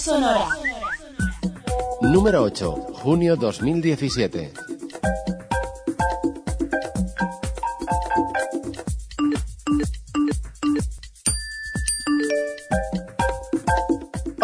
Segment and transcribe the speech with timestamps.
[0.00, 0.48] sonora.
[2.02, 4.52] Número 8, junio 2017.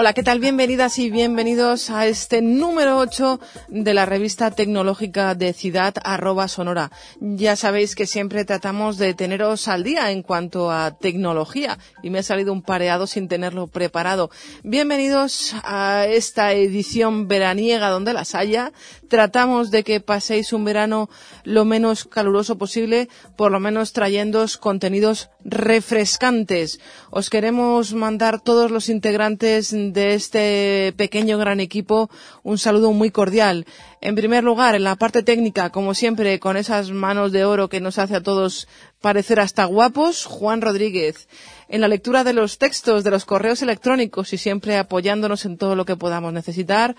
[0.03, 0.41] Hola, ¿qué tal?
[0.41, 3.39] Bienvenidas y bienvenidos a este número 8
[3.69, 6.91] de la revista tecnológica de Ciudad arroba Sonora.
[7.21, 12.19] Ya sabéis que siempre tratamos de teneros al día en cuanto a tecnología y me
[12.19, 14.33] ha salido un pareado sin tenerlo preparado.
[14.65, 18.73] Bienvenidos a esta edición veraniega donde las haya.
[19.13, 21.11] Tratamos de que paséis un verano
[21.45, 26.81] lo menos caluroso posible, por lo menos trayéndoos contenidos refrescantes.
[27.11, 32.09] Os queremos mandar todos los integrantes de este pequeño gran equipo
[32.43, 33.67] un saludo muy cordial.
[34.01, 37.83] En primer lugar, en la parte técnica, como siempre, con esas manos de oro que
[37.83, 38.67] nos hace a todos
[39.03, 41.29] parecer hasta guapos, Juan Rodríguez.
[41.69, 45.77] En la lectura de los textos de los correos electrónicos y siempre apoyándonos en todo
[45.77, 46.97] lo que podamos necesitar,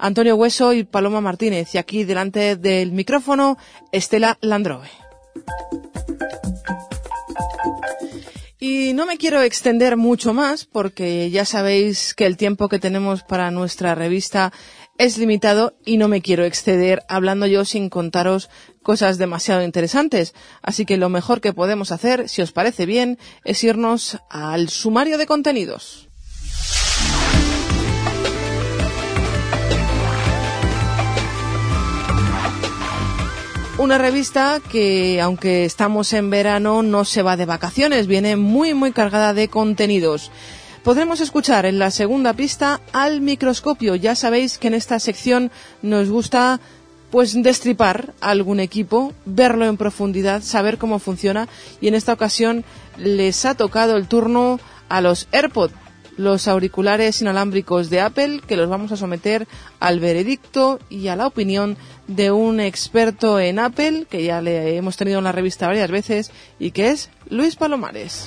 [0.00, 1.74] Antonio Hueso y Paloma Martínez.
[1.74, 3.56] Y aquí delante del micrófono,
[3.92, 4.88] Estela Landroe.
[8.62, 13.22] Y no me quiero extender mucho más porque ya sabéis que el tiempo que tenemos
[13.22, 14.52] para nuestra revista
[14.98, 18.50] es limitado y no me quiero exceder hablando yo sin contaros
[18.82, 20.34] cosas demasiado interesantes.
[20.60, 25.16] Así que lo mejor que podemos hacer, si os parece bien, es irnos al sumario
[25.16, 26.09] de contenidos.
[33.80, 38.92] Una revista que, aunque estamos en verano, no se va de vacaciones, viene muy, muy
[38.92, 40.30] cargada de contenidos.
[40.84, 43.94] Podremos escuchar en la segunda pista al microscopio.
[43.94, 45.50] Ya sabéis que en esta sección
[45.80, 46.60] nos gusta
[47.10, 51.48] pues destripar algún equipo, verlo en profundidad, saber cómo funciona
[51.80, 52.66] y en esta ocasión
[52.98, 55.72] les ha tocado el turno a los AirPods
[56.20, 59.48] los auriculares inalámbricos de Apple, que los vamos a someter
[59.80, 61.76] al veredicto y a la opinión
[62.10, 66.32] de un experto en Apple, que ya le hemos tenido en la revista varias veces,
[66.58, 68.26] y que es Luis Palomares.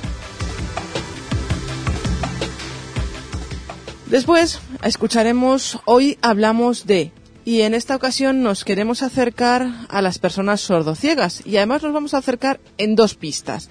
[4.07, 7.11] Después escucharemos Hoy hablamos de
[7.45, 12.13] y en esta ocasión nos queremos acercar a las personas sordociegas y además nos vamos
[12.13, 13.69] a acercar en dos pistas.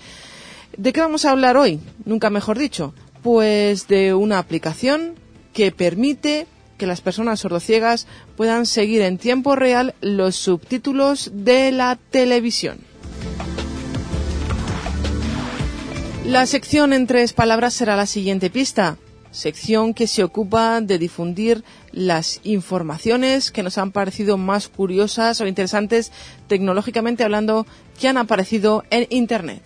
[0.76, 1.80] ¿De qué vamos a hablar hoy?
[2.04, 2.92] Nunca mejor dicho.
[3.22, 5.14] Pues de una aplicación
[5.54, 6.46] que permite
[6.82, 12.78] que las personas sordociegas puedan seguir en tiempo real los subtítulos de la televisión.
[16.26, 18.96] La sección en tres palabras será la siguiente pista,
[19.30, 21.62] sección que se ocupa de difundir
[21.92, 26.10] las informaciones que nos han parecido más curiosas o interesantes
[26.48, 27.64] tecnológicamente hablando
[28.00, 29.62] que han aparecido en Internet.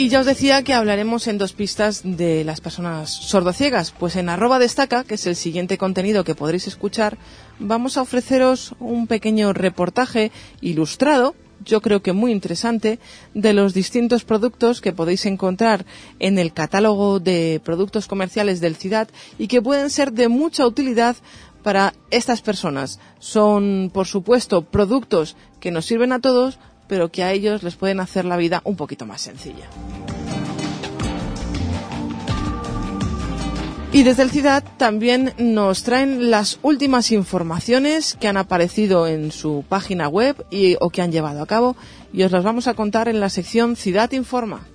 [0.00, 3.90] Y ya os decía que hablaremos en dos pistas de las personas sordociegas.
[3.90, 7.18] Pues en arroba destaca, que es el siguiente contenido que podréis escuchar,
[7.58, 11.34] vamos a ofreceros un pequeño reportaje ilustrado,
[11.66, 12.98] yo creo que muy interesante,
[13.34, 15.84] de los distintos productos que podéis encontrar
[16.18, 21.16] en el catálogo de productos comerciales del CIDAD y que pueden ser de mucha utilidad
[21.62, 23.00] para estas personas.
[23.18, 26.58] Son, por supuesto, productos que nos sirven a todos,
[26.90, 29.68] pero que a ellos les pueden hacer la vida un poquito más sencilla.
[33.92, 39.64] Y desde el CIDAD también nos traen las últimas informaciones que han aparecido en su
[39.68, 41.76] página web y, o que han llevado a cabo
[42.12, 44.66] y os las vamos a contar en la sección CIDAD Informa.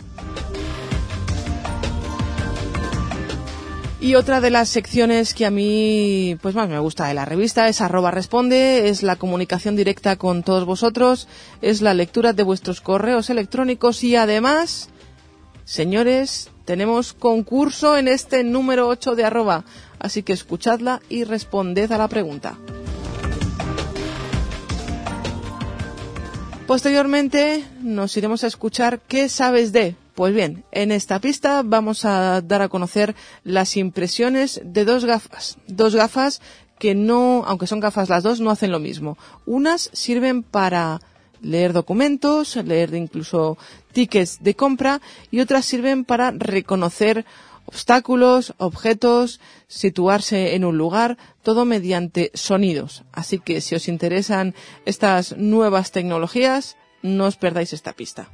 [4.00, 7.70] Y otra de las secciones que a mí pues más me gusta de la revista
[7.70, 11.28] es arroba responde, es la comunicación directa con todos vosotros,
[11.62, 14.90] es la lectura de vuestros correos electrónicos y además,
[15.64, 19.64] señores, tenemos concurso en este número 8 de arroba,
[19.98, 22.58] así que escuchadla y responded a la pregunta.
[26.68, 32.42] Posteriormente nos iremos a escuchar qué sabes de pues bien, en esta pista vamos a
[32.42, 35.58] dar a conocer las impresiones de dos gafas.
[35.68, 36.42] Dos gafas
[36.80, 39.18] que no, aunque son gafas las dos, no hacen lo mismo.
[39.46, 41.02] Unas sirven para
[41.42, 43.58] leer documentos, leer incluso
[43.92, 45.02] tickets de compra
[45.32, 47.26] y otras sirven para reconocer
[47.66, 53.04] obstáculos, objetos, situarse en un lugar, todo mediante sonidos.
[53.12, 54.56] Así que si os interesan
[54.86, 58.30] estas nuevas tecnologías, no os perdáis esta pista.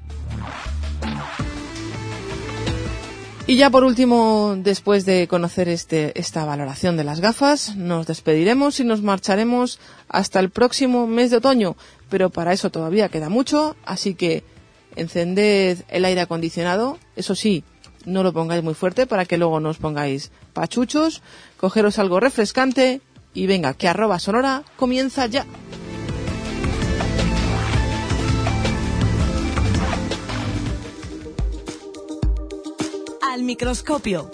[3.51, 8.79] Y ya por último, después de conocer este, esta valoración de las gafas, nos despediremos
[8.79, 9.77] y nos marcharemos
[10.07, 11.75] hasta el próximo mes de otoño.
[12.09, 14.45] Pero para eso todavía queda mucho, así que
[14.95, 16.97] encended el aire acondicionado.
[17.17, 17.65] Eso sí,
[18.05, 21.21] no lo pongáis muy fuerte para que luego no os pongáis pachuchos,
[21.57, 23.01] cogeros algo refrescante
[23.33, 25.45] y venga, que arroba sonora comienza ya.
[33.41, 34.29] Microscopio.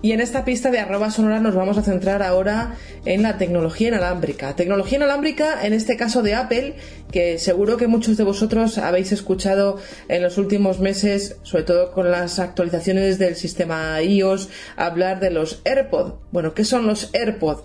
[0.00, 3.88] Y en esta pista de arroba sonora nos vamos a centrar ahora en la tecnología
[3.88, 4.54] inalámbrica.
[4.54, 6.76] Tecnología inalámbrica, en este caso de Apple,
[7.10, 9.78] que seguro que muchos de vosotros habéis escuchado
[10.08, 15.62] en los últimos meses, sobre todo con las actualizaciones del sistema iOS, hablar de los
[15.64, 16.14] AirPods.
[16.30, 17.64] Bueno, ¿qué son los AirPods?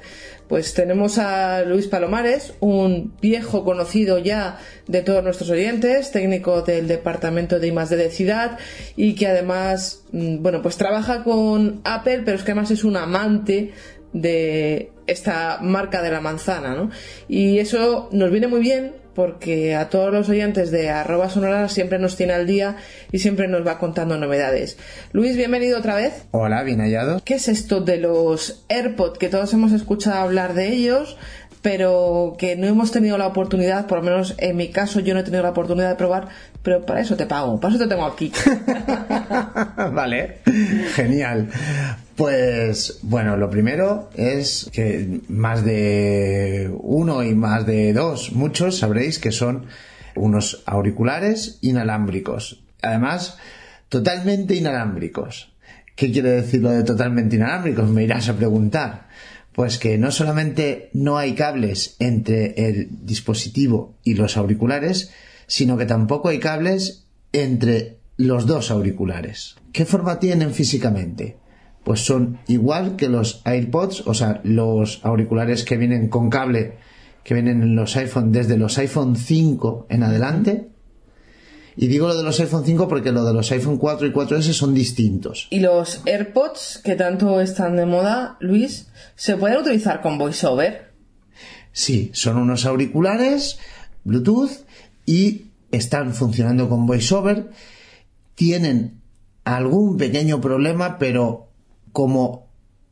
[0.53, 6.87] Pues tenemos a Luis Palomares, un viejo conocido ya de todos nuestros oyentes, técnico del
[6.87, 8.59] departamento de I+D de Ciudad
[8.95, 12.97] y que además, mm, bueno, pues trabaja con Apple, pero es que además es un
[12.97, 13.71] amante
[14.13, 16.91] de esta marca de la manzana, ¿no?
[17.27, 21.99] Y eso nos viene muy bien porque a todos los oyentes de arroba sonora siempre
[21.99, 22.77] nos tiene al día
[23.11, 24.77] y siempre nos va contando novedades.
[25.11, 26.25] Luis, bienvenido otra vez.
[26.31, 27.21] Hola, bien hallado.
[27.23, 29.19] ¿Qué es esto de los AirPods?
[29.19, 31.17] Que todos hemos escuchado hablar de ellos,
[31.63, 35.21] pero que no hemos tenido la oportunidad, por lo menos en mi caso yo no
[35.21, 36.27] he tenido la oportunidad de probar,
[36.61, 38.33] pero para eso te pago, para eso te tengo aquí.
[39.93, 40.39] vale,
[40.93, 41.49] genial.
[42.17, 49.17] Pues bueno, lo primero es que más de uno y más de dos, muchos sabréis
[49.17, 49.65] que son
[50.15, 52.61] unos auriculares inalámbricos.
[52.81, 53.37] Además,
[53.87, 55.53] totalmente inalámbricos.
[55.95, 57.89] ¿Qué quiere decir lo de totalmente inalámbricos?
[57.89, 59.07] Me irás a preguntar.
[59.53, 65.11] Pues que no solamente no hay cables entre el dispositivo y los auriculares,
[65.47, 69.55] sino que tampoco hay cables entre los dos auriculares.
[69.71, 71.37] ¿Qué forma tienen físicamente?
[71.83, 76.77] Pues son igual que los AirPods, o sea, los auriculares que vienen con cable,
[77.23, 80.69] que vienen en los iPhone desde los iPhone 5 en adelante.
[81.75, 84.53] Y digo lo de los iPhone 5 porque lo de los iPhone 4 y 4S
[84.53, 85.47] son distintos.
[85.49, 90.91] Y los AirPods, que tanto están de moda, Luis, ¿se pueden utilizar con VoiceOver?
[91.71, 93.57] Sí, son unos auriculares
[94.03, 94.51] Bluetooth
[95.05, 97.49] y están funcionando con VoiceOver.
[98.35, 99.01] Tienen
[99.43, 101.49] algún pequeño problema, pero
[101.91, 102.43] como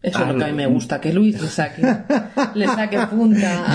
[0.01, 1.83] eso es lo que a mí me gusta, que Luis le saque,
[2.56, 3.72] le saque punta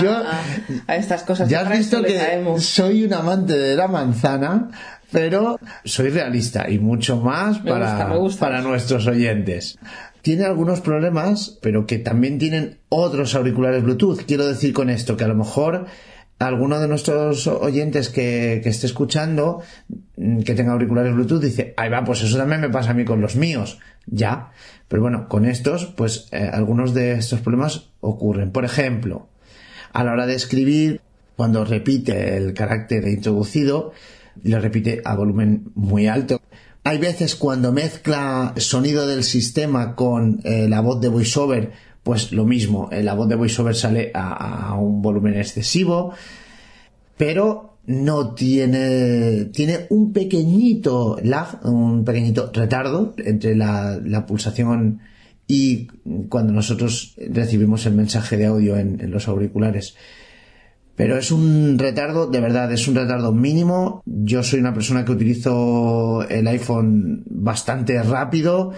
[0.87, 1.47] a, estas cosas.
[1.47, 4.69] Ya has visto que soy un amante de la manzana,
[5.11, 8.09] pero soy realista y mucho más para,
[8.39, 9.77] para nuestros oyentes.
[10.21, 14.25] Tiene algunos problemas, pero que también tienen otros auriculares Bluetooth.
[14.25, 15.85] Quiero decir con esto que a lo mejor
[16.39, 19.61] alguno de nuestros oyentes que, que, esté escuchando,
[20.17, 23.05] mm, que tenga auriculares Bluetooth, dice, ahí va, pues eso también me pasa a mí
[23.05, 23.79] con los míos.
[24.05, 24.51] Ya.
[24.87, 28.51] Pero bueno, con estos, pues eh, algunos de estos problemas ocurren.
[28.51, 29.27] Por ejemplo,
[29.93, 31.01] a la hora de escribir,
[31.35, 33.93] cuando repite el carácter introducido,
[34.43, 36.41] lo repite a volumen muy alto.
[36.83, 42.45] Hay veces cuando mezcla sonido del sistema con eh, la voz de voiceover, pues lo
[42.45, 46.13] mismo, eh, la voz de voiceover sale a, un volumen excesivo,
[47.17, 55.01] pero no tiene, tiene un pequeñito lag, un pequeñito retardo entre la, pulsación
[55.45, 55.87] y
[56.29, 59.95] cuando nosotros recibimos el mensaje de audio en, los auriculares.
[60.97, 64.01] Pero es un retardo, de verdad, es un retardo mínimo.
[64.05, 68.73] Yo soy una persona que utilizo el iPhone bastante rápido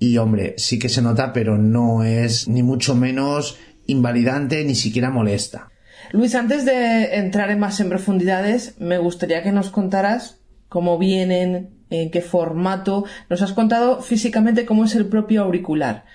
[0.00, 5.10] y hombre, sí que se nota, pero no es ni mucho menos invalidante ni siquiera
[5.10, 5.70] molesta.
[6.10, 11.70] Luis, antes de entrar en más en profundidades, me gustaría que nos contaras cómo vienen,
[11.90, 13.04] en qué formato.
[13.30, 16.06] Nos has contado físicamente cómo es el propio auricular,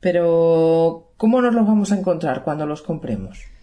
[0.00, 3.53] pero ¿cómo nos los vamos a encontrar cuando los compremos?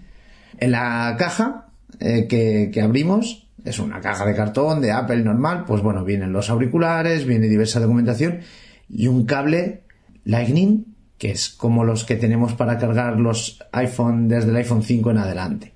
[0.61, 1.65] En la caja
[1.99, 6.31] eh, que, que abrimos, es una caja de cartón de Apple normal, pues bueno, vienen
[6.31, 8.39] los auriculares, viene diversa documentación
[8.87, 9.81] y un cable
[10.23, 10.85] Lightning,
[11.17, 15.17] que es como los que tenemos para cargar los iPhone desde el iPhone 5 en
[15.17, 15.73] adelante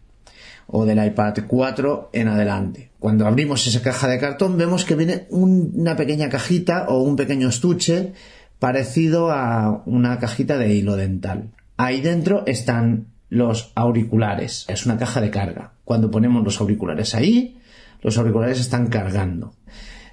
[0.67, 2.91] o del iPad 4 en adelante.
[2.99, 7.49] Cuando abrimos esa caja de cartón vemos que viene una pequeña cajita o un pequeño
[7.49, 8.13] estuche
[8.59, 11.51] parecido a una cajita de hilo dental.
[11.77, 14.65] Ahí dentro están los auriculares.
[14.67, 15.73] Es una caja de carga.
[15.83, 17.59] Cuando ponemos los auriculares ahí,
[18.01, 19.53] los auriculares están cargando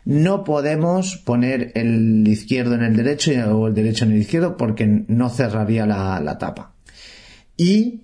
[0.04, 4.86] no podemos poner el izquierdo en el derecho o el derecho en el izquierdo porque
[4.86, 6.72] no cerraría la, tapa.
[7.56, 8.02] Y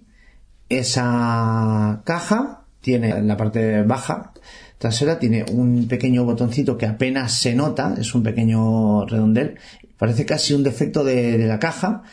[0.69, 4.33] esa caja tiene en la parte baja
[4.79, 9.59] trasera tiene un pequeño botoncito que apenas se nota, es un pequeño redondel,
[9.99, 12.05] parece casi un defecto de, la caja,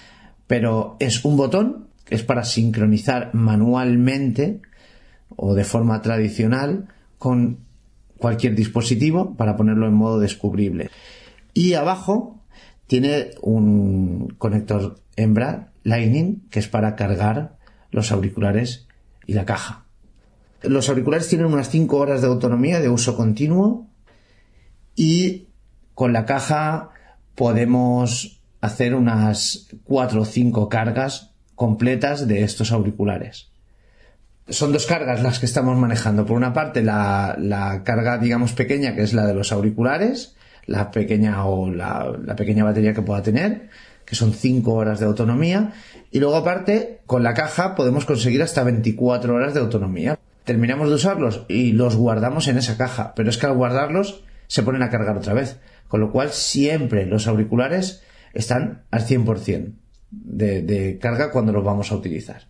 [0.48, 4.62] pero es un botón es para sincronizar manualmente
[5.36, 7.60] o de forma tradicional con
[8.18, 10.90] cualquier dispositivo para ponerlo en modo descubrible.
[11.54, 12.42] Y abajo
[12.88, 17.58] tiene un conector hembra Lightning que es para cargar
[17.92, 18.88] los auriculares
[19.26, 19.86] y la caja.
[20.62, 23.88] Los auriculares tienen unas 5 horas de autonomía de uso continuo
[24.96, 25.48] y
[25.94, 26.90] con la caja
[27.36, 33.50] podemos hacer unas 4 o 5 cargas completas de estos auriculares.
[34.48, 36.26] Son dos cargas las que estamos manejando.
[36.26, 40.36] Por una parte, la, carga, digamos, pequeña, que es la de los auriculares,
[40.68, 43.70] la pequeña o la, la pequeña batería que pueda tener,
[44.06, 45.74] que son 5 horas de autonomía.
[46.12, 50.20] Y luego, aparte, con la caja podemos conseguir hasta 24 horas de autonomía.
[50.44, 53.14] Terminamos de usarlos y los guardamos en esa caja.
[53.16, 55.58] Pero es que al guardarlos se ponen a cargar otra vez.
[55.88, 59.74] Con lo cual, siempre los auriculares están al 100%
[60.24, 62.44] de, carga cuando los vamos a utilizar.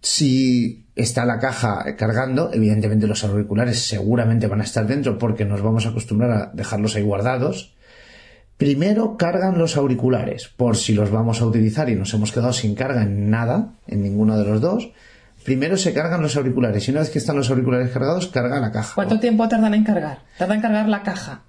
[0.00, 5.62] Si está la caja cargando, evidentemente los auriculares seguramente van a estar dentro porque nos
[5.62, 7.74] vamos a acostumbrar a dejarlos ahí guardados.
[8.56, 12.74] Primero cargan los auriculares por si los vamos a utilizar y nos hemos quedado sin
[12.74, 14.90] carga en nada, en ninguno de los dos.
[15.44, 18.72] Primero se cargan los auriculares y una vez que están los auriculares cargados, carga la
[18.72, 18.94] caja.
[18.94, 20.18] ¿Cuánto tiempo tardan en cargar?
[20.36, 21.42] Tarda en cargar la caja.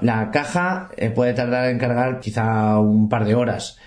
[0.00, 3.78] La caja eh, puede tardar en cargar quizá un par de horas.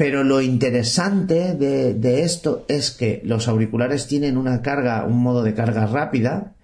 [0.00, 5.52] Pero lo interesante de, esto es que los auriculares tienen una carga, un modo de
[5.52, 6.54] carga rápida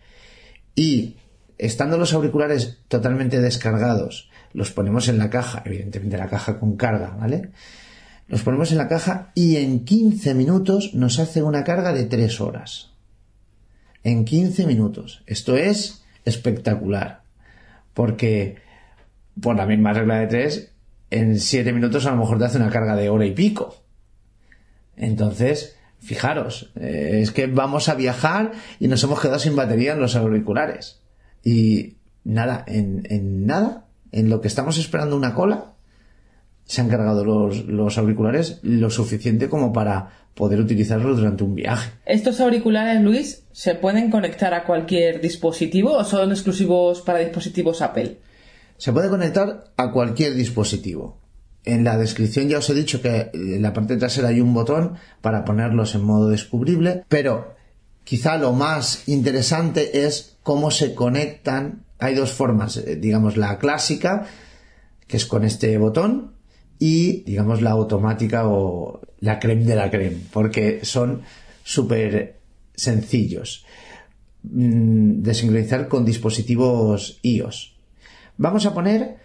[0.75, 1.17] y
[1.59, 7.15] estando los auriculares totalmente descargados, los ponemos en la caja, evidentemente la caja con carga,
[7.21, 7.51] ¿vale?
[8.27, 12.41] Los ponemos en la caja y en 15 minutos nos hace una carga de 3
[12.41, 12.93] horas.
[14.03, 15.23] En 15 minutos.
[15.27, 17.21] Esto es espectacular.
[17.93, 18.57] Porque
[19.39, 20.73] por la misma regla de 3,
[21.17, 23.77] en 7 minutos a lo mejor te hace una carga de hora y pico.
[24.97, 30.01] Entonces, fijaros, eh, es que vamos a viajar y nos hemos quedado sin batería en
[30.01, 31.01] los auriculares.
[31.45, 35.73] Y nada, en, nada, en lo que estamos esperando una cola,
[36.65, 41.93] se han cargado los, los, auriculares lo suficiente como para poder utilizarlos durante un viaje.
[42.05, 48.19] ¿Estos auriculares, Luis, se pueden conectar a cualquier dispositivo o son exclusivos para dispositivos Apple?
[48.79, 51.19] Se puede conectar a cualquier dispositivo.
[51.65, 54.95] En la descripción ya os he dicho que en la parte trasera hay un botón
[55.21, 57.55] para ponerlos en modo descubrible, pero
[58.05, 61.85] quizá lo más interesante es cómo se conectan.
[61.99, 64.27] Hay dos formas, eh, digamos la clásica,
[65.09, 66.37] que es con este botón,
[66.79, 71.23] y digamos la automática o la creme de la creme, porque son
[71.65, 72.39] súper
[72.75, 73.65] sencillos
[74.45, 77.76] mm, de sincronizar con dispositivos iOS.
[78.39, 79.17] Vamos a poner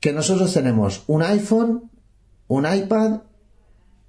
[0.00, 1.90] que nosotros tenemos un iPhone,
[2.48, 3.22] un iPad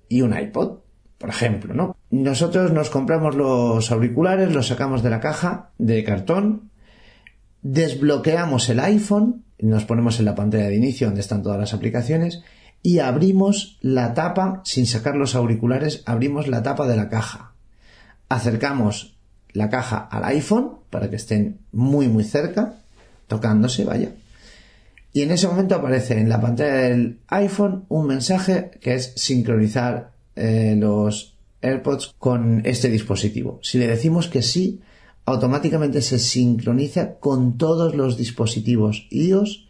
[0.09, 0.79] y un iPod,
[1.17, 1.95] por ejemplo, ¿no?
[2.09, 6.71] Nosotros nos compramos los auriculares, los sacamos de la caja de cartón,
[7.61, 12.43] desbloqueamos el iPhone, nos ponemos en la pantalla de inicio donde están todas las aplicaciones
[12.83, 17.53] y abrimos la tapa, sin sacar los auriculares, abrimos la tapa de la caja.
[18.29, 19.17] Acercamos
[19.53, 22.81] la caja al iPhone para que estén muy muy cerca
[23.27, 24.11] tocándose, vaya.
[25.13, 30.11] Y en ese momento aparece en la pantalla del iPhone un mensaje que es sincronizar
[30.35, 33.59] eh, los AirPods con este dispositivo.
[33.63, 34.81] Si le decimos que sí,
[35.25, 39.67] automáticamente se sincroniza con todos los dispositivos iOS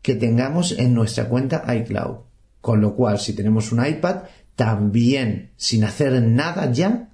[0.00, 2.20] que tengamos en nuestra cuenta iCloud.
[2.60, 4.22] Con lo cual, si tenemos un iPad,
[4.56, 7.10] también, sin hacer nada ya,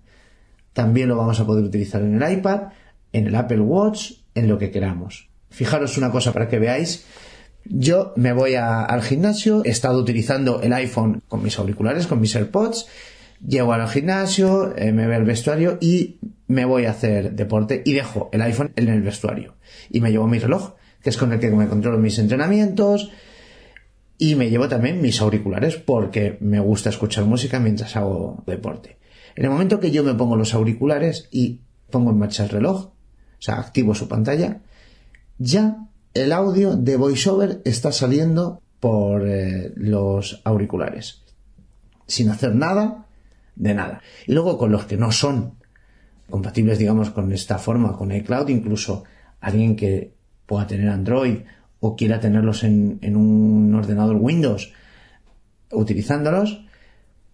[0.73, 2.69] también lo vamos a poder utilizar en el iPad,
[3.13, 5.28] en el Apple Watch, en lo que queramos.
[5.51, 7.05] Fijaros una cosa para que veáis.
[7.65, 12.35] Yo me voy al gimnasio, he estado utilizando el iPhone con mis auriculares, con mis
[12.35, 12.87] AirPods,
[13.47, 17.93] llego al gimnasio, eh, me veo el vestuario y me voy a hacer deporte y
[17.93, 19.57] dejo el iPhone en el vestuario.
[19.91, 23.11] Y me llevo mi reloj, que es con el que me controlo mis entrenamientos,
[24.19, 28.99] y me llevo también mis auriculares porque me gusta escuchar música mientras hago deporte.
[29.37, 32.87] En el momento que yo me pongo los auriculares y pongo en marcha el reloj,
[32.87, 32.93] o
[33.39, 34.63] sea, activo su pantalla,
[35.39, 41.23] ya el audio de VoiceOver está saliendo por eh, los auriculares.
[42.07, 43.07] Sin hacer nada,
[43.55, 44.03] de nada.
[44.27, 45.55] Y luego con los que no son
[46.31, 49.05] compatibles, digamos, con esta forma, con iCloud, incluso
[49.41, 50.13] alguien que
[50.47, 51.41] pueda tener Android
[51.81, 54.73] o quiera tenerlos en, en un ordenador Windows
[55.71, 56.65] utilizándolos,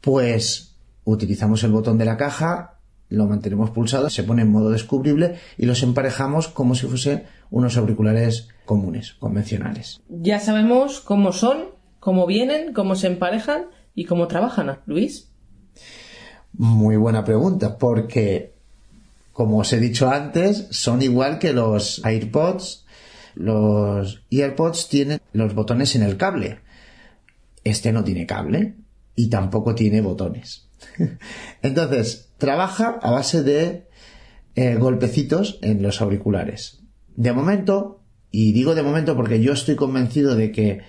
[0.00, 2.74] pues utilizamos el botón de la caja
[3.08, 7.76] lo mantenemos pulsado, se pone en modo descubrible y los emparejamos como si fuesen unos
[7.76, 10.00] auriculares comunes, convencionales.
[10.08, 11.66] Ya sabemos cómo son,
[12.00, 15.30] cómo vienen, cómo se emparejan y cómo trabajan, Luis.
[16.52, 18.54] Muy buena pregunta, porque
[19.32, 22.87] como os he dicho antes, son igual que los AirPods.
[23.34, 26.61] Los AirPods tienen los botones en el cable.
[27.64, 28.76] Este no tiene cable
[29.16, 30.68] y tampoco tiene botones.
[31.62, 33.88] Entonces, trabaja a base de
[34.54, 36.82] eh, golpecitos en los auriculares.
[37.16, 40.82] De momento, y digo de momento porque yo estoy convencido de que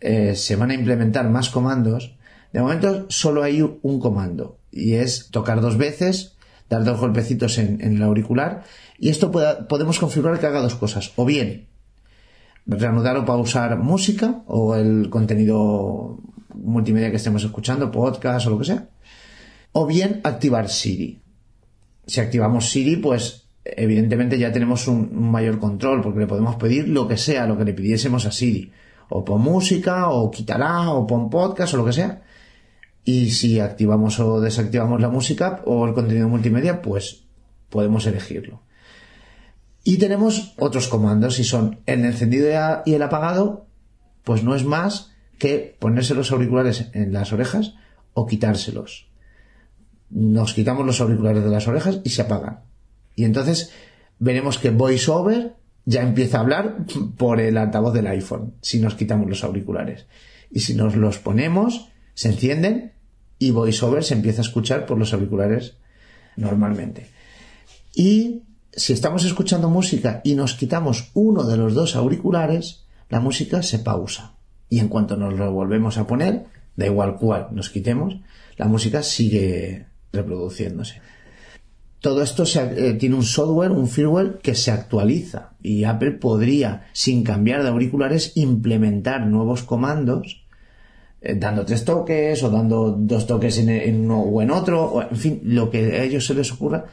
[0.00, 2.16] eh, se van a implementar más comandos,
[2.52, 6.36] de momento solo hay un comando y es tocar dos veces,
[6.68, 8.64] dar dos golpecitos en, el auricular
[8.98, 11.12] y esto podemos configurar que haga dos cosas.
[11.14, 11.68] O bien
[12.66, 16.18] reanudar o pausar música o el contenido
[16.54, 18.88] multimedia que estemos escuchando, podcast o lo que sea.
[19.72, 21.20] O bien activar Siri.
[22.06, 27.08] Si activamos Siri, pues evidentemente ya tenemos un, mayor control porque le podemos pedir lo
[27.08, 28.72] que sea, lo que le pidiésemos a Siri.
[29.08, 32.22] O pon música, o quitará, o pon podcast, o lo que sea.
[33.04, 37.24] Y si activamos o desactivamos la música o el contenido multimedia, pues
[37.68, 38.62] podemos elegirlo.
[39.84, 42.48] Y tenemos otros comandos y son el encendido
[42.84, 43.66] y el apagado,
[44.22, 47.74] pues no es más que ponerse los auriculares en las orejas
[48.14, 49.11] o quitárselos.
[50.12, 52.60] Nos quitamos los auriculares de las orejas y se apagan.
[53.16, 53.72] Y entonces
[54.18, 55.54] veremos que VoiceOver
[55.84, 56.84] ya empieza a hablar
[57.16, 60.06] por el altavoz del iPhone si nos quitamos los auriculares.
[60.50, 62.92] Y si nos los ponemos, se encienden
[63.38, 65.76] y VoiceOver se empieza a escuchar por los auriculares
[66.36, 67.08] normalmente.
[67.94, 68.42] Y
[68.72, 73.78] si estamos escuchando música y nos quitamos uno de los dos auriculares, la música se
[73.78, 74.34] pausa.
[74.68, 78.16] Y en cuanto nos lo volvemos a poner, da igual cuál nos quitemos,
[78.56, 81.00] la música sigue reproduciéndose.
[82.00, 87.22] Todo esto eh, tiene un software, un firmware que se actualiza y Apple podría, sin
[87.22, 90.42] cambiar de auriculares, implementar nuevos comandos
[91.24, 95.16] eh, dando tres toques o dando dos toques en, uno o en otro, o, en
[95.16, 96.86] fin, lo que a ellos se les ocurra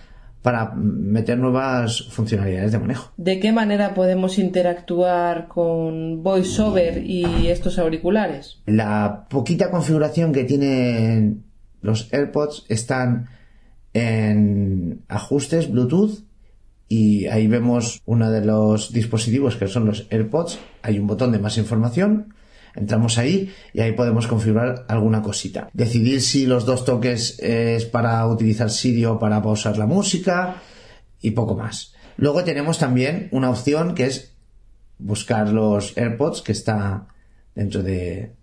[0.44, 3.12] para meter nuevas funcionalidades de manejo.
[3.18, 8.62] ¿De qué manera podemos interactuar con VoiceOver y estos auriculares?
[8.68, 11.49] La poquita configuración que tienen
[11.82, 13.30] los AirPods están
[13.94, 16.24] en ajustes Bluetooth
[16.88, 20.60] y ahí vemos uno de los dispositivos que son los AirPods.
[20.82, 22.34] Hay un botón de más información
[22.76, 25.70] Entramos ahí y ahí podemos configurar alguna cosita.
[25.74, 30.62] Decidir si los dos toques es para utilizar Siri o para pausar la música
[31.22, 31.94] y poco más.
[32.18, 34.34] Luego tenemos también una opción que es
[34.98, 37.08] buscar los AirPods que está
[37.56, 38.34] dentro de,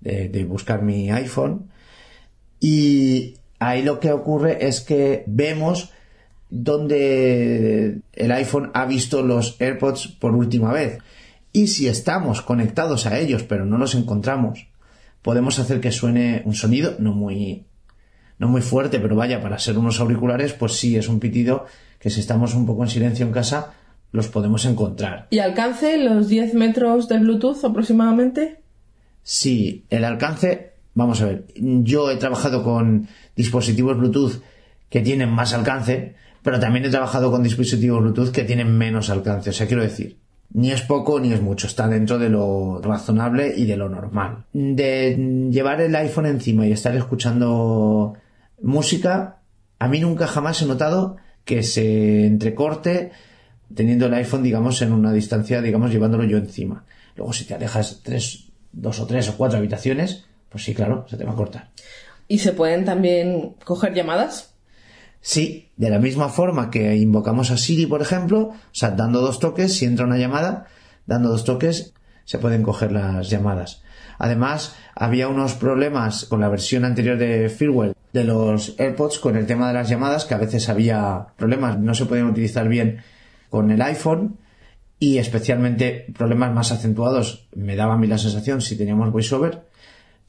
[0.00, 1.70] de, buscar mi iPhone
[2.64, 5.90] y ahí lo que ocurre es que vemos
[6.48, 10.98] dónde el iPhone ha visto los AirPods por última vez.
[11.52, 14.68] Y si estamos conectados a ellos pero no los encontramos,
[15.22, 17.66] podemos hacer que suene un sonido no muy,
[18.38, 21.66] no muy fuerte, pero vaya, para ser unos auriculares, pues sí, es un pitido
[21.98, 23.72] que si estamos un poco en silencio en casa,
[24.12, 25.26] los podemos encontrar.
[25.30, 28.60] ¿Y alcance los 10 metros de Bluetooth aproximadamente?
[29.24, 34.42] Sí, el alcance, vamos a ver, yo he trabajado con dispositivos Bluetooth
[34.88, 39.50] que tienen más alcance, pero también he trabajado con dispositivos Bluetooth que tienen menos alcance.
[39.50, 40.18] O sea, quiero decir,
[40.54, 44.44] ni es poco ni es mucho, está dentro de lo razonable y de lo normal.
[44.52, 48.14] De llevar el iPhone encima y estar escuchando
[48.60, 49.38] música,
[49.78, 53.12] a mí nunca jamás he notado que se entrecorte
[53.74, 56.84] teniendo el iPhone, digamos, en una distancia, digamos, llevándolo yo encima.
[57.16, 61.16] Luego, si te alejas tres, dos o tres o cuatro habitaciones, pues sí, claro, se
[61.16, 61.70] te va a cortar.
[62.28, 64.54] ¿Y se pueden también coger llamadas?
[65.20, 69.38] Sí, de la misma forma que invocamos a Siri, por ejemplo, o sea, dando dos
[69.38, 70.66] toques, si entra una llamada,
[71.06, 73.82] dando dos toques, se pueden coger las llamadas.
[74.18, 79.46] Además, había unos problemas con la versión anterior de firmware de los AirPods con el
[79.46, 83.02] tema de las llamadas, que a veces había problemas, no se podían utilizar bien
[83.48, 84.38] con el iPhone
[84.98, 89.62] y especialmente problemas más acentuados, me daba a mí la sensación si teníamos VoiceOver,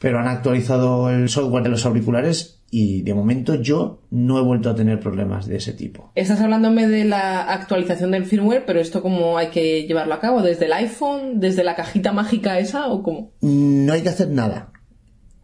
[0.04, 4.70] pero han actualizado el software de los auriculares y de momento yo no he vuelto
[4.70, 6.12] a tener problemas de ese tipo.
[6.14, 10.42] Estás hablándome de la actualización del firmware, pero esto cómo hay que llevarlo a cabo,
[10.42, 13.32] desde el iPhone, desde la cajita mágica esa o cómo?
[13.40, 14.74] No hay que hacer nada.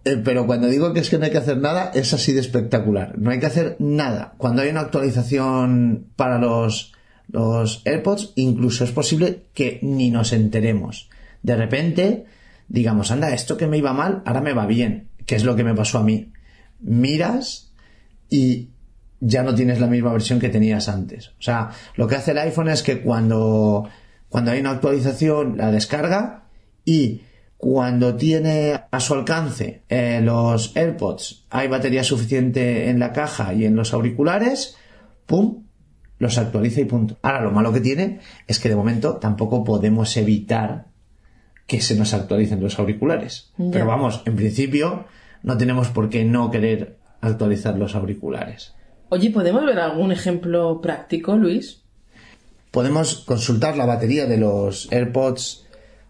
[0.04, 2.42] Eh, pero cuando digo que es que no hay que hacer nada, es así de
[2.42, 3.18] espectacular.
[3.18, 4.34] No hay que hacer nada.
[4.38, 6.92] Cuando hay una actualización para los,
[7.30, 11.08] los AirPods, incluso es posible que ni nos enteremos.
[11.44, 12.26] De repente,
[12.70, 15.64] digamos, anda, esto que me iba mal, ahora me va bien, que es lo que
[15.64, 16.32] me pasó a mí
[16.80, 17.74] miras
[18.30, 18.70] y
[19.20, 21.30] ya no tienes la misma versión que tenías antes.
[21.30, 23.90] O sea, lo que hace el iPhone es que cuando,
[24.30, 26.46] cuando hay una actualización la descarga
[26.86, 27.24] y
[27.58, 33.66] cuando tiene a su alcance eh, los AirPods, hay batería suficiente en la caja y
[33.66, 34.78] en los auriculares,
[35.26, 35.66] ¡pum!
[36.20, 37.18] los actualiza y punto.
[37.22, 40.89] Ahora, lo malo que tiene es que de momento tampoco podemos evitar
[41.70, 43.52] que se nos actualicen los auriculares.
[43.72, 45.06] Pero vamos, en principio
[45.44, 48.74] no tenemos por qué no querer actualizar los auriculares.
[49.10, 51.84] Oye, ¿podemos ver algún ejemplo práctico, Luis?
[52.72, 55.68] Podemos consultar la batería de los AirPods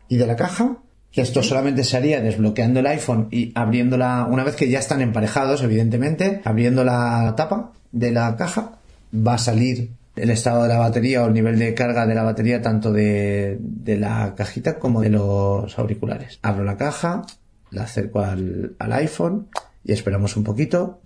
[0.08, 0.78] y de la caja,
[1.12, 5.02] que esto solamente se haría desbloqueando el iPhone y abriéndola, una vez que ya están
[5.02, 8.80] emparejados, evidentemente, abriendo la tapa de la caja,
[9.14, 12.24] va a salir el estado de la batería o el nivel de carga de la
[12.24, 16.40] batería tanto de, de la cajita como de los auriculares.
[16.42, 17.24] Abro la caja,
[17.72, 19.50] la acerco al, al iPhone
[19.84, 21.00] y esperamos un poquito.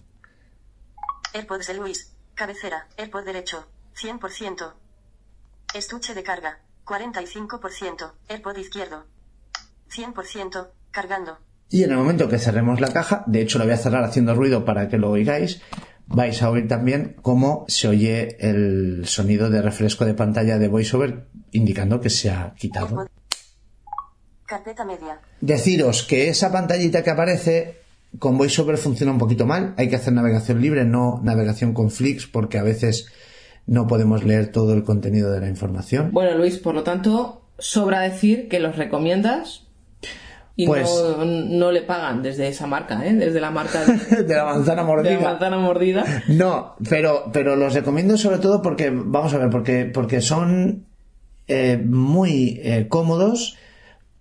[1.34, 2.12] AirPods de Luis.
[2.36, 2.88] Cabecera.
[2.98, 3.68] AirPod derecho.
[3.96, 4.74] 100%.
[5.76, 6.60] Estuche de carga.
[6.86, 8.12] 45%.
[8.30, 9.06] AirPod izquierdo.
[9.92, 10.68] 100%.
[10.92, 11.38] Cargando.
[11.70, 14.36] Y en el momento que cerremos la caja, de hecho lo voy a cerrar haciendo
[14.36, 15.62] ruido para que lo oigáis,
[16.14, 21.26] vais a oír también cómo se oye el sonido de refresco de pantalla de VoiceOver
[21.52, 23.08] indicando que se ha quitado.
[24.46, 25.20] Carpeta media.
[25.42, 27.78] Deciros que esa pantallita que aparece
[28.20, 29.74] con VoiceOver funciona un poquito mal.
[29.78, 33.08] Hay que hacer navegación libre, no navegación con flicks, porque a veces
[33.66, 36.12] no podemos leer todo el contenido de la información.
[36.12, 39.63] Bueno, Luis, por lo tanto, sobra decir que los recomiendas
[40.56, 43.14] y Pues- no, no le pagan desde esa marca, ¿eh?
[43.14, 45.14] Desde la marca de, de la manzana de mordida.
[45.16, 46.06] la manzana mordida.
[46.28, 50.86] No, pero, pero los recomiendo sobre todo porque, vamos a ver, porque, porque son
[51.48, 53.58] eh, muy eh, cómodos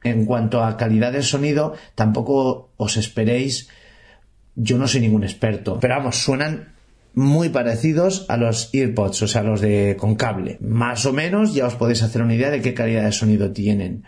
[0.04, 1.74] en cuanto a calidad de sonido.
[1.94, 3.68] Tampoco os esperéis,
[4.54, 6.72] yo no soy ningún experto, pero vamos, suenan
[7.14, 10.56] muy parecidos a los earpods, o sea, los de con cable.
[10.62, 14.04] Más o menos ya os podéis hacer una idea de qué calidad de sonido tienen.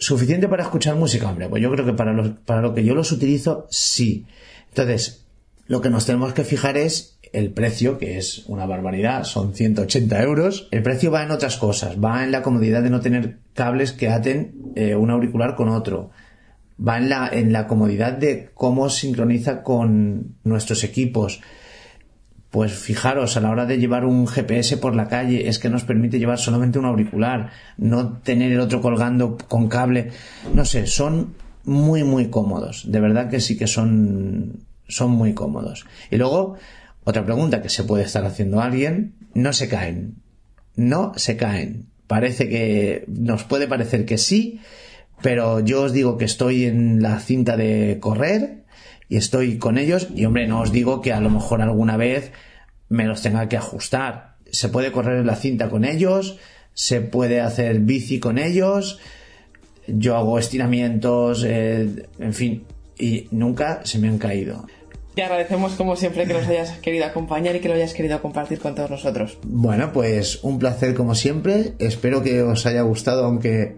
[0.00, 1.28] ¿Suficiente para escuchar música?
[1.28, 2.14] Hombre, pues yo creo que para,
[2.62, 4.24] lo que yo los utilizo, sí.
[4.70, 5.26] Entonces,
[5.66, 10.22] lo que nos tenemos que fijar es el precio, que es una barbaridad, son 180
[10.22, 10.68] euros.
[10.70, 14.08] El precio va en otras cosas, va en la comodidad de no tener cables que
[14.08, 16.10] aten eh, un auricular con otro.
[16.80, 21.42] Va en la, en la comodidad de cómo sincroniza con nuestros equipos.
[22.50, 25.84] Pues fijaros, a la hora de llevar un GPS por la calle, es que nos
[25.84, 30.10] permite llevar solamente un auricular, no tener el otro colgando con cable.
[30.52, 31.34] No sé, son
[31.64, 32.90] muy, muy cómodos.
[32.90, 35.86] De verdad que sí que son, son muy cómodos.
[36.10, 36.56] Y luego,
[37.04, 40.16] otra pregunta que se puede estar haciendo alguien, no se caen.
[40.74, 41.86] No se caen.
[42.08, 44.60] Parece que, nos puede parecer que sí,
[45.22, 48.59] pero yo os digo que estoy en la cinta de correr
[49.10, 52.32] y estoy con ellos y hombre, no os digo que a lo mejor alguna vez
[52.88, 54.36] me los tenga que ajustar.
[54.50, 56.38] Se puede correr en la cinta con ellos,
[56.74, 59.00] se puede hacer bici con ellos,
[59.88, 62.64] yo hago estiramientos, eh, en fin,
[62.98, 64.64] y nunca se me han caído.
[65.16, 68.60] Te agradecemos como siempre que nos hayas querido acompañar y que lo hayas querido compartir
[68.60, 69.38] con todos nosotros.
[69.42, 71.72] Bueno, pues un placer como siempre.
[71.80, 73.76] Espero que os haya gustado, aunque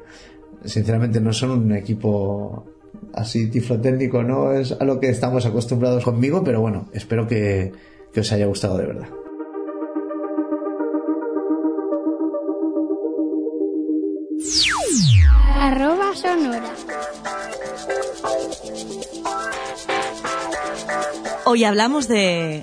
[0.66, 2.71] sinceramente no son un equipo
[3.12, 7.72] así tiflotécnico, no es a lo que estamos acostumbrados conmigo, pero bueno, espero que,
[8.12, 9.08] que os haya gustado de verdad.
[15.58, 16.74] Arroba sonora.
[21.44, 22.62] Hoy hablamos de...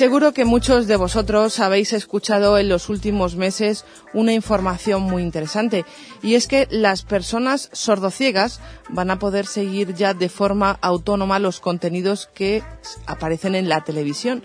[0.00, 3.84] Seguro que muchos de vosotros habéis escuchado en los últimos meses
[4.14, 5.84] una información muy interesante
[6.22, 11.60] y es que las personas sordociegas van a poder seguir ya de forma autónoma los
[11.60, 12.62] contenidos que
[13.06, 14.42] aparecen en la televisión.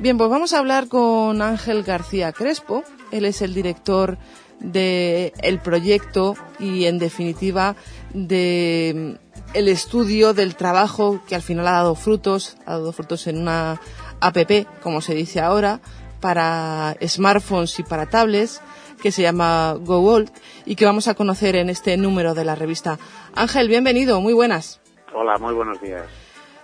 [0.00, 2.82] Bien, pues vamos a hablar con Ángel García Crespo.
[3.12, 4.18] Él es el director
[4.58, 7.76] del el proyecto y, en definitiva,
[8.12, 13.28] de mm, el estudio del trabajo que al final ha dado frutos, ha dado frutos
[13.28, 13.80] en una
[14.20, 14.50] app,
[14.82, 15.80] como se dice ahora,
[16.20, 18.60] para smartphones y para tablets,
[19.00, 20.30] que se llama GoWorld
[20.66, 22.98] y que vamos a conocer en este número de la revista.
[23.34, 24.80] Ángel, bienvenido, muy buenas.
[25.14, 26.02] Hola, muy buenos días.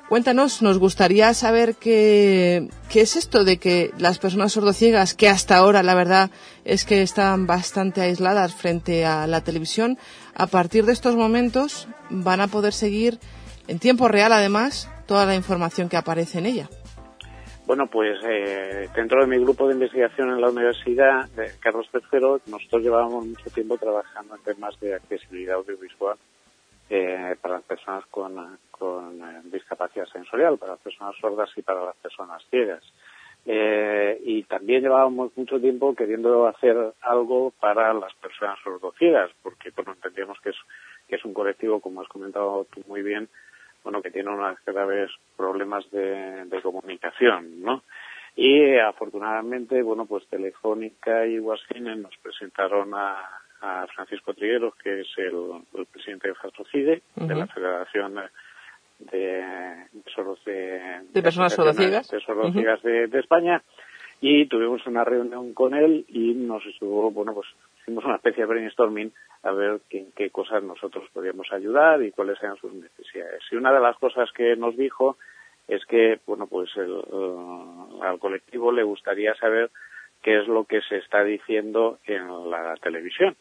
[0.09, 5.57] Cuéntanos, nos gustaría saber qué, qué es esto de que las personas sordociegas, que hasta
[5.57, 6.31] ahora la verdad
[6.65, 9.99] es que están bastante aisladas frente a la televisión,
[10.37, 13.19] a partir de estos momentos van a poder seguir
[13.67, 16.71] en tiempo real además toda la información que aparece en ella.
[17.67, 22.41] Bueno, pues eh, dentro de mi grupo de investigación en la Universidad de Carlos III,
[22.47, 26.17] nosotros llevábamos mucho tiempo trabajando en temas de accesibilidad audiovisual
[26.89, 31.97] eh, para las personas con, eh, discapacidad sensorial, para las personas sordas y para las
[31.97, 32.85] personas ciegas.
[33.45, 39.93] Eh, y también llevábamos mucho tiempo queriendo hacer algo para las personas sordociegas, porque bueno,
[39.93, 40.57] entendíamos que es,
[41.09, 43.29] que es un colectivo, como has comentado tú muy bien,
[43.87, 47.85] bueno, que tienen unos graves problemas de, de comunicación, ¿no?
[48.35, 53.15] Y afortunadamente, bueno, pues Telefónica y Wascine nos presentaron a,
[53.61, 58.17] a Francisco Trigueros, que es el, presidente de Fastrocide, de la Federación
[58.99, 59.87] de, de,
[61.13, 63.63] de, personas sordociegas, de, de, España,
[64.21, 67.47] y tuvimos una reunión con él y nos estuvo, bueno, pues
[67.87, 69.13] hicimos una especie de brainstorming
[69.45, 73.41] a ver en qué cosas nosotros podíamos ayudar y cuáles eran sus necesidades.
[73.53, 75.17] Y una de las cosas que nos dijo
[75.69, 77.01] es que, bueno, pues el,
[78.03, 79.71] al colectivo le gustaría saber
[80.21, 83.37] qué es lo que se está diciendo en la televisión.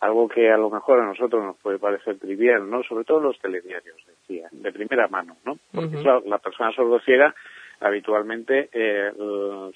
[0.00, 2.82] Algo que a lo mejor a nosotros nos puede parecer trivial, ¿no?
[2.82, 5.56] Sobre todo los telediarios, decía, de primera mano, ¿no?
[5.72, 7.32] Porque, claro, la persona sordociega
[7.80, 9.12] habitualmente eh,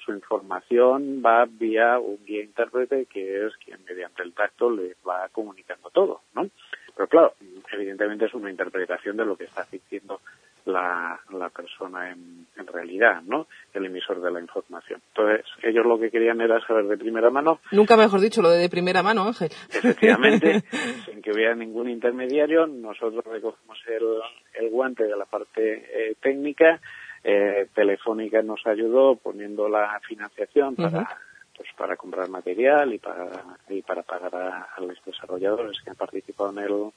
[0.03, 5.29] su información va vía un guía intérprete que es quien mediante el tacto le va
[5.29, 6.49] comunicando todo, ¿no?
[6.95, 7.33] Pero claro,
[7.71, 10.21] evidentemente es una interpretación de lo que está diciendo
[10.65, 13.47] la, la persona en, en, realidad, ¿no?
[13.73, 15.01] El emisor de la información.
[15.09, 17.59] Entonces, ellos lo que querían era saber de primera mano.
[17.71, 19.49] Nunca mejor dicho lo de de primera mano, Ángel.
[19.69, 20.63] Efectivamente,
[21.05, 26.79] sin que hubiera ningún intermediario, nosotros recogemos el, el guante de la parte eh, técnica.
[27.23, 31.07] Eh, Telefónica nos ayudó poniendo la financiación para,
[31.55, 33.29] pues para comprar material y para,
[33.69, 36.91] y para pagar a, a los desarrolladores que han participado en el,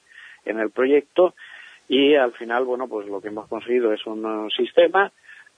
[0.45, 1.33] en el proyecto.
[1.87, 5.11] Y al final, bueno, pues lo que hemos conseguido es un sistema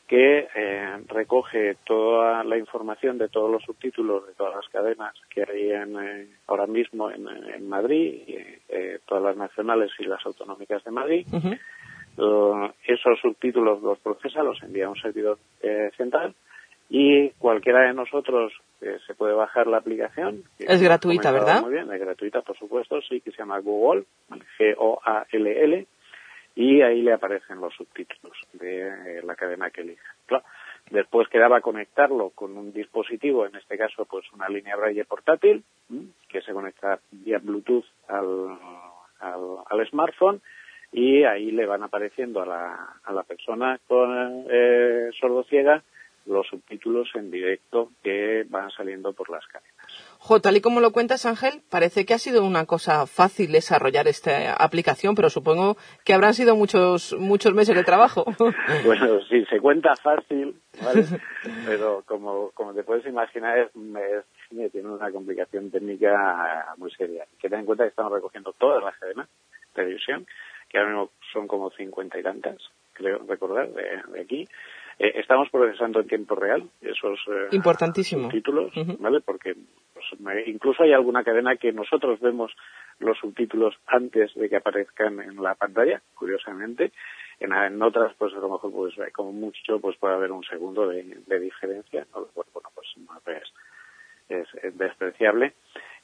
[0.08, 5.44] que eh, recoge toda la información de todos los subtítulos de todas las cadenas que
[5.44, 8.24] hay en, eh, ahora mismo en, en Madrid,
[8.70, 11.28] eh, todas las nacionales y las autonómicas de Madrid.
[11.32, 11.56] Uh,
[12.86, 16.36] esos subtítulos los procesa, los envía a un servidor eh, central
[16.90, 18.52] y cualquiera de nosotros
[18.82, 20.44] eh, se puede bajar la aplicación.
[20.58, 21.62] Es gratuita, ¿verdad?
[21.62, 24.06] Muy bien, es gratuita, por supuesto, sí, que se llama Google,
[24.58, 25.88] G-O-A-L-L,
[26.56, 30.16] y ahí le aparecen los subtítulos de eh, la cadena que elija.
[30.26, 30.44] Claro.
[30.90, 35.64] Después quedaba conectarlo con un dispositivo, en este caso pues una línea braille portátil,
[36.28, 38.58] que se conecta vía Bluetooth al,
[39.20, 40.42] al, smartphone
[40.92, 45.10] y ahí le van apareciendo a la, a la persona con eh,
[45.50, 45.84] ciega
[46.26, 49.74] los subtítulos en directo que van saliendo por las cadenas.
[50.20, 54.08] Jo, tal y como lo cuentas, Ángel, parece que ha sido una cosa fácil desarrollar
[54.08, 55.76] esta aplicación, pero supongo
[56.06, 58.26] que habrán sido muchos muchos meses de trabajo.
[58.86, 61.06] bueno, sí, se cuenta fácil, ¿vale?
[61.66, 63.72] pero como, como te puedes imaginar, es,
[64.72, 67.26] tiene una complicación técnica muy seria.
[67.42, 70.28] Que ten en cuenta que estamos recogiendo todas las cadenas de televisión,
[70.70, 72.58] que ahora mismo son como cincuenta y tantas,
[72.94, 74.48] creo recordar, de aquí,
[75.00, 77.48] eh, estamos procesando en tiempo real esos eh,
[78.30, 79.22] títulos, ¿vale?
[79.22, 79.56] Porque
[79.94, 80.06] pues,
[80.46, 82.52] incluso hay alguna cadena que nosotros vemos
[83.00, 86.92] los subtítulos antes de que aparezcan en la pantalla, curiosamente.
[87.40, 91.40] En, otras, pues a lo mejor, pues como mucho, pues puede haber un segundo de,
[91.40, 92.88] diferencia, Bueno, pues
[94.28, 95.54] es, es, despreciable.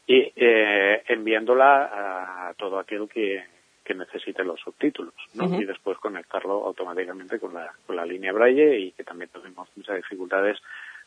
[0.08, 3.44] Y eh, enviándola a todo aquel que,
[3.86, 5.62] que necesite los subtítulos, ¿no?
[5.62, 9.96] Y después conectarlo automáticamente con la, con la línea Braille y que también tenemos muchas
[9.98, 10.58] dificultades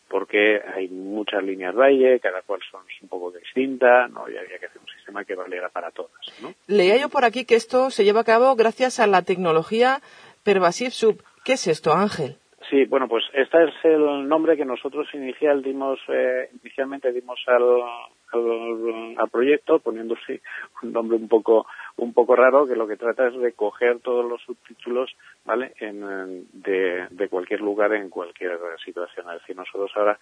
[0.08, 4.30] porque hay muchas líneas Braille, cada cual son un poco distintas, ¿no?
[4.30, 6.54] Y había que hacer un sistema que valiera para todas, ¿no?
[6.66, 10.00] Leía yo por aquí que esto se lleva a cabo gracias a la tecnología
[10.44, 11.22] Pervasive Sub.
[11.44, 12.36] ¿Qué es esto, Ángel?
[12.70, 17.62] Sí, bueno, pues este es el nombre que nosotros inicial dimos, eh, inicialmente dimos al,
[18.32, 20.40] al, proyecto, poniéndose
[20.82, 24.24] un nombre un poco un poco raro, que lo que trata es de coger todos
[24.24, 25.14] los subtítulos,
[25.44, 25.72] ¿vale?
[25.80, 29.26] En, de, de cualquier lugar en cualquier situación.
[29.30, 30.18] Es decir, nosotros ahora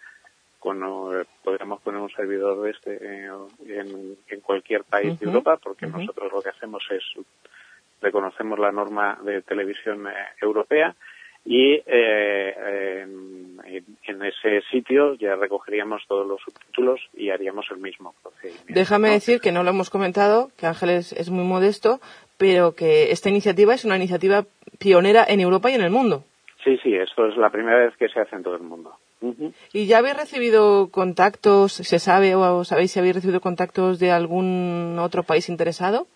[0.59, 3.31] cuando podríamos poner un servidor de este eh,
[3.67, 7.05] en, en, cualquier país de Europa, porque nosotros lo que hacemos es
[8.01, 10.95] reconocemos la norma de televisión eh, europea
[11.47, 13.07] y eh,
[14.07, 18.73] en, ese sitio ya recogeríamos todos los subtítulos y haríamos el mismo procedimiento.
[18.75, 22.01] Déjame decir que no lo hemos comentado, que Ángeles es muy modesto,
[22.37, 24.45] pero que esta iniciativa es una iniciativa
[24.79, 26.25] pionera en Europa y en el mundo.
[26.65, 28.93] Sí, sí, esto es la primera vez que se hace en todo el mundo.
[29.73, 34.99] ¿Y ya habéis recibido contactos, se sabe o sabéis si habéis recibido contactos de algún
[34.99, 36.07] otro país interesado?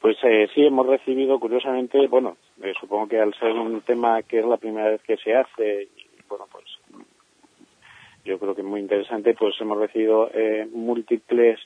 [0.00, 4.40] Pues eh, sí, hemos recibido, curiosamente, bueno, eh, supongo que al ser un tema que
[4.40, 6.64] es la primera vez que se hace, y, bueno, pues
[8.24, 11.58] yo creo que es muy interesante, pues hemos recibido eh, múltiples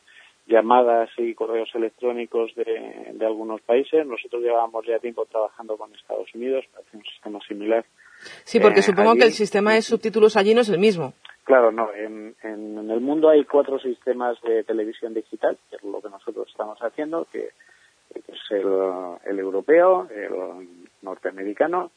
[0.46, 4.06] llamadas y correos electrónicos de, de, algunos países.
[4.06, 7.84] Nosotros llevábamos ya tiempo trabajando con Estados Unidos para hacer un sistema similar.
[8.44, 11.14] Sí, porque supongo que el sistema de subtítulos allí no es el mismo.
[11.44, 11.92] Claro, no.
[11.94, 16.48] En, en, el mundo hay cuatro sistemas de televisión digital, que es lo que nosotros
[16.48, 17.50] estamos haciendo, que
[18.14, 18.66] es el,
[19.26, 21.90] el europeo, el norteamericano,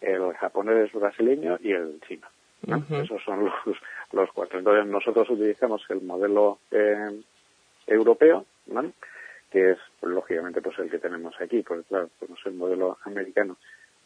[0.00, 2.26] el japonés brasileño y el chino.
[2.66, 3.54] Esos son los,
[4.12, 4.58] los cuatro.
[4.58, 7.20] Entonces nosotros utilizamos el modelo eh,
[7.86, 8.44] europeo,
[9.50, 13.56] que es pues, lógicamente pues el que tenemos aquí, porque claro, pues, el modelo americano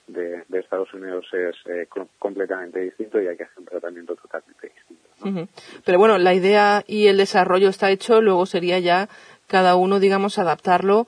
[0.06, 1.88] de, Estados Unidos es eh,
[2.18, 5.48] completamente distinto y hay que hacer un tratamiento totalmente distinto.
[5.84, 9.08] Pero bueno, la idea y el desarrollo está hecho, luego sería ya
[9.46, 11.06] cada uno, digamos, adaptarlo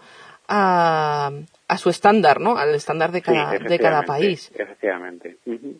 [0.48, 1.30] a,
[1.74, 2.56] a su estándar, ¿no?
[2.56, 4.50] Al estándar de cada, de cada país.
[4.56, 5.36] Efectivamente.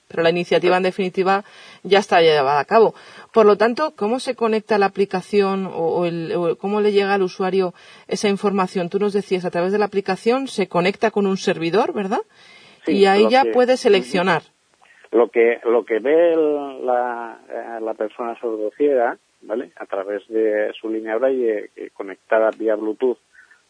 [0.08, 1.44] Pero la iniciativa, en definitiva,
[1.82, 2.94] ya está llevada a cabo.
[3.32, 7.74] Por lo tanto, ¿cómo se conecta la aplicación o, el, cómo le llega al usuario
[8.08, 8.88] esa información?
[8.88, 12.20] Tú nos decías, a través de la aplicación se conecta con un servidor, ¿verdad?
[12.86, 14.42] y ahí ya puede seleccionar.
[15.10, 16.36] Lo que, lo que ve
[16.82, 19.70] la, eh, la persona sordociega, ¿vale?
[19.76, 23.18] A través de su línea braille eh, conectada vía Bluetooth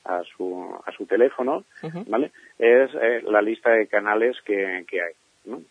[0.05, 1.65] a su, a su teléfono,
[2.07, 2.31] ¿vale?
[2.59, 5.13] Es eh, la lista de canales que, que hay,
[5.45, 5.63] ¿no?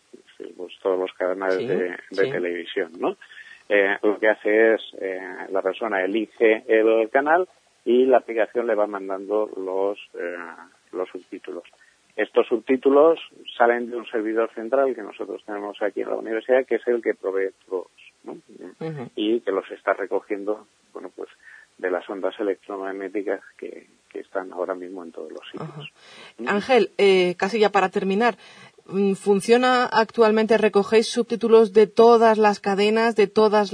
[0.56, 3.16] Pues, todos los canales de, televisión, ¿no?
[3.68, 5.20] Eh, lo que hace es eh,
[5.50, 7.48] la persona elige el canal
[7.84, 9.98] y la aplicación le va mandando los,
[10.92, 11.64] los subtítulos.
[12.16, 13.18] Estos subtítulos
[13.56, 17.02] salen de un servidor central que nosotros tenemos aquí en la universidad, que es el
[17.02, 17.90] que provee todos,
[18.22, 18.36] ¿no?
[19.16, 21.28] Y que los está recogiendo, bueno, pues
[21.78, 23.86] de las ondas electromagnéticas que,
[24.20, 25.92] están ahora mismo en todos los sitios.
[26.46, 28.36] Ángel, eh, casi ya para terminar,
[28.86, 33.72] mm, ¿funciona actualmente, recogéis subtítulos de todas las cadenas, de todos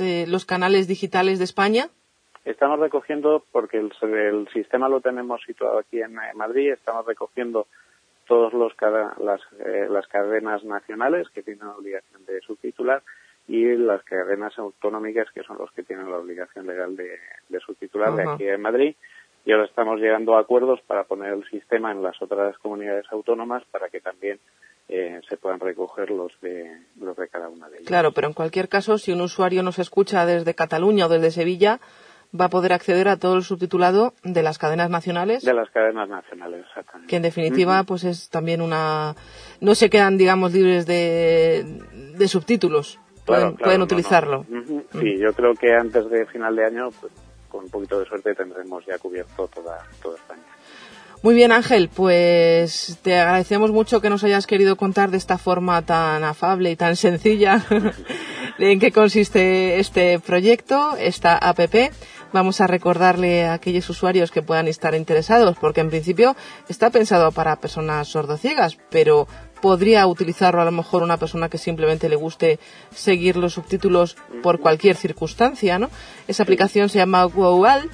[0.00, 1.88] eh, los canales digitales de España?
[2.44, 7.66] Estamos recogiendo, porque el, sistema lo tenemos situado aquí en Madrid, estamos recogiendo
[8.26, 8.54] todas
[9.18, 13.02] las, eh, las cadenas nacionales que tienen la obligación de subtitular
[13.48, 17.18] y las cadenas autonómicas que son los que tienen la obligación legal de,
[17.58, 18.94] subtitular de aquí en Madrid
[19.44, 23.62] y ahora estamos llegando a acuerdos para poner el sistema en las otras comunidades autónomas
[23.70, 24.38] para que también
[24.88, 27.88] eh, se puedan recoger los de, los de cada una de ellas.
[27.88, 31.80] Claro, pero en cualquier caso, si un usuario nos escucha desde Cataluña o desde Sevilla,
[32.38, 35.44] va a poder acceder a todo el subtitulado de las cadenas nacionales.
[35.44, 37.08] De las cadenas nacionales, exactamente.
[37.08, 39.14] Que en definitiva, pues es también una.
[39.60, 41.64] No se quedan, digamos, libres de,
[42.16, 42.98] de subtítulos.
[43.26, 44.44] Pueden, utilizarlo.
[44.92, 47.12] Sí, yo creo que antes de final de año, pues,
[47.50, 50.42] con un poquito de suerte, tendremos ya cubierto toda, toda España.
[51.22, 55.84] Muy bien, Ángel, pues te agradecemos mucho que nos hayas querido contar de esta forma
[55.84, 57.62] tan afable y tan sencilla
[58.58, 61.92] en qué consiste este proyecto, esta APP.
[62.32, 66.36] Vamos a recordarle a aquellos usuarios que puedan estar interesados, porque en principio
[66.68, 69.26] está pensado para personas sordociegas, pero
[69.60, 72.58] podría utilizarlo a lo mejor una persona que simplemente le guste
[72.94, 75.90] seguir los subtítulos por cualquier circunstancia, ¿no?
[76.28, 77.90] Esa aplicación se llama GoAll,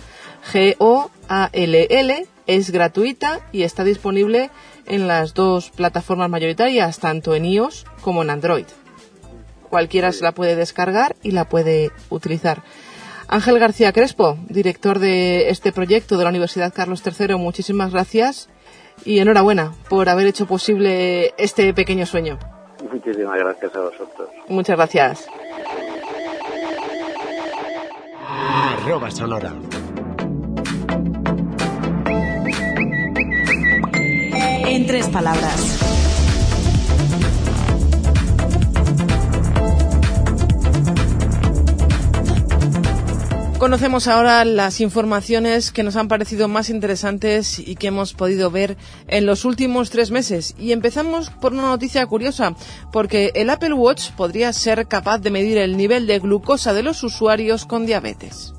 [0.52, 4.50] G-O-A-L-L, es gratuita y está disponible
[4.87, 8.66] en las dos plataformas mayoritarias, tanto en iOS como en Android.
[9.68, 12.62] Cualquiera se la puede descargar y la puede utilizar.
[13.29, 18.48] Ángel García Crespo, director de este proyecto de la Universidad Carlos III, muchísimas gracias
[19.04, 22.38] y enhorabuena por haber hecho posible este pequeño sueño.
[22.90, 24.28] Muchísimas gracias a vosotros.
[24.48, 25.28] Muchas gracias.
[28.28, 29.52] Arroba Sonora.
[34.68, 35.86] En tres palabras.
[43.66, 48.76] Conocemos ahora las informaciones que nos han parecido más interesantes y que hemos podido ver
[49.09, 50.55] en los últimos tres meses.
[50.57, 52.55] Y empezamos por una noticia curiosa,
[52.92, 57.02] porque el Apple Watch podría ser capaz de medir el nivel de glucosa de los
[57.02, 58.55] usuarios con diabetes.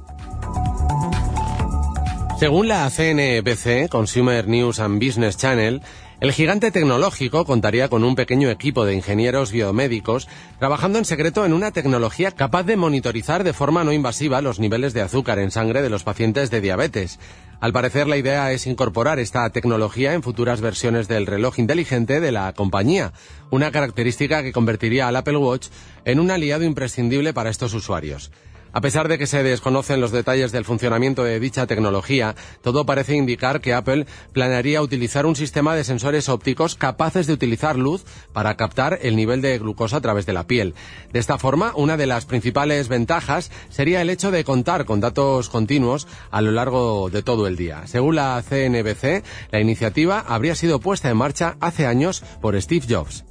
[2.37, 5.81] Según la CNBC, Consumer News and Business Channel,
[6.19, 10.27] el gigante tecnológico contaría con un pequeño equipo de ingenieros biomédicos
[10.57, 14.93] trabajando en secreto en una tecnología capaz de monitorizar de forma no invasiva los niveles
[14.93, 17.19] de azúcar en sangre de los pacientes de diabetes.
[17.59, 22.31] Al parecer la idea es incorporar esta tecnología en futuras versiones del reloj inteligente de
[22.31, 23.13] la compañía,
[23.51, 25.67] una característica que convertiría al Apple Watch
[26.03, 28.31] en un aliado imprescindible para estos usuarios.
[28.73, 33.15] A pesar de que se desconocen los detalles del funcionamiento de dicha tecnología, todo parece
[33.15, 38.55] indicar que Apple planearía utilizar un sistema de sensores ópticos capaces de utilizar luz para
[38.57, 40.75] captar el nivel de glucosa a través de la piel.
[41.11, 45.49] De esta forma, una de las principales ventajas sería el hecho de contar con datos
[45.49, 47.87] continuos a lo largo de todo el día.
[47.87, 53.23] Según la CNBC, la iniciativa habría sido puesta en marcha hace años por Steve Jobs.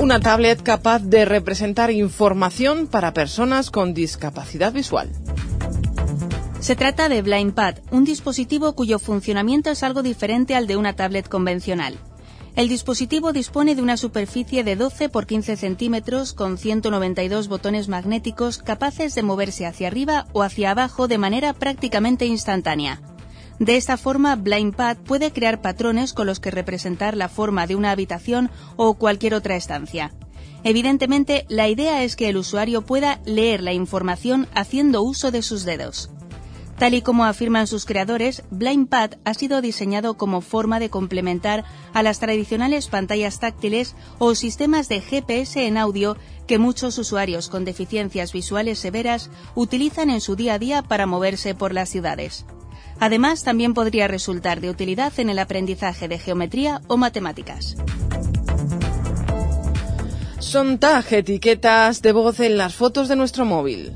[0.00, 5.10] Una tablet capaz de representar información para personas con discapacidad visual.
[6.60, 11.28] Se trata de BlindPad, un dispositivo cuyo funcionamiento es algo diferente al de una tablet
[11.28, 11.98] convencional.
[12.54, 18.58] El dispositivo dispone de una superficie de 12 por 15 centímetros con 192 botones magnéticos
[18.58, 23.00] capaces de moverse hacia arriba o hacia abajo de manera prácticamente instantánea.
[23.58, 27.90] De esta forma, BlindPad puede crear patrones con los que representar la forma de una
[27.90, 30.12] habitación o cualquier otra estancia.
[30.64, 35.64] Evidentemente, la idea es que el usuario pueda leer la información haciendo uso de sus
[35.64, 36.10] dedos.
[36.78, 42.04] Tal y como afirman sus creadores, BlindPad ha sido diseñado como forma de complementar a
[42.04, 48.32] las tradicionales pantallas táctiles o sistemas de GPS en audio que muchos usuarios con deficiencias
[48.32, 52.46] visuales severas utilizan en su día a día para moverse por las ciudades.
[53.00, 57.76] Además, también podría resultar de utilidad en el aprendizaje de geometría o matemáticas.
[60.38, 63.92] Son tag etiquetas de voz en las fotos de nuestro móvil.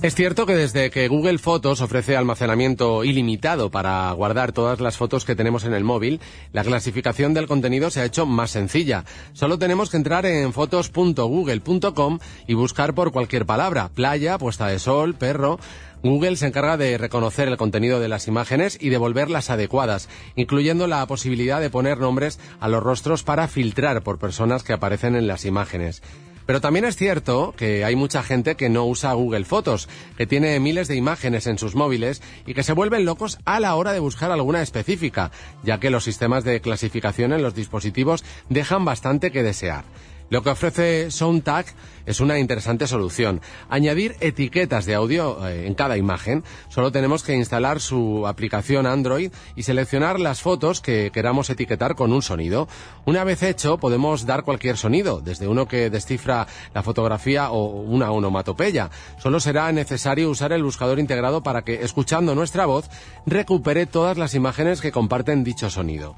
[0.00, 5.24] Es cierto que desde que Google Fotos ofrece almacenamiento ilimitado para guardar todas las fotos
[5.24, 6.20] que tenemos en el móvil,
[6.52, 9.04] la clasificación del contenido se ha hecho más sencilla.
[9.32, 15.16] Solo tenemos que entrar en fotos.google.com y buscar por cualquier palabra, playa, puesta de sol,
[15.16, 15.58] perro.
[16.04, 21.04] Google se encarga de reconocer el contenido de las imágenes y devolverlas adecuadas, incluyendo la
[21.08, 25.44] posibilidad de poner nombres a los rostros para filtrar por personas que aparecen en las
[25.44, 26.02] imágenes.
[26.48, 29.86] Pero también es cierto que hay mucha gente que no usa Google Fotos,
[30.16, 33.74] que tiene miles de imágenes en sus móviles y que se vuelven locos a la
[33.74, 35.30] hora de buscar alguna específica,
[35.62, 39.84] ya que los sistemas de clasificación en los dispositivos dejan bastante que desear.
[40.30, 41.66] Lo que ofrece SoundTag
[42.04, 43.40] es una interesante solución.
[43.70, 46.44] Añadir etiquetas de audio eh, en cada imagen.
[46.68, 52.12] Solo tenemos que instalar su aplicación Android y seleccionar las fotos que queramos etiquetar con
[52.12, 52.68] un sonido.
[53.06, 58.10] Una vez hecho, podemos dar cualquier sonido, desde uno que descifra la fotografía o una
[58.10, 58.90] onomatopeya.
[59.18, 62.90] Solo será necesario usar el buscador integrado para que, escuchando nuestra voz,
[63.24, 66.16] recupere todas las imágenes que comparten dicho sonido.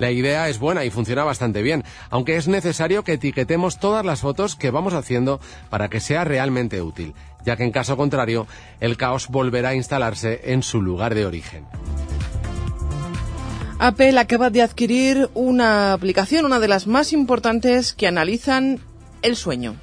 [0.00, 4.20] La idea es buena y funciona bastante bien, aunque es necesario que etiquetemos todas las
[4.20, 7.12] fotos que vamos haciendo para que sea realmente útil,
[7.44, 8.46] ya que en caso contrario
[8.80, 11.66] el caos volverá a instalarse en su lugar de origen.
[13.78, 18.80] Apple acaba de adquirir una aplicación, una de las más importantes que analizan
[19.20, 19.76] el sueño.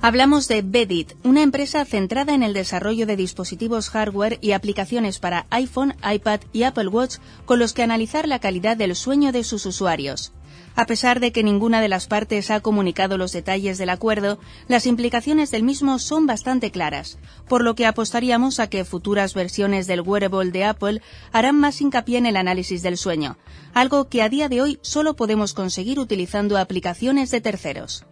[0.00, 5.46] Hablamos de Bedit, una empresa centrada en el desarrollo de dispositivos hardware y aplicaciones para
[5.50, 9.66] iPhone, iPad y Apple Watch con los que analizar la calidad del sueño de sus
[9.66, 10.32] usuarios.
[10.76, 14.38] A pesar de que ninguna de las partes ha comunicado los detalles del acuerdo,
[14.68, 17.18] las implicaciones del mismo son bastante claras,
[17.48, 22.18] por lo que apostaríamos a que futuras versiones del wearable de Apple harán más hincapié
[22.18, 23.36] en el análisis del sueño,
[23.74, 28.06] algo que a día de hoy solo podemos conseguir utilizando aplicaciones de terceros.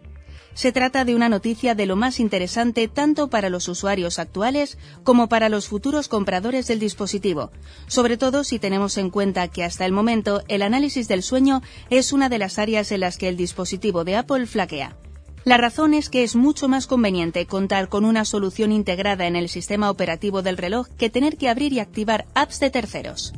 [0.57, 5.29] Se trata de una noticia de lo más interesante tanto para los usuarios actuales como
[5.29, 7.51] para los futuros compradores del dispositivo,
[7.85, 12.11] sobre todo si tenemos en cuenta que hasta el momento el análisis del sueño es
[12.11, 14.97] una de las áreas en las que el dispositivo de Apple flaquea.
[15.43, 19.49] La razón es que es mucho más conveniente contar con una solución integrada en el
[19.49, 23.31] sistema operativo del reloj que tener que abrir y activar apps de terceros.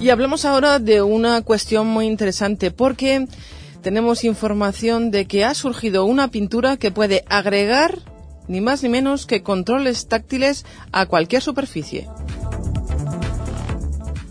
[0.00, 3.28] Y hablemos ahora de una cuestión muy interesante porque
[3.88, 8.00] tenemos información de que ha surgido una pintura que puede agregar
[8.46, 12.06] ni más ni menos que controles táctiles a cualquier superficie.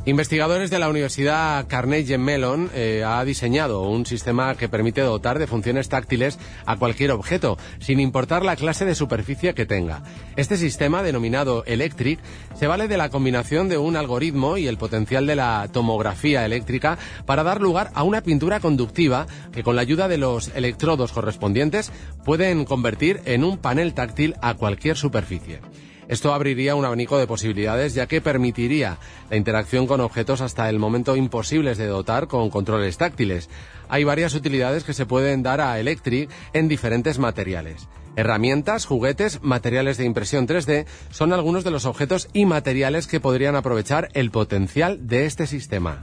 [0.07, 5.47] Investigadores de la Universidad Carnegie Mellon eh, ha diseñado un sistema que permite dotar de
[5.47, 10.03] funciones táctiles a cualquier objeto, sin importar la clase de superficie que tenga.
[10.37, 12.21] Este sistema, denominado Electric,
[12.55, 16.97] se vale de la combinación de un algoritmo y el potencial de la tomografía eléctrica
[17.25, 21.91] para dar lugar a una pintura conductiva que con la ayuda de los electrodos correspondientes
[22.23, 25.59] pueden convertir en un panel táctil a cualquier superficie.
[26.07, 28.97] Esto abriría un abanico de posibilidades ya que permitiría
[29.29, 33.49] la interacción con objetos hasta el momento imposibles de dotar con controles táctiles.
[33.89, 37.87] Hay varias utilidades que se pueden dar a Electric en diferentes materiales.
[38.15, 43.55] Herramientas, juguetes, materiales de impresión 3D son algunos de los objetos y materiales que podrían
[43.55, 46.01] aprovechar el potencial de este sistema.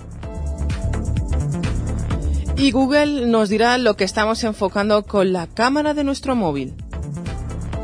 [2.56, 6.74] Y Google nos dirá lo que estamos enfocando con la cámara de nuestro móvil.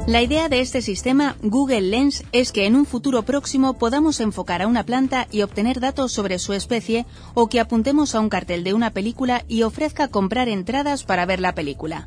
[0.06, 4.62] La idea de este sistema Google Lens es que en un futuro próximo podamos enfocar
[4.62, 8.64] a una planta y obtener datos sobre su especie o que apuntemos a un cartel
[8.64, 12.06] de una película y ofrezca comprar entradas para ver la película.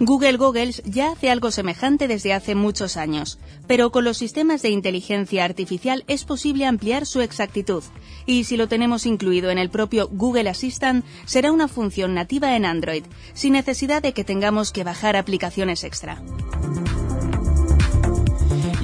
[0.00, 3.38] Google Goggles ya hace algo semejante desde hace muchos años,
[3.68, 7.84] pero con los sistemas de inteligencia artificial es posible ampliar su exactitud,
[8.26, 12.64] y si lo tenemos incluido en el propio Google Assistant, será una función nativa en
[12.64, 16.20] Android, sin necesidad de que tengamos que bajar aplicaciones extra.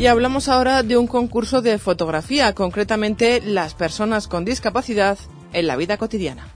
[0.01, 5.18] Y hablamos ahora de un concurso de fotografía, concretamente las personas con discapacidad
[5.53, 6.48] en la vida cotidiana.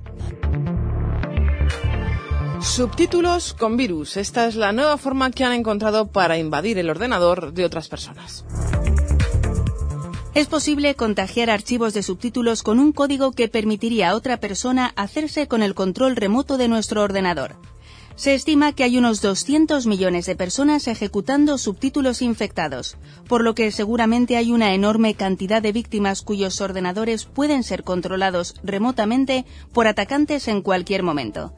[2.62, 4.18] Subtítulos con virus.
[4.18, 8.44] Esta es la nueva forma que han encontrado para invadir el ordenador de otras personas.
[10.40, 15.50] Es posible contagiar archivos de subtítulos con un código que permitiría a otra persona hacerse
[15.50, 17.58] con el control remoto de nuestro ordenador.
[18.16, 22.96] Se estima que hay unos 200 millones de personas ejecutando subtítulos infectados,
[23.28, 28.56] por lo que seguramente hay una enorme cantidad de víctimas cuyos ordenadores pueden ser controlados
[28.64, 31.54] remotamente por atacantes en cualquier momento.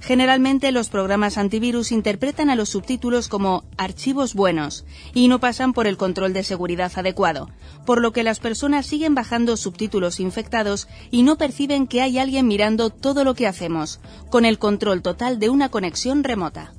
[0.00, 5.86] Generalmente los programas antivirus interpretan a los subtítulos como archivos buenos y no pasan por
[5.86, 7.50] el control de seguridad adecuado,
[7.84, 12.48] por lo que las personas siguen bajando subtítulos infectados y no perciben que hay alguien
[12.48, 16.72] mirando todo lo que hacemos, con el control total de una conexión remota.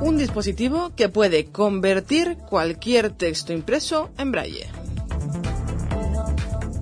[0.00, 4.81] Un dispositivo que puede convertir cualquier texto impreso en braille.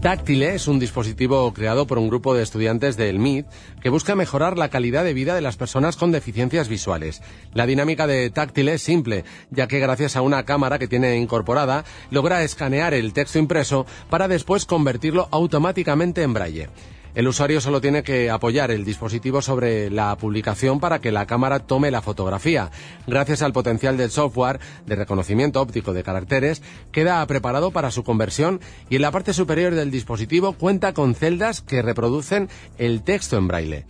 [0.01, 3.45] Táctile es un dispositivo creado por un grupo de estudiantes del MIT
[3.83, 7.21] que busca mejorar la calidad de vida de las personas con deficiencias visuales.
[7.53, 11.85] La dinámica de Táctile es simple, ya que gracias a una cámara que tiene incorporada
[12.11, 16.69] logra escanear el texto impreso para después convertirlo automáticamente en braille.
[17.15, 21.59] El usuario solo tiene que apoyar el dispositivo sobre la publicación para que la cámara
[21.59, 22.71] tome la fotografía.
[23.09, 28.61] Gracias al potencial del software de reconocimiento óptico de caracteres, queda preparado para su conversión
[28.89, 32.49] y en la parte superior del dispositivo cuenta con celdas que reproducen
[32.79, 33.87] el texto en braille.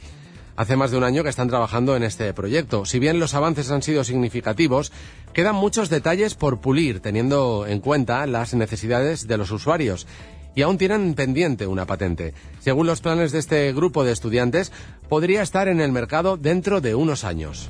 [0.56, 2.84] Hace más de un año que están trabajando en este proyecto.
[2.84, 4.92] Si bien los avances han sido significativos,
[5.32, 10.06] quedan muchos detalles por pulir, teniendo en cuenta las necesidades de los usuarios
[10.54, 12.34] y aún tienen pendiente una patente.
[12.60, 14.72] Según los planes de este grupo de estudiantes,
[15.08, 17.68] podría estar en el mercado dentro de unos años.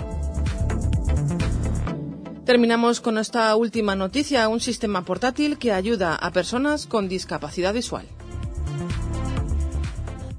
[2.44, 8.06] Terminamos con esta última noticia, un sistema portátil que ayuda a personas con discapacidad visual.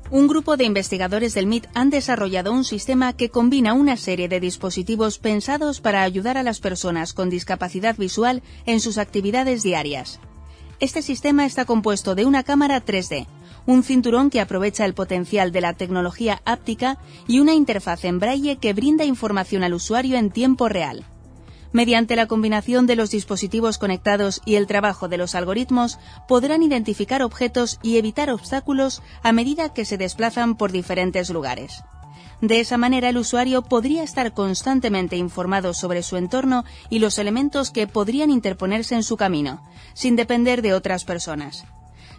[0.10, 4.42] Un grupo de investigadores del MIT han desarrollado un sistema que combina una serie de
[4.42, 10.20] dispositivos pensados para ayudar a las personas con discapacidad visual en sus actividades diarias.
[10.82, 13.28] Este sistema está compuesto de una cámara 3D,
[13.68, 18.58] un cinturón que aprovecha el potencial de la tecnología áptica y una interfaz en braille
[18.58, 21.06] que brinda información al usuario en tiempo real.
[21.72, 27.22] Mediante la combinación de los dispositivos conectados y el trabajo de los algoritmos, podrán identificar
[27.22, 31.84] objetos y evitar obstáculos a medida que se desplazan por diferentes lugares.
[32.42, 37.70] De esa manera, el usuario podría estar constantemente informado sobre su entorno y los elementos
[37.70, 39.64] que podrían interponerse en su camino,
[39.94, 41.66] sin depender de otras personas.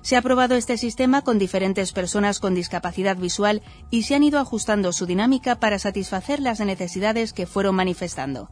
[0.02, 4.38] Se ha probado este sistema con diferentes personas con discapacidad visual y se han ido
[4.38, 8.48] ajustando su dinámica para satisfacer las necesidades que fueron manifestando.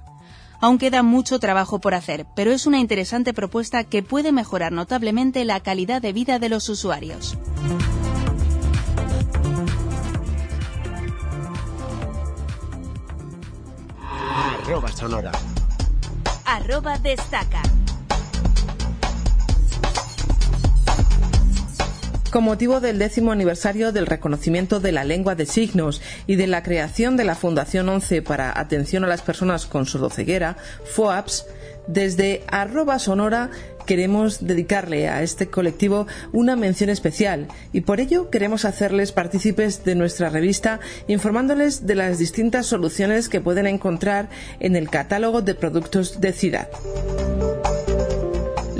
[0.61, 5.45] Aún queda mucho trabajo por hacer, pero es una interesante propuesta que puede mejorar notablemente
[5.45, 7.39] la calidad de vida de los usuarios.
[14.71, 15.33] Arroba sonora.
[16.45, 17.61] Arroba destaca.
[22.31, 26.62] Con motivo del décimo aniversario del reconocimiento de la lengua de signos y de la
[26.62, 31.47] creación de la Fundación 11 para Atención a las Personas con Sordoceguera, FOAPS,
[31.93, 33.51] Desde arroba sonora
[33.84, 39.97] queremos dedicarle a este colectivo una mención especial y por ello queremos hacerles partícipes de
[39.97, 40.78] nuestra revista
[41.09, 44.28] informándoles de las distintas soluciones que pueden encontrar
[44.61, 46.68] en el catálogo de productos de Ciudad.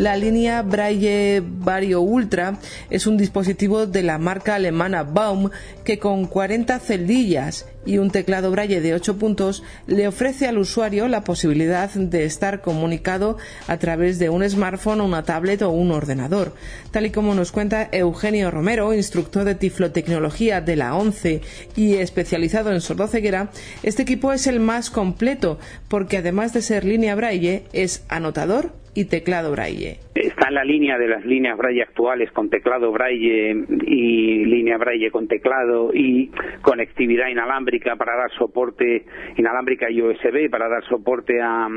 [0.01, 5.51] La línea Braille Vario Ultra es un dispositivo de la marca alemana Baum
[5.85, 11.07] que con 40 celdillas y un teclado Braille de 8 puntos le ofrece al usuario
[11.07, 13.37] la posibilidad de estar comunicado
[13.67, 16.55] a través de un smartphone, una tablet o un ordenador.
[16.93, 21.43] Tal y como nos cuenta Eugenio Romero, instructor de tiflotecnología de la ONCE
[21.77, 23.51] y especializado en sordoceguera,
[23.83, 29.53] este equipo es el más completo porque además de ser línea Braille es anotador teclado
[29.53, 29.99] braille.
[30.15, 35.11] Está en la línea de las líneas braille actuales con teclado braille y línea braille
[35.11, 36.31] con teclado y
[36.63, 39.05] conectividad inalámbrica para dar soporte
[39.37, 41.69] inalámbrica y USB para dar soporte a,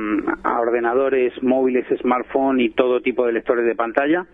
[0.59, 4.25] ordenadores móviles, smartphone y todo tipo de lectores de pantalla,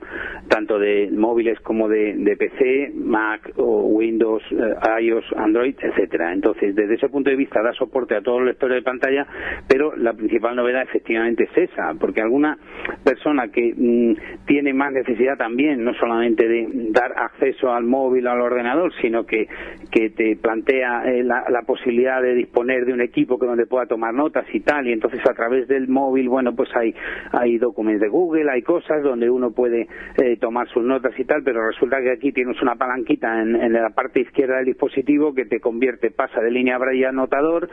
[0.47, 6.33] tanto de móviles como de, PC, Mac o Windows, eh, iOS, Android, etcétera.
[6.33, 9.27] Entonces, desde ese punto de vista da soporte a todos los lectores de pantalla,
[9.67, 12.57] pero la principal novedad efectivamente es esa, porque alguna
[13.03, 18.31] persona que mm, tiene más necesidad también, no solamente de dar acceso al móvil o
[18.31, 19.47] al ordenador, sino que,
[19.91, 24.13] que te plantea eh, la, posibilidad de disponer de un equipo que donde pueda tomar
[24.13, 26.95] notas y tal, y entonces a través del móvil, bueno, pues hay,
[27.31, 31.43] hay documentos de Google, hay cosas donde uno puede eh, tomar sus notas y tal,
[31.43, 35.59] pero resulta que aquí tienes una palanquita en, la parte izquierda del dispositivo que te
[35.59, 37.69] convierte, pasa de línea braille a anotador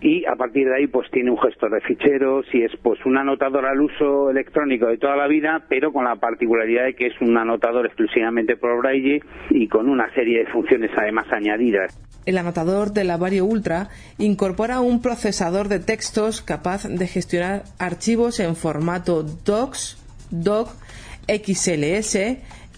[0.00, 3.16] y a partir de ahí pues tiene un gestor de ficheros y es pues un
[3.16, 7.20] anotador al uso electrónico de toda la vida, pero con la particularidad de que es
[7.20, 9.20] un anotador exclusivamente por Braille
[9.50, 11.98] y con una serie de funciones además añadidas.
[12.24, 13.88] El anotador de la Vario Ultra
[14.18, 20.68] incorpora un procesador de textos capaz de gestionar archivos en formato DOCS, DOC,
[21.28, 22.18] XLS,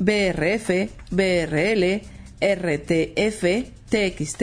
[0.00, 0.70] BRF,
[1.10, 2.02] BRL,
[2.40, 3.44] RTF,
[3.88, 4.42] TXT,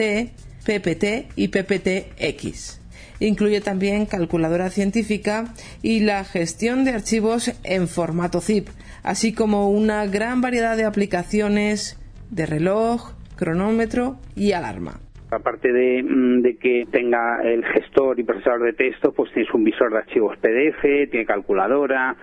[0.64, 2.85] PPT y PPTX.
[3.20, 5.44] Incluye también calculadora científica
[5.82, 8.68] y la gestión de archivos en formato zip,
[9.02, 11.98] así como una gran variedad de aplicaciones
[12.30, 15.00] de reloj, cronómetro y alarma.
[15.30, 19.90] Aparte de, mm, que tenga el gestor y procesador de texto, pues tienes un visor
[19.90, 22.16] de archivos PDF, tiene calculadora,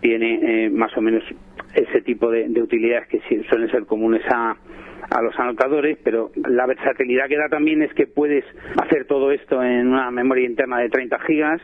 [0.00, 1.22] tiene eh, más o menos
[1.74, 4.56] ese tipo de, de utilidades que suelen ser comunes a,
[5.10, 8.44] a los anotadores, pero la versatilidad que da también es que puedes
[8.80, 11.60] hacer todo esto en una memoria interna de 30 gigas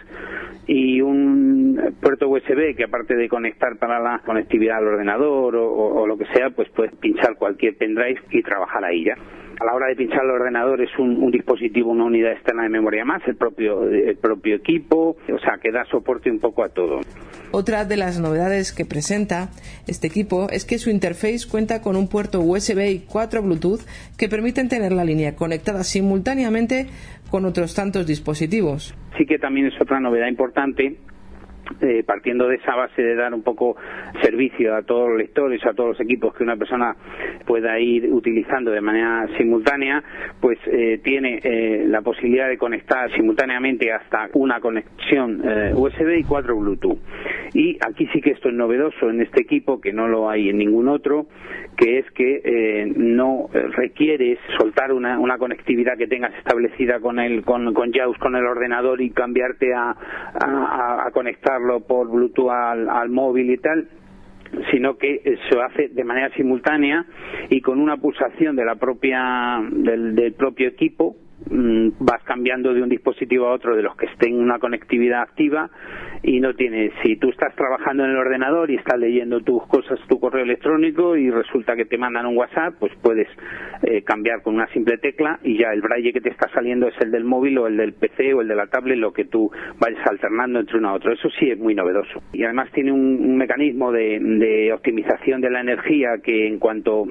[0.66, 6.18] y un puerto USB que aparte de conectar para la conectividad al ordenador o, lo
[6.18, 9.16] que sea, pues puedes pinchar cualquier pendrive y trabajar ahí ya
[9.60, 13.04] a la hora de pinchar el ordenador es un, dispositivo, una unidad externa de memoria
[13.04, 17.00] más, el propio, el propio equipo, o sea, que da soporte un poco a todo.
[17.52, 19.48] Otra de las novedades que presenta
[19.86, 23.80] este equipo es que su interface cuenta con un puerto USB y cuatro Bluetooth
[24.18, 26.86] que permiten tener la línea conectada simultáneamente
[27.30, 28.94] con otros tantos dispositivos.
[29.16, 30.96] Sí que también es otra novedad importante
[31.80, 33.76] eh, partiendo de esa base de dar un poco
[34.22, 36.94] servicio a todos los lectores, a todos los equipos que una persona
[37.44, 40.02] pueda ir utilizando de manera simultánea,
[40.40, 45.42] pues eh, tiene eh, la posibilidad de conectar simultáneamente hasta una conexión
[45.74, 46.98] USB y cuatro Bluetooth.
[47.52, 50.58] Y aquí sí que esto es novedoso en este equipo, que no lo hay en
[50.58, 51.26] ningún otro,
[51.76, 57.92] que es que no requieres soltar una, conectividad que tengas establecida con el con, con
[57.92, 59.94] JAWS, con el ordenador y cambiarte a,
[61.06, 61.55] a conectar
[61.86, 63.88] por Bluetooth al, móvil y tal,
[64.70, 67.04] sino que se hace de manera simultánea
[67.50, 71.16] y con una pulsación de la propia del propio equipo
[71.50, 75.70] vas cambiando de un dispositivo a otro de los que estén una conectividad activa
[76.22, 79.98] y no tienes, si tú estás trabajando en el ordenador y estás leyendo tus cosas,
[80.08, 83.28] tu correo electrónico y resulta que te mandan un WhatsApp, pues puedes
[83.82, 86.94] eh, cambiar con una simple tecla y ya el braille que te está saliendo es
[87.00, 89.50] el del móvil o el del PC o el de la tablet, lo que tú
[89.78, 91.12] vayas alternando entre uno a otro.
[91.12, 92.22] Eso sí es muy novedoso.
[92.32, 97.04] Y además tiene un, mecanismo de optimización de la energía que en cuanto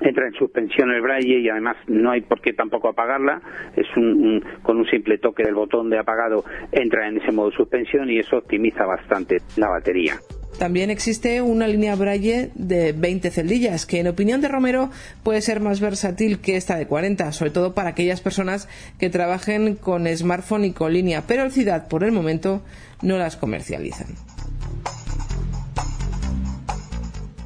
[0.00, 3.40] entra en suspensión el braille y además no hay por qué tampoco apagarla
[3.76, 8.10] es un, con un simple toque del botón de apagado entra en ese modo suspensión
[8.10, 10.14] y eso optimiza bastante la batería
[10.58, 14.90] también existe una línea Braille de 20 celdillas, que en opinión de Romero
[15.24, 18.68] puede ser más versátil que esta de 40, sobre todo para aquellas personas
[18.98, 22.62] que trabajen con smartphone y con línea, pero el Ciudad por el momento
[23.02, 24.33] no las comercializan.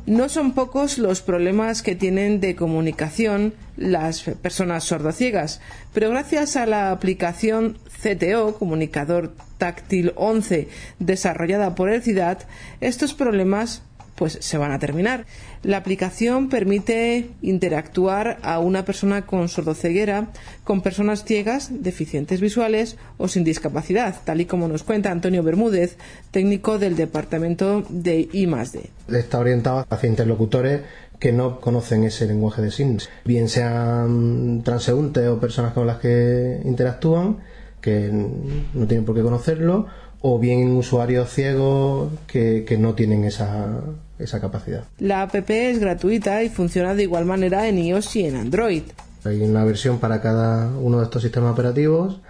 [0.09, 5.61] No son pocos los problemas que tienen de comunicación las personas sordociegas,
[5.93, 12.39] pero gracias a la aplicación CTO, comunicador táctil 11 desarrollada por el CIDAD,
[12.81, 13.83] estos problemas
[14.15, 15.27] pues se van a terminar.
[15.63, 20.29] La aplicación permite interactuar a una persona con sordoceguera
[20.65, 25.97] con personas ciegas, deficientes visuales o sin discapacidad, tal y como nos cuenta Antonio Bermúdez,
[26.31, 28.91] técnico del departamento de I+D.
[29.09, 30.83] Está orientado hacia interlocutores
[31.19, 36.61] que no conocen ese lenguaje de signos, bien sean transeúntes o personas con las que
[36.65, 37.39] interactúan,
[37.81, 39.87] que no tienen por qué conocerlo,
[40.21, 43.81] o bien usuarios ciegos que, no tienen esa,
[44.19, 44.85] esa capacidad.
[44.99, 48.83] La app es gratuita y funciona de igual manera en iOS y en Android.
[49.25, 52.21] Hay una versión para cada uno de estos sistemas operativos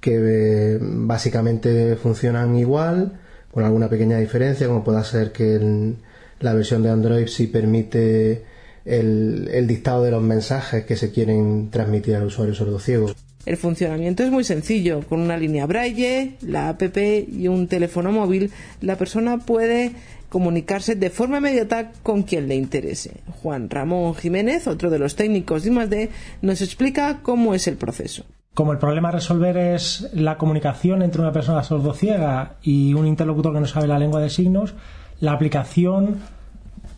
[0.00, 3.12] que eh, básicamente funcionan igual,
[3.50, 5.94] con alguna pequeña diferencia, como pueda ser que
[6.40, 8.44] la versión de Android sí permite
[8.84, 13.10] el, el dictado de los mensajes que se quieren transmitir al usuario sordo ciego.
[13.46, 15.02] El funcionamiento es muy sencillo.
[15.08, 18.50] Con una línea braille, la app y un teléfono móvil,
[18.80, 19.92] la persona puede
[20.34, 23.20] comunicarse de forma inmediata con quien le interese.
[23.40, 26.10] Juan Ramón Jiménez, otro de los técnicos de I+D,
[26.42, 28.24] nos explica cómo es el proceso.
[28.52, 33.54] Como el problema a resolver es la comunicación entre una persona sordociega y un interlocutor
[33.54, 34.74] que no sabe la lengua de signos,
[35.20, 36.16] la aplicación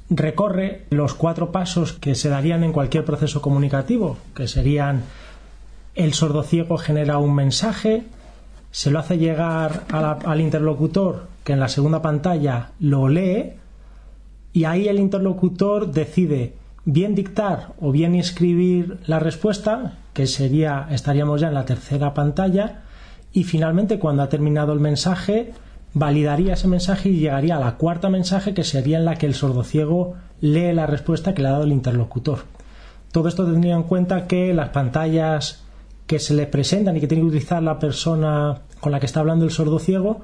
[0.08, 5.02] recorre los cuatro pasos que se darían en cualquier proceso comunicativo, que serían
[5.94, 8.04] el sordociego genera un mensaje,
[8.70, 13.52] se lo hace llegar al interlocutor que en la segunda pantalla lo lee
[14.52, 21.40] y ahí el interlocutor decide bien dictar o bien escribir la respuesta, que sería estaríamos
[21.40, 22.82] ya en la tercera pantalla
[23.32, 25.52] y finalmente cuando ha terminado el mensaje
[25.94, 29.34] validaría ese mensaje y llegaría a la cuarta mensaje que sería en la que el
[29.34, 32.40] sordociego lee la respuesta que le ha dado el interlocutor.
[33.12, 35.62] Todo esto tendría en cuenta que las pantallas
[36.08, 39.20] que se le presentan y que tiene que utilizar la persona con la que está
[39.20, 40.22] hablando el sordo ciego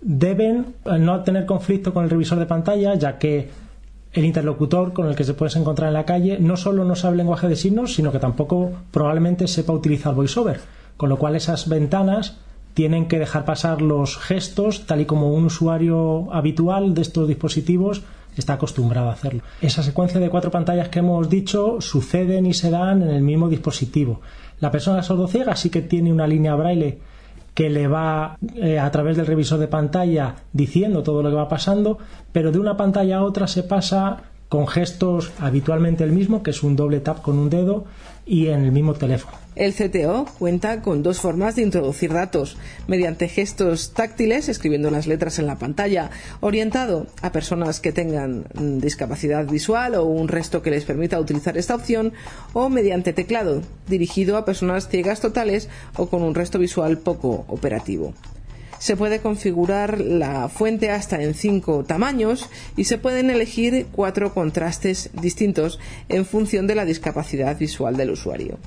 [0.00, 3.48] deben eh, no tener conflicto con el revisor de pantalla, ya que
[4.12, 7.16] el interlocutor con el que se puedes encontrar en la calle no solo no sabe
[7.16, 10.60] lenguaje de signos, sino que tampoco probablemente sepa utilizar VoiceOver,
[10.96, 12.38] con lo cual esas ventanas
[12.74, 18.02] tienen que dejar pasar los gestos tal y como un usuario habitual de estos dispositivos
[18.36, 19.42] está acostumbrado a hacerlo.
[19.60, 23.48] Esa secuencia de cuatro pantallas que hemos dicho suceden y se dan en el mismo
[23.48, 24.20] dispositivo.
[24.60, 26.98] La persona sordociega sí que tiene una línea braille
[27.58, 31.48] que le va eh, a través del revisor de pantalla diciendo todo lo que va
[31.48, 31.98] pasando,
[32.30, 36.62] pero de una pantalla a otra se pasa con gestos habitualmente el mismo, que es
[36.62, 37.84] un doble tap con un dedo
[38.28, 39.36] y en el mismo teléfono.
[39.56, 42.56] El CTO cuenta con dos formas de introducir datos,
[42.86, 46.10] mediante gestos táctiles, escribiendo las letras en la pantalla,
[46.40, 51.58] orientado a personas que tengan mm, discapacidad visual o un resto que les permita utilizar
[51.58, 52.12] esta opción,
[52.52, 58.14] o mediante teclado, dirigido a personas ciegas totales o con un resto visual poco operativo
[58.78, 65.10] se puede configurar la fuente hasta en cinco tamaños y se pueden elegir cuatro contrastes
[65.20, 68.58] distintos en función de la discapacidad visual del usuario.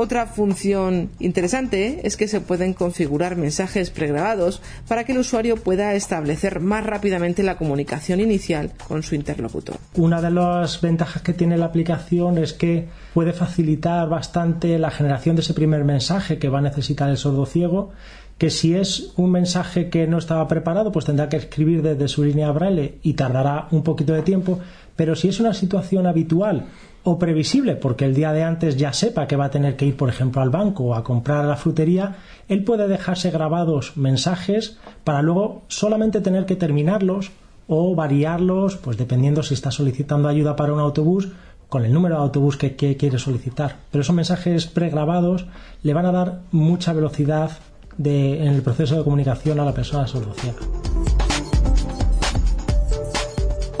[0.00, 5.92] Otra función interesante es que se pueden configurar mensajes pregrabados para que el usuario pueda
[5.96, 9.76] establecer más rápidamente la comunicación inicial con su interlocutor.
[9.96, 15.34] Una de las ventajas que tiene la aplicación es que puede facilitar bastante la generación
[15.34, 17.90] de ese primer mensaje que va a necesitar el sordo ciego
[18.38, 22.24] que si es un mensaje que no estaba preparado, pues tendrá que escribir desde su
[22.24, 24.60] línea braille y tardará un poquito de tiempo,
[24.96, 26.66] pero si es una situación habitual
[27.02, 29.96] o previsible, porque el día de antes ya sepa que va a tener que ir,
[29.96, 32.16] por ejemplo, al banco o a comprar a la frutería,
[32.48, 37.32] él puede dejarse grabados mensajes para luego solamente tener que terminarlos
[37.66, 41.28] o variarlos, pues dependiendo si está solicitando ayuda para un autobús,
[41.68, 43.76] con el número de autobús que, quiere solicitar.
[43.90, 45.46] Pero esos mensajes pregrabados
[45.82, 47.50] le van a dar mucha velocidad
[47.98, 50.58] en el proceso de comunicación a la persona sordociega.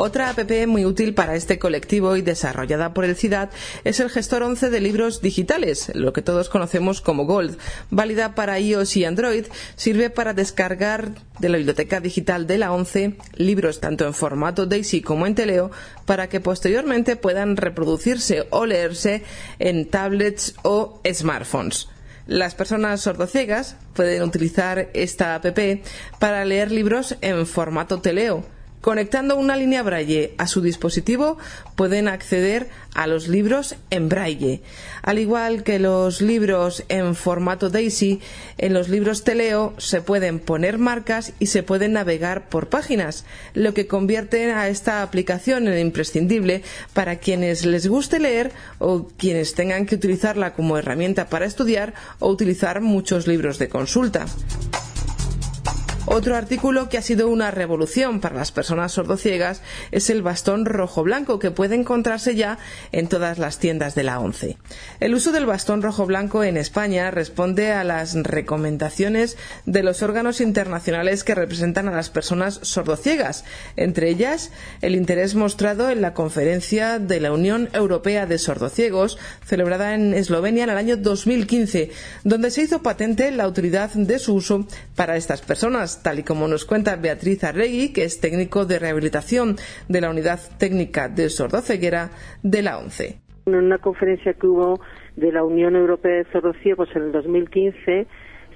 [0.00, 0.38] Otra app
[0.68, 3.48] muy útil para este colectivo y desarrollada por el CIDAD
[3.82, 7.58] es el gestor 11 de libros digitales, lo que todos conocemos como Gold.
[7.90, 13.16] Válida para iOS y Android, sirve para descargar de la biblioteca digital de la 11
[13.34, 15.72] libros tanto en formato DAISY como en Teleo
[16.06, 19.24] para que posteriormente puedan reproducirse o leerse
[19.58, 21.88] en tablets o smartphones.
[22.28, 25.46] Las personas sordociegas pueden utilizar esta app
[26.18, 28.44] para leer libros en formato teleo
[28.80, 31.36] Conectando una línea braille a su dispositivo
[31.74, 34.62] pueden acceder a los libros en braille.
[35.02, 38.20] Al igual que los libros en formato DAISY,
[38.56, 43.24] en los libros Teleo se pueden poner marcas y se pueden navegar por páginas,
[43.54, 46.62] lo que convierte a esta aplicación en imprescindible
[46.92, 52.28] para quienes les guste leer o quienes tengan que utilizarla como herramienta para estudiar o
[52.28, 54.26] utilizar muchos libros de consulta.
[56.10, 59.60] Otro artículo que ha sido una revolución para las personas sordociegas
[59.92, 62.56] es el bastón rojo-blanco que puede encontrarse ya
[62.92, 64.56] en todas las tiendas de la ONCE.
[65.00, 69.36] El uso del bastón rojo-blanco en España responde a las recomendaciones
[69.66, 73.44] de los órganos internacionales que representan a las personas sordociegas,
[73.76, 74.50] entre ellas
[74.80, 80.64] el interés mostrado en la conferencia de la Unión Europea de Sordociegos celebrada en Eslovenia
[80.64, 81.90] en el año 2015,
[82.24, 86.48] donde se hizo patente la utilidad de su uso para estas personas, tal y como
[86.48, 89.56] nos cuenta Beatriz Arregui, que es técnico de rehabilitación
[89.88, 92.10] de la Unidad Técnica de Sordoceguera
[92.42, 93.20] de la ONCE.
[93.46, 94.80] En una conferencia que hubo
[95.16, 98.06] de la Unión Europea de Sordociegos en el 2015,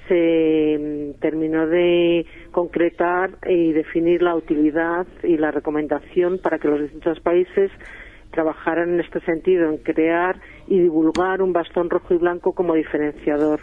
[0.09, 6.81] se mm, terminó de concretar y definir la utilidad y la recomendación para que los
[6.81, 7.71] distintos países
[8.33, 13.61] trabajaran en este sentido, en crear y divulgar un bastón rojo y blanco como diferenciador.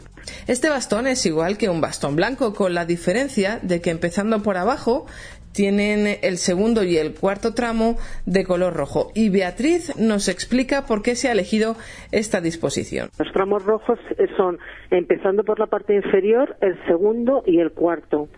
[0.47, 4.57] Este bastón es igual que un bastón blanco, con la diferencia de que empezando por
[4.57, 5.05] abajo
[5.53, 7.95] tienen el segundo y el cuarto tramo
[8.25, 9.11] de color rojo.
[9.15, 11.75] Y Beatriz nos explica por qué se ha elegido
[12.11, 13.09] esta disposición.
[13.17, 13.99] Los tramos rojos
[14.37, 14.59] son,
[14.91, 18.29] empezando por la parte inferior, el segundo y el cuarto.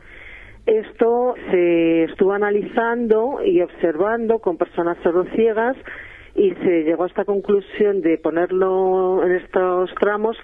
[0.65, 4.97] Esto se estuvo analizando y observando con personas
[5.35, 5.75] ciegas
[6.35, 10.37] y se llegó a esta conclusión de ponerlo en estos tramos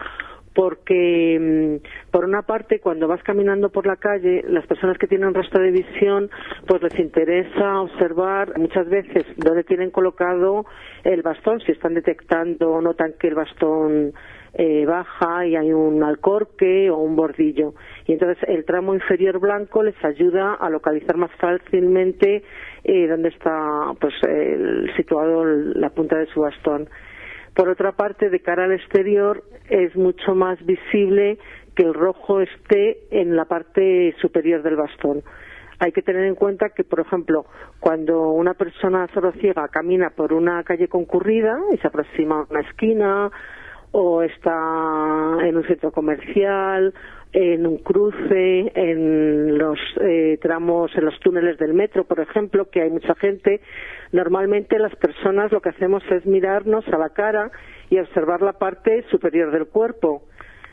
[0.58, 5.36] porque mm, por una parte cuando vas caminando por la calle las personas que tienen
[5.36, 6.32] resto de visión
[6.66, 10.66] pues les interesa observar muchas veces dónde tienen colocado
[11.04, 14.14] el bastón si están detectando o notan que el bastón
[14.60, 17.76] eh, baja y hay un alcorque o un bordillo.
[18.08, 22.44] Y entonces el tramo inferior blanco les ayuda a localizar más fácilmente
[22.88, 24.14] eh, dónde está pues
[24.96, 26.90] situado la punta de su bastón.
[27.54, 31.38] Por otra parte, de cara al exterior es mucho más visible
[31.76, 35.24] que el rojo esté en la parte superior del bastón.
[35.80, 37.46] Hay que tener en cuenta que, por ejemplo,
[37.80, 39.08] cuando una persona
[39.40, 43.32] ciega camina por una calle concurrida y se aproxima a una esquina
[43.92, 46.94] o está en un centro comercial
[47.34, 52.82] en un cruce, en los eh, tramos, en los túneles del metro, por ejemplo, que
[52.82, 53.62] hay mucha gente,
[54.12, 57.52] normalmente las personas lo que hacemos es mirarnos a la cara
[57.90, 60.24] y observar la parte superior del cuerpo.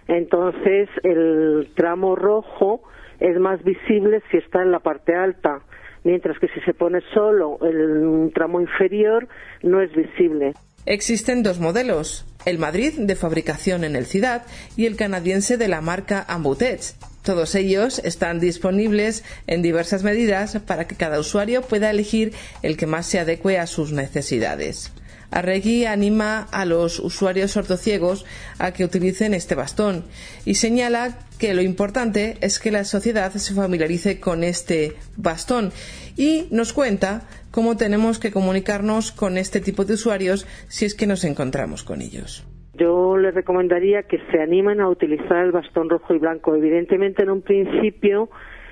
[0.06, 2.82] Entonces, el tramo rojo
[3.20, 5.60] es más visible si está en la parte alta,
[6.04, 9.26] mientras que si se pone solo en un tramo inferior
[9.62, 10.52] no es visible.
[10.86, 14.42] Existen dos modelos, el Madrid de fabricación en el Ciudad
[14.76, 16.94] y el canadiense de la marca Ambutech.
[17.22, 22.86] Todos ellos están disponibles en diversas medidas para que cada usuario pueda elegir el que
[22.86, 24.92] más se adecue a sus necesidades.
[25.30, 28.24] Arregui anima a los usuarios sordociegos
[28.58, 30.04] a que utilicen este bastón
[30.44, 35.72] y señala que lo importante es que la sociedad se familiarice con este bastón
[36.16, 41.06] y nos cuenta cómo tenemos que comunicarnos con este tipo de usuarios si es que
[41.06, 42.46] nos encontramos con ellos.
[42.76, 46.56] Yo les recomendaría que se animen a utilizar el bastón rojo y blanco.
[46.56, 48.28] Evidentemente, en un principio,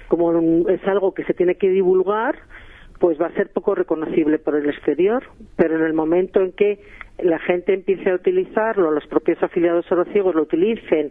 [0.09, 2.37] como es algo que se tiene que divulgar,
[3.03, 5.25] pues va a ser poco reconocible por el exterior,
[5.57, 6.79] pero en el momento en que
[7.19, 11.11] la gente empiece a utilizarlo, los propios afiliados sorociegos lo utilicen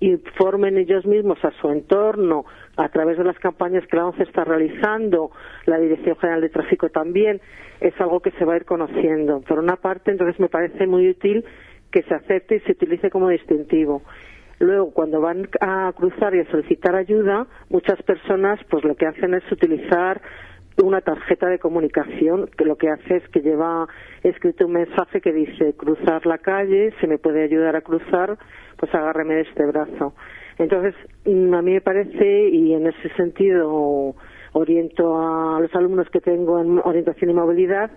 [0.00, 2.44] informen ellos mismos a su entorno
[2.76, 5.30] a través de las campañas que la ONCE está realizando,
[5.66, 7.40] la Dirección General de Tráfico también,
[7.80, 9.40] es algo que se va a ir conociendo.
[9.42, 11.44] Por una parte, entonces me parece muy útil
[11.92, 14.02] que se acepte y se utilice como distintivo.
[14.58, 19.34] Luego, cuando van a cruzar y a solicitar ayuda, muchas personas pues lo que hacen
[19.34, 20.20] es utilizar
[20.82, 23.86] una tarjeta de comunicación que lo que hace es que lleva
[24.22, 28.38] escrito un mensaje que dice cruzar la calle, se me puede ayudar a cruzar,
[28.76, 30.14] pues agárreme este brazo.
[30.58, 34.14] Entonces, mm, a mí me parece, y en ese sentido
[34.52, 37.90] oriento a los alumnos que tengo en orientación y movilidad,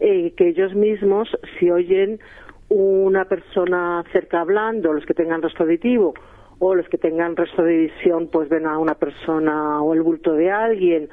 [0.00, 2.20] eh, que ellos mismos, si oyen
[2.68, 6.14] una persona cerca hablando, los que tengan rostro auditivo,
[6.58, 10.32] o los que tengan resto de visión, pues ven a una persona o el bulto
[10.32, 11.08] de alguien,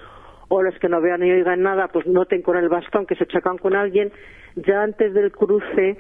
[0.48, 3.26] o los que no vean ni oigan nada, pues noten con el bastón que se
[3.26, 4.12] chocan con alguien,
[4.56, 5.98] ya antes del cruce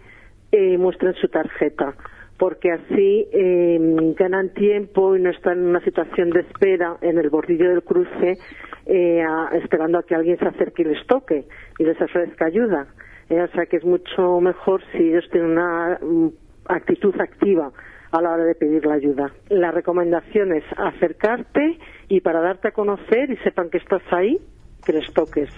[0.51, 1.95] eh, muestren su tarjeta
[2.37, 3.77] porque así eh,
[4.17, 8.37] ganan tiempo y no están en una situación de espera en el bordillo del cruce
[8.85, 11.45] eh, esperando a que alguien se acerque y les toque
[11.79, 12.87] y les ofrezca ayuda.
[13.29, 16.27] Eh, o sea que es mucho mejor si ellos tienen una mm,
[16.67, 17.71] actitud activa
[18.11, 19.31] a la hora de pedir la ayuda.
[19.49, 24.39] La recomendación es acercarte y para darte a conocer y sepan que estás ahí,
[24.85, 25.49] que les toques.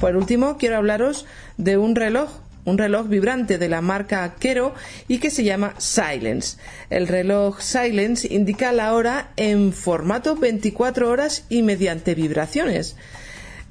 [0.00, 2.30] Por último, quiero hablaros de un reloj
[2.68, 4.74] un reloj vibrante de la marca Kero
[5.08, 6.58] y que se llama Silence.
[6.90, 12.94] El reloj Silence indica la hora en formato 24 horas y mediante vibraciones.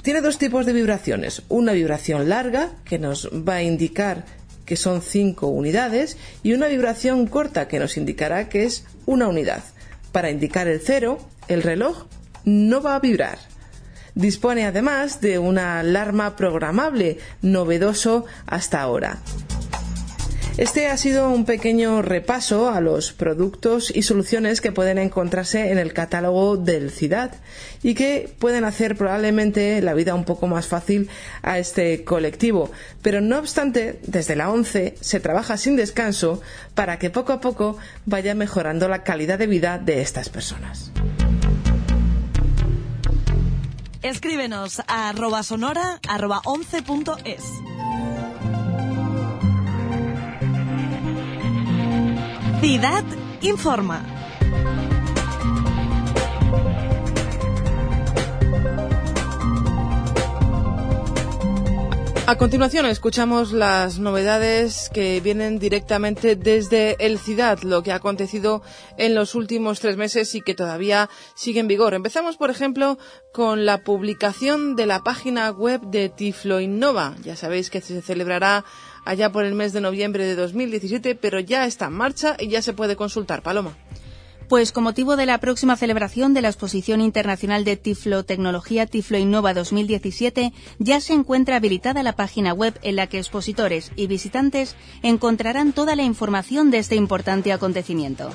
[0.01, 1.43] Tiene dos tipos de vibraciones.
[1.47, 4.25] Una vibración larga, que nos va a indicar
[4.65, 9.63] que son 5 unidades, y una vibración corta, que nos indicará que es una unidad.
[10.11, 12.05] Para indicar el cero, el reloj
[12.45, 13.37] no va a vibrar.
[14.15, 19.19] Dispone además de una alarma programable, novedoso hasta ahora.
[20.57, 25.77] Este ha sido un pequeño repaso a los productos y soluciones que pueden encontrarse en
[25.77, 27.29] el catálogo del CIDAD
[27.83, 31.11] y que pueden hacer probablemente la vida un poco más fácil
[31.43, 32.71] a este colectivo.
[33.03, 36.41] Pero no obstante, desde la 11 se trabaja sin descanso
[36.73, 37.77] para que poco a poco
[38.07, 40.91] vaya mejorando la calidad de vida de estas personas.
[44.01, 47.43] Escríbenos a arroba sonora arroba 11.es.
[52.61, 53.03] Ciudad
[53.41, 54.03] informa.
[62.29, 68.61] A continuación escuchamos las novedades que vienen directamente desde el CIDAD, lo que ha acontecido
[68.97, 71.93] en los últimos tres meses y que todavía sigue en vigor.
[71.93, 72.97] Empezamos, por ejemplo,
[73.31, 77.15] con la publicación de la página web de Tiflo Innova.
[77.23, 78.65] Ya sabéis que se celebrará
[79.07, 82.61] allá por el mes de noviembre de 2017, pero ya está en marcha y ya
[82.61, 83.41] se puede consultar.
[83.41, 83.75] Paloma.
[84.49, 89.17] Pues con motivo de la próxima celebración de la Exposición Internacional de Tiflo Tecnología Tiflo
[89.17, 94.77] Innova 2017, ya se encuentra habilitada la página web en la que expositores y visitantes
[95.03, 98.29] encontrarán toda la información de este importante acontecimiento.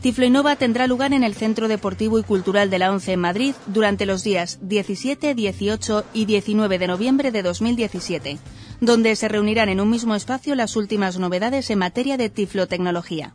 [0.00, 3.54] Tiflo Innova tendrá lugar en el Centro Deportivo y Cultural de la ONCE en Madrid
[3.66, 8.38] durante los días 17, 18 y 19 de noviembre de 2017,
[8.82, 13.32] donde se reunirán en un mismo espacio las últimas novedades en materia de tiflotecnología.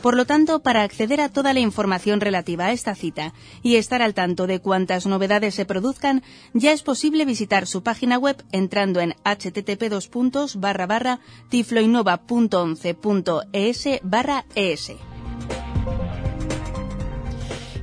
[0.00, 4.00] Por lo tanto, para acceder a toda la información relativa a esta cita y estar
[4.00, 6.22] al tanto de cuántas novedades se produzcan,
[6.52, 9.90] ya es posible visitar su página web entrando en http
[11.50, 13.88] tifloinnova.11.es
[14.54, 15.15] es.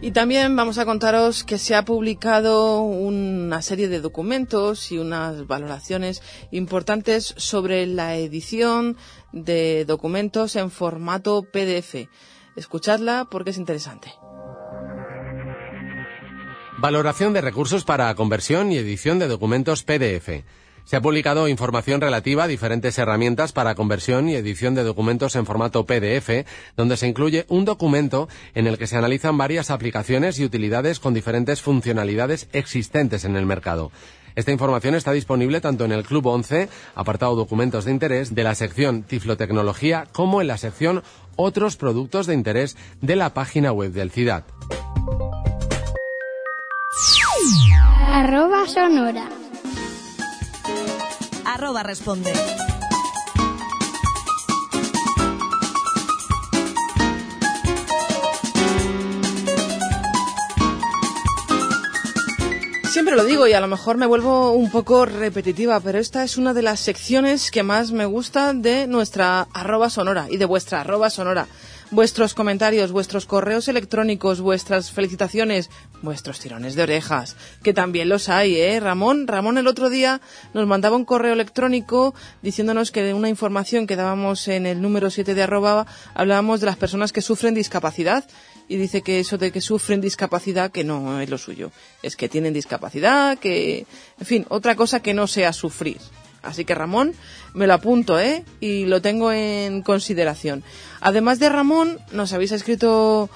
[0.04, 5.48] Y también vamos a contaros que se ha publicado una serie de documentos y unas
[5.48, 8.98] valoraciones importantes sobre la edición
[9.32, 12.10] de documentos en formato PDF.
[12.58, 14.14] Escuchadla porque es interesante.
[16.80, 20.44] Valoración de recursos para conversión y edición de documentos PDF.
[20.86, 25.46] Se ha publicado información relativa a diferentes herramientas para conversión y edición de documentos en
[25.46, 30.46] formato PDF, donde se incluye un documento en el que se analizan varias aplicaciones y
[30.46, 33.92] utilidades con diferentes funcionalidades existentes en el mercado.
[34.36, 38.56] Esta información está disponible tanto en el Club 11, apartado Documentos de Interés, de la
[38.56, 41.04] sección Tiflotecnología, como en la sección
[41.36, 44.44] Otros Productos de Interés de la página web del CIDAD.
[48.12, 49.30] Arroba sonora
[51.46, 52.34] arroba responde.
[62.94, 66.38] Siempre lo digo y a lo mejor me vuelvo un poco repetitiva, pero esta es
[66.38, 70.82] una de las secciones que más me gusta de nuestra arroba sonora y de vuestra
[70.82, 71.48] arroba sonora
[71.94, 75.70] vuestros comentarios, vuestros correos electrónicos, vuestras felicitaciones,
[76.02, 78.80] vuestros tirones de orejas, que también los hay, ¿eh?
[78.80, 80.20] Ramón, Ramón el otro día
[80.54, 85.10] nos mandaba un correo electrónico diciéndonos que de una información que dábamos en el número
[85.12, 85.86] 7 de arroba
[86.16, 88.26] hablábamos de las personas que sufren discapacidad
[88.68, 91.72] y dice que eso de que sufren discapacidad que no es lo suyo,
[92.02, 93.86] es que tienen discapacidad, que,
[94.20, 95.98] en fin, otra cosa que no sea sufrir.
[96.44, 97.14] Así que Ramón,
[97.54, 98.44] me lo apunto, ¿eh?
[98.60, 100.64] Y lo tengo en consideración.
[101.02, 103.30] Además de Ramón, nos habéis escrito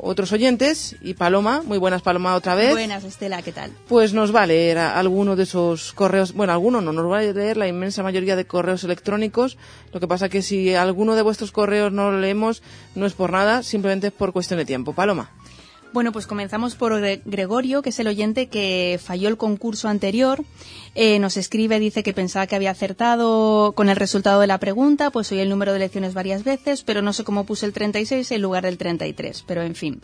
[0.00, 2.72] otros oyentes y Paloma, muy buenas Paloma otra vez.
[2.72, 3.72] Buenas Estela, ¿qué tal?
[3.88, 7.22] Pues nos va a leer alguno de esos correos, bueno, alguno no, nos va a
[7.22, 9.56] leer la inmensa mayoría de correos electrónicos.
[9.92, 12.62] Lo que pasa que si alguno de vuestros correos no lo leemos,
[12.94, 14.92] no es por nada, simplemente es por cuestión de tiempo.
[14.92, 15.30] Paloma.
[15.92, 20.44] Bueno, pues comenzamos por Gregorio, que es el oyente que falló el concurso anterior.
[20.94, 25.10] Eh, nos escribe, dice que pensaba que había acertado con el resultado de la pregunta,
[25.10, 28.30] pues oí el número de lecciones varias veces, pero no sé cómo puse el 36
[28.30, 30.00] en lugar del 33, pero en fin.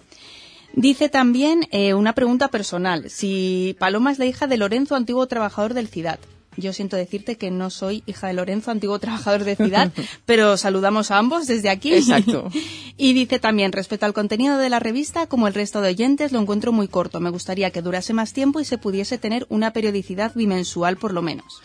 [0.73, 5.75] Dice también eh, una pregunta personal, si Paloma es la hija de Lorenzo, antiguo trabajador
[5.75, 6.19] del CIDAD.
[6.57, 9.93] Yo siento decirte que no soy hija de Lorenzo, antiguo trabajador de ciudad,
[10.27, 11.95] pero saludamos a ambos desde aquí.
[11.95, 12.51] Exacto.
[12.97, 16.41] y dice también, respecto al contenido de la revista, como el resto de oyentes, lo
[16.41, 17.21] encuentro muy corto.
[17.21, 21.23] Me gustaría que durase más tiempo y se pudiese tener una periodicidad bimensual por lo
[21.23, 21.63] menos.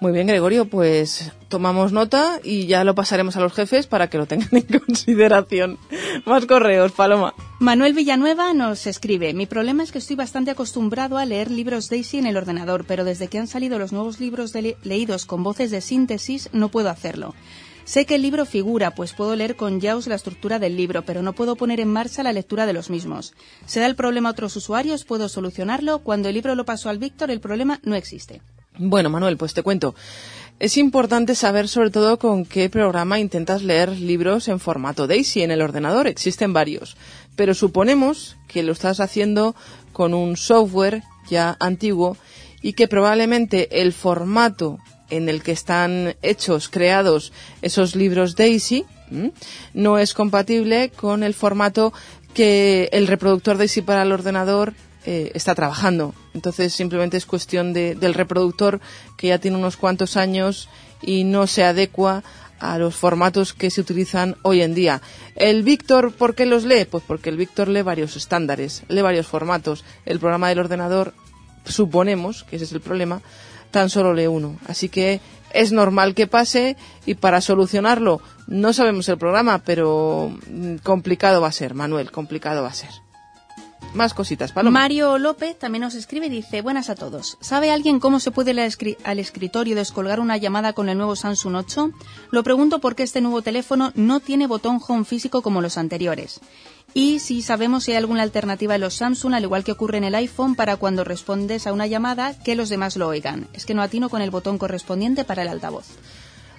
[0.00, 4.16] Muy bien, Gregorio, pues tomamos nota y ya lo pasaremos a los jefes para que
[4.16, 5.78] lo tengan en consideración.
[6.24, 7.34] Más correos, Paloma.
[7.58, 12.16] Manuel Villanueva nos escribe, mi problema es que estoy bastante acostumbrado a leer libros Daisy
[12.16, 15.82] en el ordenador, pero desde que han salido los nuevos libros leídos con voces de
[15.82, 17.34] síntesis no puedo hacerlo.
[17.84, 21.20] Sé que el libro figura, pues puedo leer con JAWS la estructura del libro, pero
[21.20, 23.34] no puedo poner en marcha la lectura de los mismos.
[23.66, 25.98] Se da el problema a otros usuarios, puedo solucionarlo.
[25.98, 28.40] Cuando el libro lo pasó al Víctor, el problema no existe.
[28.78, 29.94] Bueno, Manuel, pues te cuento.
[30.58, 35.50] Es importante saber sobre todo con qué programa intentas leer libros en formato DAISY en
[35.50, 36.06] el ordenador.
[36.06, 36.98] Existen varios,
[37.34, 39.54] pero suponemos que lo estás haciendo
[39.94, 42.18] con un software ya antiguo
[42.60, 48.84] y que probablemente el formato en el que están hechos, creados esos libros DAISY,
[49.74, 51.92] no es compatible con el formato
[52.34, 54.74] que el reproductor DAISY para el ordenador
[55.06, 56.14] eh, está trabajando.
[56.34, 58.80] Entonces simplemente es cuestión de, del reproductor
[59.16, 60.68] que ya tiene unos cuantos años
[61.02, 62.22] y no se adecua
[62.58, 65.00] a los formatos que se utilizan hoy en día.
[65.34, 66.84] El Víctor, ¿por qué los lee?
[66.84, 69.84] Pues porque el Víctor lee varios estándares, lee varios formatos.
[70.04, 71.14] El programa del ordenador,
[71.64, 73.22] suponemos, que ese es el problema,
[73.70, 74.58] tan solo lee uno.
[74.66, 75.20] Así que
[75.52, 76.76] es normal que pase
[77.06, 82.62] y para solucionarlo no sabemos el programa, pero mm, complicado va a ser, Manuel, complicado
[82.62, 82.90] va a ser.
[83.94, 84.80] Más cositas, Paloma.
[84.80, 87.38] Mario López también nos escribe y dice, buenas a todos.
[87.40, 91.56] ¿Sabe alguien cómo se puede ir al escritorio descolgar una llamada con el nuevo Samsung
[91.56, 91.90] 8?
[92.30, 96.40] Lo pregunto porque este nuevo teléfono no tiene botón home físico como los anteriores.
[96.94, 100.04] Y si sabemos si hay alguna alternativa en los Samsung, al igual que ocurre en
[100.04, 103.48] el iPhone, para cuando respondes a una llamada, que los demás lo oigan.
[103.52, 105.86] Es que no atino con el botón correspondiente para el altavoz.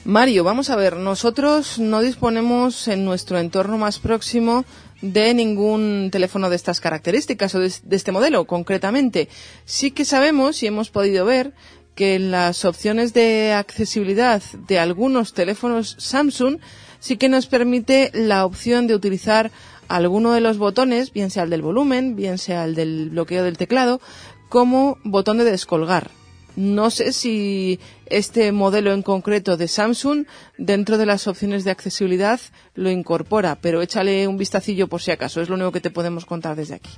[0.03, 4.65] Mario, vamos a ver, nosotros no disponemos en nuestro entorno más próximo
[5.01, 9.29] de ningún teléfono de estas características o de, este modelo concretamente.
[9.65, 11.53] Sí que sabemos y hemos podido ver
[11.95, 16.57] que las opciones de accesibilidad de algunos teléfonos Samsung
[16.99, 19.51] sí que nos permite la opción de utilizar
[19.87, 23.57] alguno de los botones, bien sea el del volumen, bien sea el del bloqueo del
[23.57, 23.99] teclado,
[24.47, 26.11] como botón de descolgar.
[26.55, 30.25] No sé si este modelo en concreto de Samsung
[30.57, 32.39] dentro de las opciones de accesibilidad
[32.75, 36.25] lo incorpora, pero échale un vistacillo por si acaso, es lo único que te podemos
[36.25, 36.91] contar desde aquí.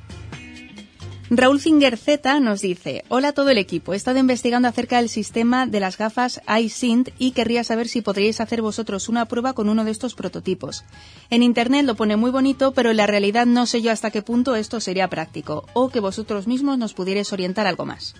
[1.29, 5.09] Raúl Finger Z nos dice, hola a todo el equipo, he estado investigando acerca del
[5.09, 9.69] sistema de las gafas iSint y querría saber si podríais hacer vosotros una prueba con
[9.69, 10.83] uno de estos prototipos.
[11.29, 14.21] En Internet lo pone muy bonito, pero en la realidad no sé yo hasta qué
[14.21, 18.15] punto esto sería práctico, o que vosotros mismos nos pudierais orientar algo más.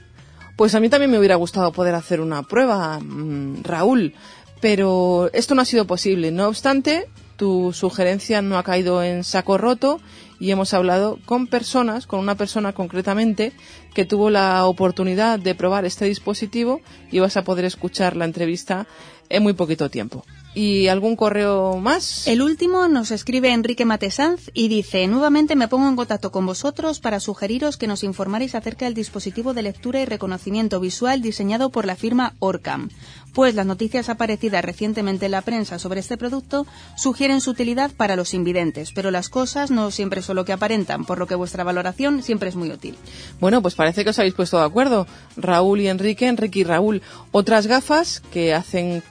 [0.55, 4.13] Pues a mí también me hubiera gustado poder hacer una prueba, mm, Raúl,
[4.61, 6.31] pero esto no ha sido posible.
[6.31, 9.99] No obstante, tu sugerencia no ha caído en saco roto
[10.39, 13.53] y hemos hablado con personas, con una persona concretamente,
[13.93, 16.81] que tuvo la oportunidad de probar este dispositivo
[17.11, 18.87] y vas a poder escuchar la entrevista
[19.29, 20.23] en muy poquito tiempo.
[20.55, 22.27] ¿Y algún correo más?
[22.27, 26.99] El último nos escribe Enrique Matesanz y dice, nuevamente me pongo en contacto con vosotros
[26.99, 31.85] para sugeriros que nos informaréis acerca del dispositivo de lectura y reconocimiento visual diseñado por
[31.85, 32.89] la firma Orcam,
[33.33, 38.15] pues las noticias aparecidas recientemente en la prensa sobre este producto sugieren su utilidad para
[38.15, 41.63] los invidentes, pero las cosas no siempre son lo que aparentan, por lo que vuestra
[41.63, 42.95] valoración siempre es muy útil.
[43.39, 47.01] Bueno, pues parece que os habéis puesto de acuerdo, Raúl y Enrique, Enrique y Raúl.
[47.31, 49.01] Otras gafas que hacen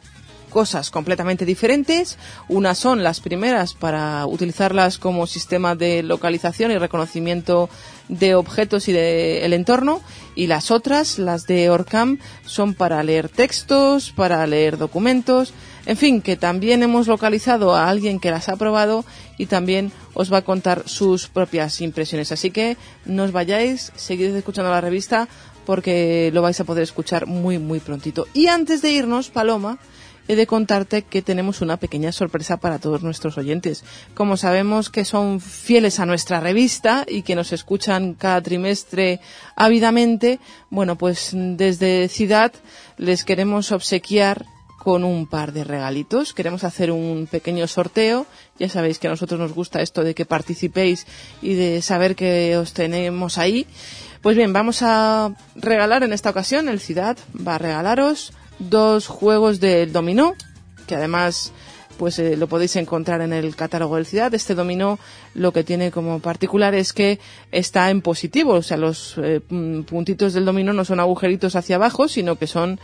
[0.52, 2.18] cosas completamente diferentes.
[2.48, 7.68] Unas son las primeras para utilizarlas como sistema de localización y reconocimiento
[8.08, 10.02] de objetos y del entorno
[10.34, 15.52] y las otras, las de Orcam, son para leer textos, para leer documentos,
[15.86, 19.04] en fin, que también hemos localizado a alguien que las ha probado
[19.36, 22.30] y también os va a contar sus propias impresiones.
[22.30, 25.28] Así que no os vayáis, seguid escuchando la revista
[25.64, 28.26] porque lo vais a poder escuchar muy muy prontito.
[28.34, 29.78] Y antes de irnos, Paloma,
[30.28, 33.84] he de contarte que tenemos una pequeña sorpresa para todos nuestros oyentes.
[34.14, 39.20] Como sabemos que son fieles a nuestra revista y que nos escuchan cada trimestre
[39.56, 40.40] ávidamente,
[40.70, 42.52] bueno, pues desde Ciudad
[42.96, 44.46] les queremos obsequiar
[44.82, 46.34] con un par de regalitos.
[46.34, 48.26] Queremos hacer un pequeño sorteo.
[48.58, 51.06] Ya sabéis que a nosotros nos gusta esto de que participéis
[51.40, 53.64] y de saber que os tenemos ahí.
[54.22, 57.16] Pues bien, vamos a regalar en esta ocasión, el Ciudad
[57.46, 60.34] va a regalaros dos juegos del dominó,
[60.86, 61.52] que además
[61.98, 64.34] pues eh, lo podéis encontrar en el catálogo del Ciudad.
[64.34, 64.98] Este dominó
[65.34, 67.20] lo que tiene como particular es que
[67.52, 69.40] está en positivo, o sea, los eh,
[69.86, 72.80] puntitos del dominó no son agujeritos hacia abajo, sino que son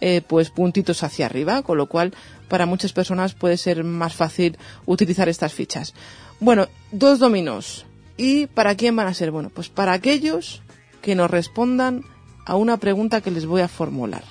[0.00, 2.14] eh, pues puntitos hacia arriba, con lo cual
[2.48, 5.94] para muchas personas puede ser más fácil utilizar estas fichas.
[6.40, 7.86] Bueno, dos dominos.
[8.16, 9.30] ¿Y para quién van a ser?
[9.30, 10.62] Bueno, pues para aquellos
[11.02, 12.04] que nos respondan
[12.44, 14.24] a una pregunta que les voy a formular.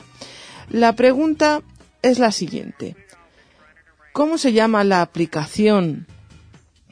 [0.71, 1.63] La pregunta
[2.01, 2.95] es la siguiente.
[4.13, 6.07] ¿Cómo se llama la aplicación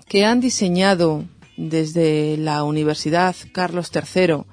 [0.06, 1.24] que han diseñado
[1.56, 4.44] desde la Universidad Carlos III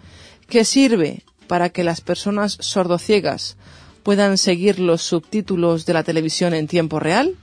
[0.49, 3.57] que sirve para que las personas sordociegas
[4.05, 7.35] puedan seguir los subtítulos de la televisión en tiempo real?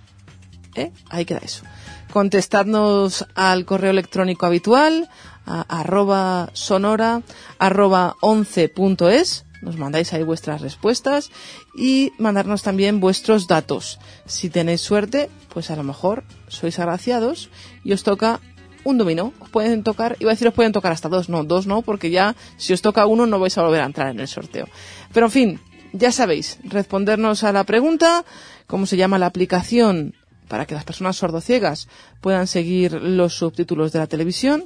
[0.76, 0.94] ¿Eh?
[1.10, 1.66] Ahí queda eso.
[2.14, 5.10] Contestadnos al correo electrónico habitual
[5.46, 7.24] a arroba sonora
[7.60, 11.32] arroba 11.es nos mandáis ahí vuestras respuestas
[11.76, 14.00] y mandarnos también vuestros datos.
[14.26, 17.50] Si tenéis suerte, pues a lo mejor sois agraciados
[17.84, 18.40] y os toca
[18.84, 19.34] un dominó.
[19.40, 22.12] Os pueden tocar, iba a decir os pueden tocar hasta dos, no, dos no, porque
[22.12, 24.68] ya si os toca uno no vais a volver a entrar en el sorteo.
[25.14, 25.60] Pero en fin,
[25.94, 28.26] ya sabéis, respondernos a la pregunta,
[28.68, 30.16] cómo se llama la aplicación
[30.48, 31.88] para que las personas sordociegas
[32.22, 34.66] puedan seguir los subtítulos de la televisión.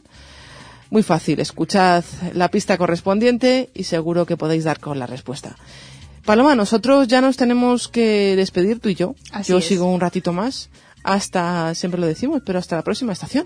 [0.89, 2.03] Muy fácil, escuchad
[2.33, 5.55] la pista correspondiente y seguro que podéis dar con la respuesta.
[6.25, 9.15] Paloma, nosotros ya nos tenemos que despedir tú y yo.
[9.45, 10.69] yo sigo un ratito más
[11.03, 13.45] hasta, siempre lo decimos, pero hasta la próxima estación.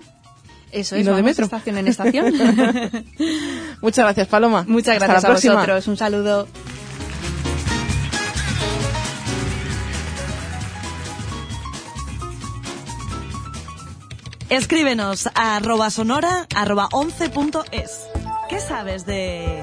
[0.72, 1.44] Eso es, de metro.
[1.44, 2.32] estación en estación.
[3.82, 4.64] Muchas gracias, Paloma.
[4.66, 5.86] Muchas gracias a vosotros.
[5.86, 6.48] Un saludo.
[14.52, 18.06] Escríbenos a arroba sonora arroba 11.es.
[18.50, 19.62] ¿Qué sabes de...?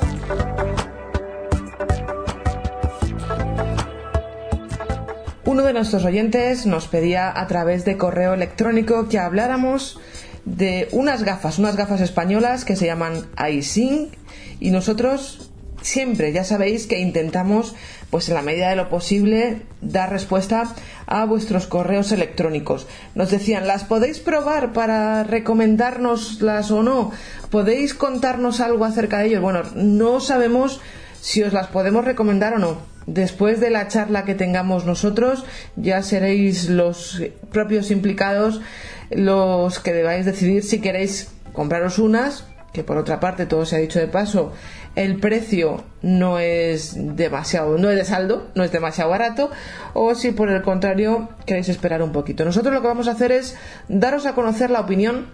[5.45, 9.99] Uno de nuestros oyentes nos pedía a través de correo electrónico que habláramos
[10.45, 14.15] de unas gafas, unas gafas españolas que se llaman iSync
[14.59, 15.51] y nosotros
[15.83, 17.75] siempre, ya sabéis que intentamos,
[18.09, 20.73] pues en la medida de lo posible, dar respuesta
[21.05, 22.87] a vuestros correos electrónicos.
[23.15, 27.11] Nos decían, ¿las podéis probar para recomendárnoslas o no?
[27.51, 29.41] ¿Podéis contarnos algo acerca de ellos?
[29.41, 30.81] Bueno, no sabemos
[31.21, 32.77] si os las podemos recomendar o no.
[33.05, 35.45] Después de la charla que tengamos nosotros,
[35.75, 37.21] ya seréis los
[37.51, 38.61] propios implicados
[39.09, 43.79] los que debáis decidir si queréis compraros unas, que por otra parte, todo se ha
[43.79, 44.53] dicho de paso,
[44.99, 49.49] el precio no es demasiado, no es de saldo, no es demasiado barato,
[49.93, 52.43] o si por el contrario queréis esperar un poquito.
[52.43, 53.55] Nosotros lo que vamos a hacer es
[53.87, 55.27] daros a conocer la opinión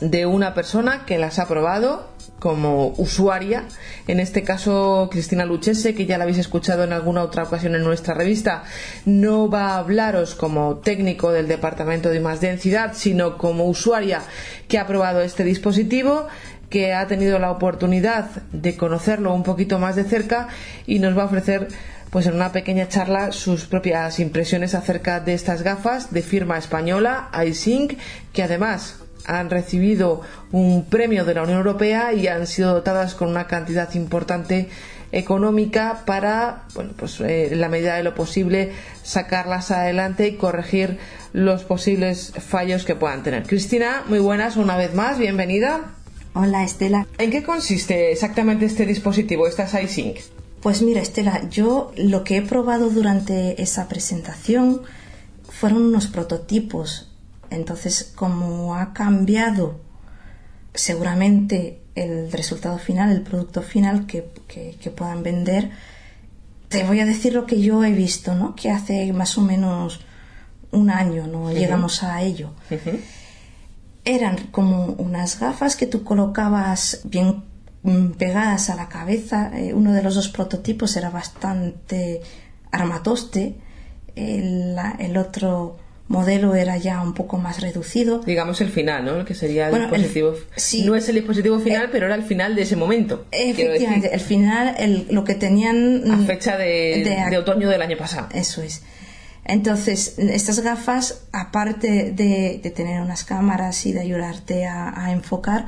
[0.00, 2.08] de una persona que las ha probado
[2.38, 3.64] como usuaria,
[4.06, 7.84] en este caso Cristina Luchese, que ya la habéis escuchado en alguna otra ocasión en
[7.84, 8.64] nuestra revista,
[9.04, 14.22] no va a hablaros como técnico del departamento de más densidad, sino como usuaria
[14.66, 16.26] que ha probado este dispositivo
[16.74, 20.48] que ha tenido la oportunidad de conocerlo un poquito más de cerca
[20.88, 21.68] y nos va a ofrecer
[22.10, 27.30] pues en una pequeña charla sus propias impresiones acerca de estas gafas de firma española
[27.46, 27.92] iSync
[28.32, 33.28] que además han recibido un premio de la Unión Europea y han sido dotadas con
[33.28, 34.68] una cantidad importante
[35.12, 38.72] económica para, bueno, pues eh, en la medida de lo posible
[39.04, 40.98] sacarlas adelante y corregir
[41.32, 43.44] los posibles fallos que puedan tener.
[43.44, 45.94] Cristina, muy buenas una vez más, bienvenida.
[46.36, 47.06] Hola Estela.
[47.18, 50.16] ¿En qué consiste exactamente este dispositivo, esta iSync?
[50.60, 54.82] Pues mira Estela, yo lo que he probado durante esa presentación
[55.48, 57.08] fueron unos prototipos.
[57.50, 59.78] Entonces, como ha cambiado
[60.74, 64.22] seguramente el resultado final, el producto final que,
[64.90, 65.70] puedan vender,
[66.68, 68.56] te voy a decir lo que yo he visto, ¿no?
[68.56, 70.00] Que hace más o menos
[70.72, 72.50] un año no llegamos a ello
[74.04, 77.42] eran como unas gafas que tú colocabas bien
[77.82, 79.50] mm, pegadas a la cabeza.
[79.54, 82.20] Eh, uno de los dos prototipos era bastante
[82.70, 83.54] armatoste,
[84.16, 85.78] el, otro
[86.08, 88.18] modelo era ya un poco más reducido.
[88.20, 89.24] Digamos el final, ¿no?
[89.24, 90.34] Que sería el dispositivo.
[90.84, 93.26] no es el dispositivo final, eh, pero era el final de ese momento.
[93.30, 96.10] Efectivamente, el final, el, lo que tenían.
[96.10, 98.28] A fecha de, de otoño del año pasado.
[98.32, 98.82] Eso es.
[99.44, 105.66] Entonces, estas gafas, aparte de, tener unas cámaras y de ayudarte a, enfocar,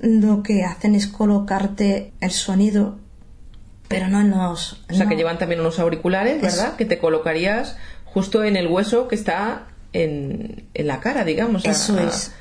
[0.00, 2.98] lo que hacen es colocarte el sonido,
[3.88, 4.84] pero no en los...
[4.90, 6.76] O sea, que llevan también unos auriculares, ¿verdad?
[6.76, 11.64] Que te colocarías justo en el hueso que está en, la cara, digamos.
[11.64, 12.32] Eso es.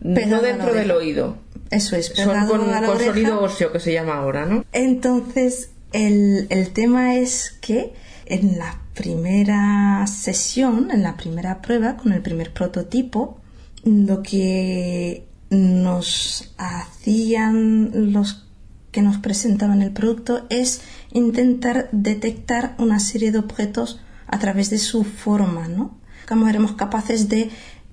[0.00, 1.38] no dentro del oído.
[1.70, 2.12] Eso es.
[2.14, 4.64] Son con, con sonido óseo que se llama ahora, ¿no?
[4.72, 7.94] Entonces, el, el tema es que
[8.26, 13.38] en la primera sesión, en la primera prueba, con el primer prototipo,
[13.84, 18.46] lo que nos hacían los
[18.90, 24.78] que nos presentaban el producto es intentar detectar una serie de objetos a través de
[24.78, 25.98] su forma, ¿no?
[26.28, 27.50] Cómo éramos capaces de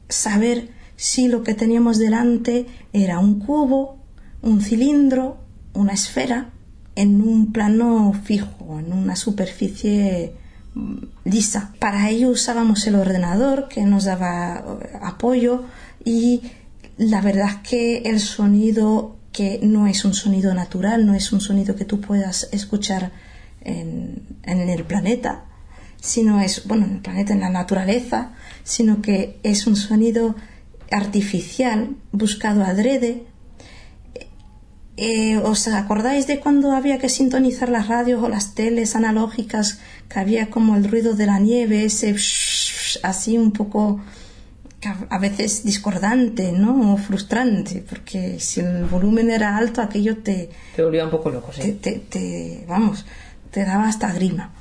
[0.10, 3.98] saber si lo que teníamos delante era un cubo,
[4.44, 5.40] un cilindro,
[5.73, 6.52] una esfera,
[6.95, 10.36] en un plano fijo, en una superficie
[11.26, 11.73] lisa.
[11.80, 15.64] Para ello usábamos el ordenador que nos daba eh, apoyo
[16.03, 16.41] y
[16.98, 21.76] la verdad que el sonido que no es un sonido natural, no es un sonido
[21.76, 23.11] que tú puedas escuchar
[23.61, 25.45] en, en el planeta,
[26.02, 28.31] sino es, bueno, en el planeta, en la naturaleza,
[28.64, 30.35] sino que es un sonido
[30.91, 33.26] artificial, buscado adrede.
[34.98, 40.20] Eh, ¿Os acordáis de cuando había que sintonizar las radios o las teles analógicas, que
[40.20, 42.16] había como el ruido de la nieve, ese
[43.04, 44.02] así un poco
[45.10, 46.94] a veces discordante, ¿no?
[46.94, 50.50] O frustrante, porque si el volumen era alto, aquello te...
[50.76, 51.74] Te volvía un poco loco, sí.
[51.74, 53.06] te, vamos,
[53.52, 54.52] te daba hasta grima.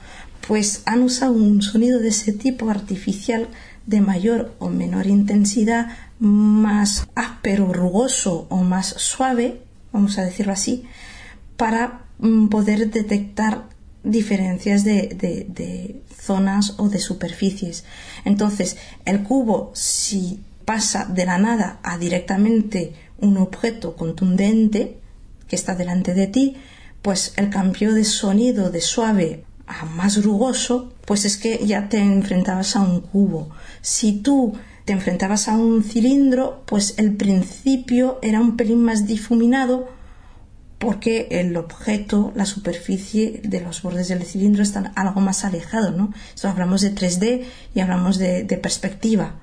[0.46, 3.48] Pues han usado un sonido de ese tipo artificial
[3.86, 5.88] de mayor o menor intensidad,
[6.18, 10.84] más áspero, rugoso o más suave, vamos a decirlo así,
[11.56, 13.68] para mm, poder detectar
[14.02, 17.84] diferencias de, de, zonas o de superficies.
[18.24, 24.98] Entonces, el cubo, si pasa de la nada a directamente un objeto contundente
[25.48, 26.56] que está delante de ti,
[27.02, 31.98] pues el cambio de sonido de suave a más rugoso, pues es que ya te
[31.98, 33.50] enfrentabas a un cubo.
[33.80, 34.54] Si tú
[34.90, 39.88] te enfrentabas a un cilindro, pues el principio era un pelín más difuminado
[40.80, 46.12] porque el objeto, la superficie de los bordes del cilindro están algo más alejados, ¿no?
[46.34, 49.36] Esto hablamos de 3D y hablamos de, perspectiva.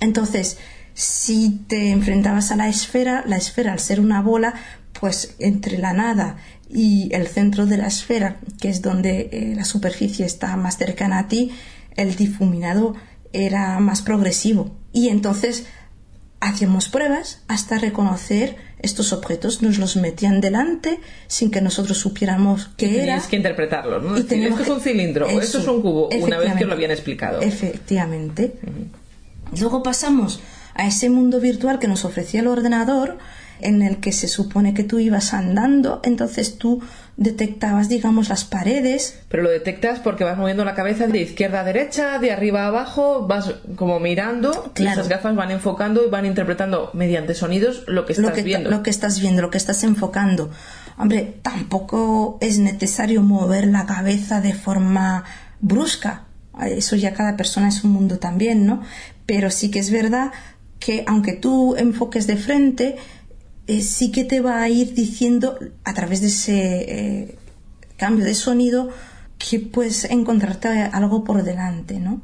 [0.00, 0.58] Entonces,
[0.92, 4.52] si te enfrentabas a la esfera, la esfera al ser una bola,
[5.00, 6.36] pues entre la nada
[6.68, 11.20] y el centro de la esfera, que es donde eh, la superficie está más cercana
[11.20, 11.52] a ti,
[11.96, 12.94] el difuminado
[13.32, 14.76] era más progresivo.
[14.92, 15.66] Y entonces
[16.40, 23.02] hacíamos pruebas hasta reconocer estos objetos, nos los metían delante sin que nosotros supiéramos qué
[23.02, 23.20] era.
[23.20, 24.16] que interpretarlo, ¿no?
[24.16, 27.40] esto es un cilindro o esto es un cubo, una vez que lo habían explicado.
[27.40, 28.52] Efectivamente.
[29.58, 30.40] Luego pasamos
[30.74, 33.18] a ese mundo virtual que nos ofrecía el ordenador,
[33.60, 36.82] en el que se supone que tú ibas andando, entonces tú
[37.16, 39.20] detectabas, digamos, las paredes.
[39.28, 42.68] Pero lo detectas porque vas moviendo la cabeza de izquierda a derecha, de arriba a
[42.68, 48.04] abajo, vas como mirando, y esas gafas van enfocando y van interpretando mediante sonidos lo
[48.04, 48.70] que estás viendo.
[48.70, 50.50] Lo que estás viendo, lo que estás enfocando.
[50.98, 55.24] Hombre, tampoco es necesario mover la cabeza de forma
[55.60, 56.24] brusca.
[56.60, 58.82] Eso ya cada persona es un mundo también, ¿no?
[59.26, 60.32] Pero sí que es verdad
[60.78, 62.96] que aunque tú enfoques de frente,
[63.66, 67.38] eh, sí que te va a ir diciendo a través de ese eh,
[67.96, 68.90] cambio de sonido
[69.38, 72.20] que puedes encontrarte algo por delante, ¿no?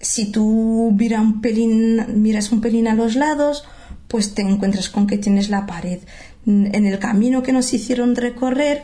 [0.00, 3.64] Si tú un pelín, miras un pelín a los lados,
[4.08, 6.00] pues te encuentras con que tienes la pared.
[6.46, 8.82] En el camino que nos hicieron recorrer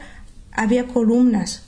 [0.53, 1.63] había columnas.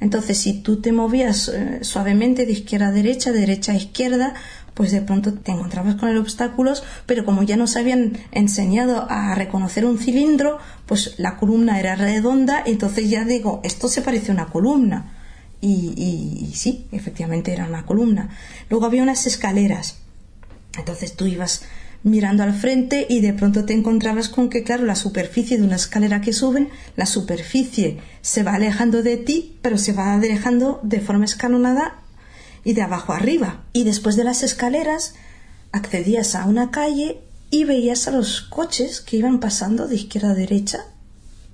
[0.00, 4.34] Entonces, si tú te movías eh, suavemente de izquierda a derecha, de derecha a izquierda,
[4.80, 9.34] pues de pronto te encontrabas con el obstáculos, pero como ya nos habían enseñado a
[9.34, 14.34] reconocer un cilindro, pues la columna era redonda, entonces ya digo, esto se parece a
[14.36, 15.18] una columna.
[15.60, 18.30] Y, y, sí, efectivamente era una columna.
[18.70, 19.98] Luego había unas escaleras.
[20.78, 21.64] Entonces tú ibas
[22.02, 25.76] mirando al frente y de pronto te encontrabas con que, claro, la superficie de una
[25.76, 31.00] escalera que suben, la superficie se va alejando de ti, pero se va alejando de
[31.00, 32.00] forma escalonada
[32.64, 33.64] y de abajo arriba.
[33.72, 35.14] Y después de las escaleras
[35.72, 37.20] accedías a una calle
[37.50, 40.84] y veías a los coches que iban pasando de izquierda a derecha.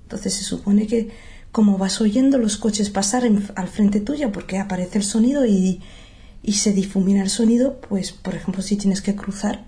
[0.02, 1.10] Entonces se supone que
[1.52, 5.80] como vas oyendo los coches pasar al frente tuya porque aparece el sonido y,
[6.42, 9.64] y, se difumina el sonido, pues por ejemplo si tienes que cruzar,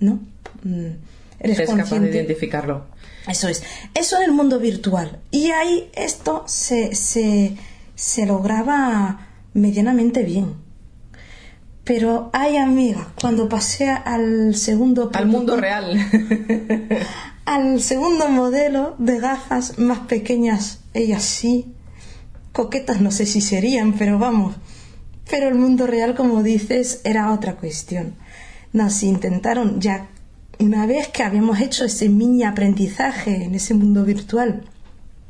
[0.00, 0.18] ¿no?
[0.64, 0.96] Mm,
[1.38, 2.86] eres capaz de identificarlo.
[3.28, 3.62] Eso es.
[3.94, 5.20] Eso en el mundo virtual.
[5.30, 7.56] Y ahí esto se, se,
[7.94, 10.54] se lograba medianamente bien.
[11.84, 15.10] Pero, ay amiga, cuando pasé al segundo...
[15.14, 15.98] Al mundo real.
[17.44, 21.74] al segundo modelo de gafas más pequeñas, ellas sí.
[22.52, 24.56] Coquetas no sé si serían, pero vamos.
[25.30, 28.14] Pero el mundo real, como dices, era otra cuestión.
[28.72, 30.08] Nos intentaron ya,
[30.58, 34.64] una vez que habíamos hecho ese mini aprendizaje en ese mundo virtual,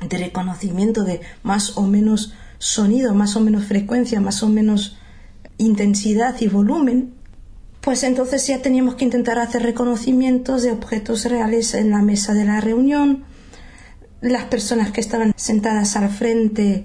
[0.07, 4.99] de reconocimiento de más o menos sonido, más o menos frecuencia, más o menos
[5.61, 7.15] intensidad y volumen,
[7.81, 12.45] pues entonces ya teníamos que intentar hacer reconocimientos de objetos reales en la mesa de
[12.45, 13.25] la reunión,
[14.21, 16.85] las personas que estaban sentadas al frente,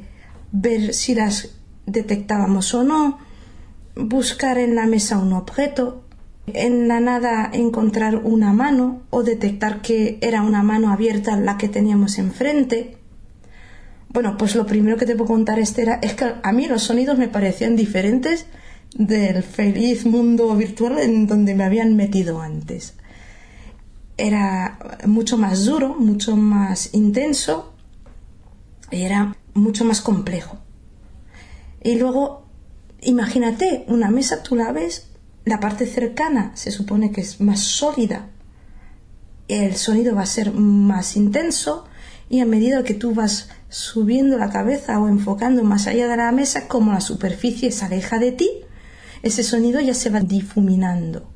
[0.51, 1.49] ver si las
[1.85, 3.19] detectábamos o no,
[3.95, 6.03] buscar en la mesa un objeto,
[6.47, 11.67] en la nada encontrar una mano o detectar que era una mano abierta la que
[11.67, 12.97] teníamos enfrente.
[14.09, 17.17] Bueno, pues lo primero que te puedo contar, Estera, es que a mí los sonidos
[17.17, 18.45] me parecían diferentes
[18.93, 22.93] del feliz mundo virtual en donde me habían metido antes.
[24.17, 27.73] Era mucho más duro, mucho más intenso
[28.91, 30.57] y era mucho más complejo.
[31.83, 32.45] Y luego,
[33.01, 35.09] imagínate, una mesa tú la ves,
[35.43, 38.29] la parte cercana se supone que es más sólida,
[39.47, 41.85] el sonido va a ser más intenso
[42.29, 46.31] y a medida que tú vas subiendo la cabeza o enfocando más allá de la
[46.31, 48.49] mesa, como la superficie se aleja de ti,
[49.25, 51.27] ese sonido ya se va difuminando.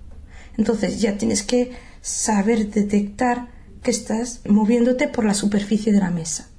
[0.57, 1.72] Entonces ya tienes que
[2.02, 3.48] saber detectar
[3.82, 6.49] que estás moviéndote por la superficie de la mesa.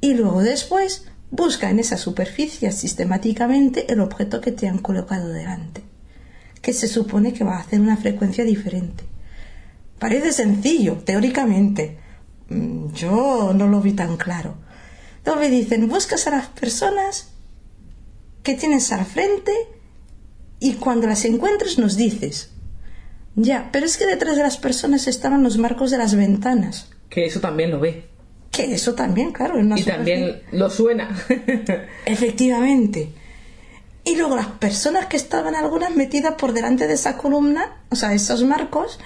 [0.00, 5.82] Y luego después busca en esa superficie sistemáticamente el objeto que te han colocado delante,
[6.62, 9.02] que se supone que va a hacer una frecuencia diferente.
[9.98, 11.98] Parece sencillo, teóricamente.
[12.48, 14.54] Mm, yo no lo vi tan claro.
[15.16, 17.30] Entonces me dicen, buscas a las personas
[18.44, 19.52] que tienes al frente
[20.64, 22.48] y cuando las encuentres nos dices.
[23.36, 26.88] Ya, pero es que detrás de las personas estaban los marcos de las ventanas.
[27.10, 28.06] Que eso también lo ve.
[28.50, 29.60] Que eso también, claro.
[29.60, 31.14] y también lo suena.
[32.06, 33.10] Efectivamente.
[34.04, 38.14] Y luego las personas que estaban algunas metidas por delante de esa columna, o sea,
[38.14, 38.98] esos marcos,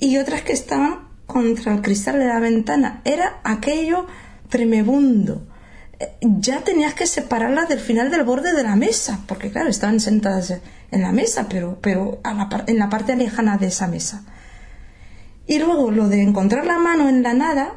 [0.00, 3.02] y otras que estaban contra el cristal de la ventana.
[3.04, 4.08] Era aquello
[4.48, 5.46] tremebundo
[6.20, 10.54] ya tenías que separarlas del final del borde de la mesa, porque claro, estaban sentadas
[10.90, 12.20] en la mesa, pero, pero
[12.66, 14.24] en la parte lejana de esa mesa.
[15.46, 17.74] Y luego lo de encontrar la mano en la nada,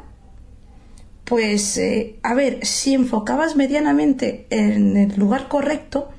[1.24, 6.10] pues eh, a ver, si enfocabas medianamente en el lugar correcto,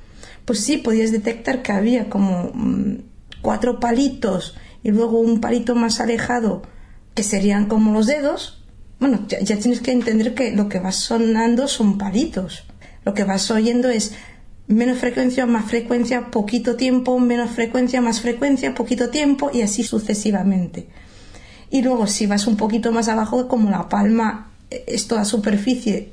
[0.44, 2.96] pues sí podías detectar que había como mm,
[3.40, 6.62] cuatro palitos y luego un palito más alejado
[7.14, 8.63] que serían como los dedos,
[9.06, 12.64] bueno, ya, tienes que entender que lo que vas sonando son palitos.
[13.04, 14.14] Lo que vas oyendo es
[14.66, 20.88] menos frecuencia, más frecuencia, poquito tiempo, menos frecuencia, más frecuencia, poquito tiempo y así sucesivamente.
[21.70, 26.08] Y luego si vas un poquito más abajo, como la palma es toda superficie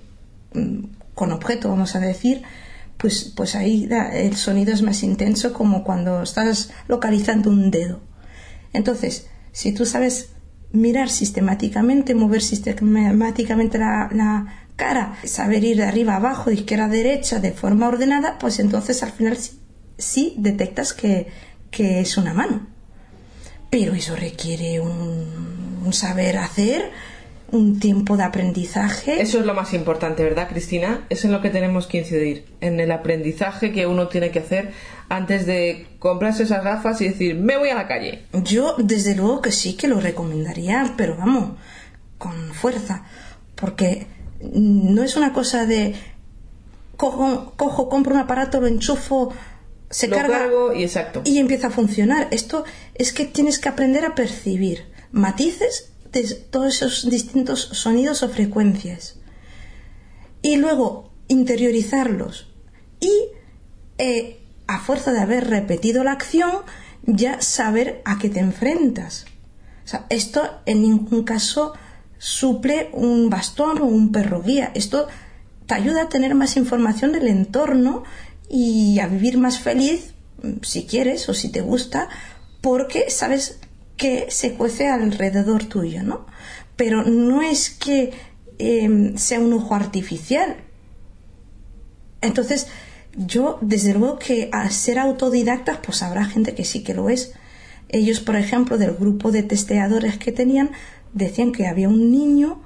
[0.53, 0.84] mm,
[1.15, 2.41] con objeto, vamos a decir,
[2.97, 8.01] pues, pues ahí el sonido es más intenso como cuando estás localizando un dedo.
[8.73, 10.31] Entonces, si tú sabes
[10.73, 16.89] mirar sistemáticamente, mover sistemáticamente la, cara, saber ir de arriba a abajo, de izquierda a
[16.89, 19.38] derecha, de forma ordenada, pues entonces al final
[19.98, 21.27] sí, detectas que,
[21.72, 22.68] es una mano.
[23.69, 26.91] Pero eso requiere un, saber hacer,
[27.51, 29.21] un tiempo de aprendizaje.
[29.21, 31.05] Eso es lo más importante, ¿verdad, Cristina?
[31.09, 34.71] Eso es lo que tenemos que incidir, en el aprendizaje que uno tiene que hacer
[35.09, 38.23] antes de comprarse esas gafas y decir, me voy a la calle?
[38.31, 41.57] Yo, desde luego que sí que lo recomendaría, pero vamos,
[42.17, 43.03] con fuerza,
[43.55, 44.07] porque
[44.53, 45.95] no es una cosa de
[46.95, 49.33] cojo, cojo compro un aparato, lo enchufo,
[49.89, 51.21] se carga y, exacto.
[51.25, 52.29] y empieza a funcionar.
[52.31, 52.63] Esto
[52.95, 59.17] es que tienes que aprender a percibir matices de todos esos distintos sonidos o frecuencias
[60.41, 62.47] y luego interiorizarlos
[62.99, 63.11] y
[63.97, 66.51] eh, a fuerza de haber repetido la acción,
[67.03, 69.25] ya saber a qué te enfrentas.
[70.09, 71.73] Esto en ningún caso
[72.17, 74.71] suple un bastón o un perro guía.
[74.75, 75.07] Esto
[75.65, 78.03] te ayuda a tener más información del entorno
[78.49, 80.13] y a vivir más feliz,
[80.61, 82.09] si quieres o si te gusta,
[82.61, 83.59] porque sabes
[84.01, 86.25] que se cuece alrededor tuyo, ¿no?
[86.75, 88.11] Pero no es que
[88.57, 90.57] em, sea un ojo artificial.
[92.19, 92.65] Entonces,
[93.15, 97.33] yo, desde luego que al ser autodidactas, pues habrá gente que sí que lo es.
[97.89, 100.71] Ellos, por ejemplo, del grupo de testeadores que tenían,
[101.13, 102.59] decían que había un niño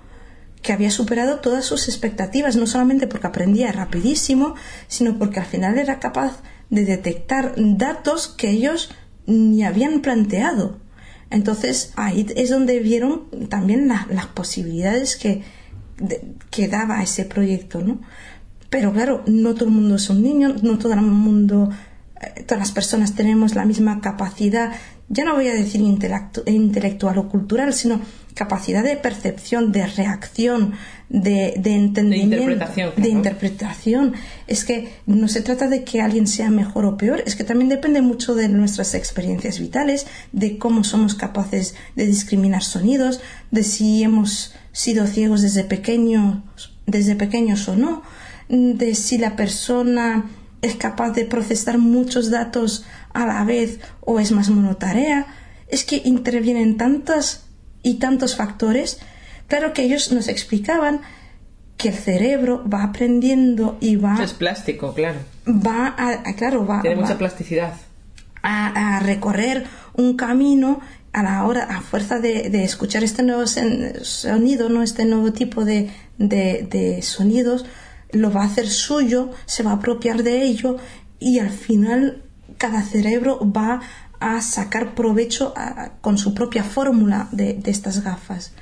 [0.61, 4.55] que había superado todas sus expectativas, no solamente porque aprendía rapidísimo,
[4.87, 8.89] sino porque al final era capaz de detectar datos que ellos
[9.25, 10.84] ni habían planteado.
[11.29, 15.43] Entonces ahí es donde vieron también las posibilidades que,
[16.51, 17.99] que daba ese proyecto, ¿no?
[18.69, 21.69] Pero claro, no todo el mundo es un niño, no todo el mundo,
[22.21, 24.73] eh, todas las personas tenemos la misma capacidad,
[25.07, 28.01] ya no voy a decir intelectual o cultural, sino
[28.35, 30.73] capacidad de percepción, de reacción,
[31.09, 34.13] de, entendimiento, de interpretación, de interpretación.
[34.45, 37.69] Es que no se trata de que alguien sea mejor o peor, es que también
[37.69, 44.03] depende mucho de nuestras experiencias vitales, de cómo somos capaces de discriminar sonidos, de si
[44.03, 46.43] hemos sido ciegos desde pequeños,
[46.85, 48.03] desde pequeños o no
[48.49, 50.29] de si la persona
[50.61, 55.27] es capaz de procesar muchos datos a la vez o es más monotarea.
[55.67, 57.44] Es que intervienen tantos
[57.85, 58.99] y tantos factores.
[59.47, 61.01] Claro que ellos nos explicaban
[61.77, 64.21] que el cerebro va aprendiendo y va...
[64.23, 65.19] Es plástico, claro.
[65.47, 66.81] Va a, claro, va...
[66.81, 67.75] Tiene mucha plasticidad.
[68.41, 70.79] A, recorrer un camino
[71.13, 74.81] a la hora, a fuerza de, escuchar este nuevo sonido, ¿no?
[74.81, 77.65] este nuevo tipo de, de, sonidos,
[78.11, 80.77] lo va a hacer suyo, se va a apropiar de ello
[81.19, 82.23] y al final
[82.57, 83.81] cada cerebro va
[84.25, 85.53] a sacar provecho
[86.01, 88.53] con su propia fórmula de, estas gafas.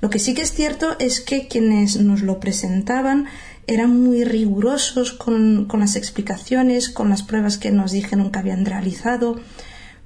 [0.00, 3.26] Lo que sí que es cierto es que quienes nos lo presentaban
[3.66, 9.38] eran muy rigurosos con, las explicaciones, con las pruebas que nos dijeron que habían realizado,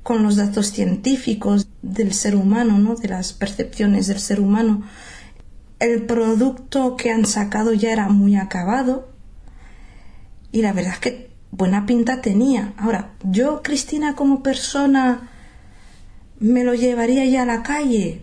[0.03, 2.97] con los datos científicos del ser humano, ¿no?
[2.97, 4.83] de las percepciones del ser humano.
[5.79, 9.13] El producto que han sacado ya era muy acabado
[10.51, 12.75] y la verdad es que buena pinta tenía.
[12.77, 15.31] Ahora, yo, Cristina, como persona,
[16.41, 18.23] ¿me lo llevaría ya a la calle?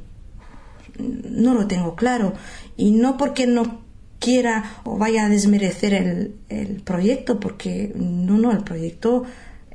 [1.02, 2.34] no lo tengo claro.
[2.78, 3.82] Y no porque no
[4.20, 9.24] quiera o vaya a desmerecer el, el proyecto, porque no, no, el proyecto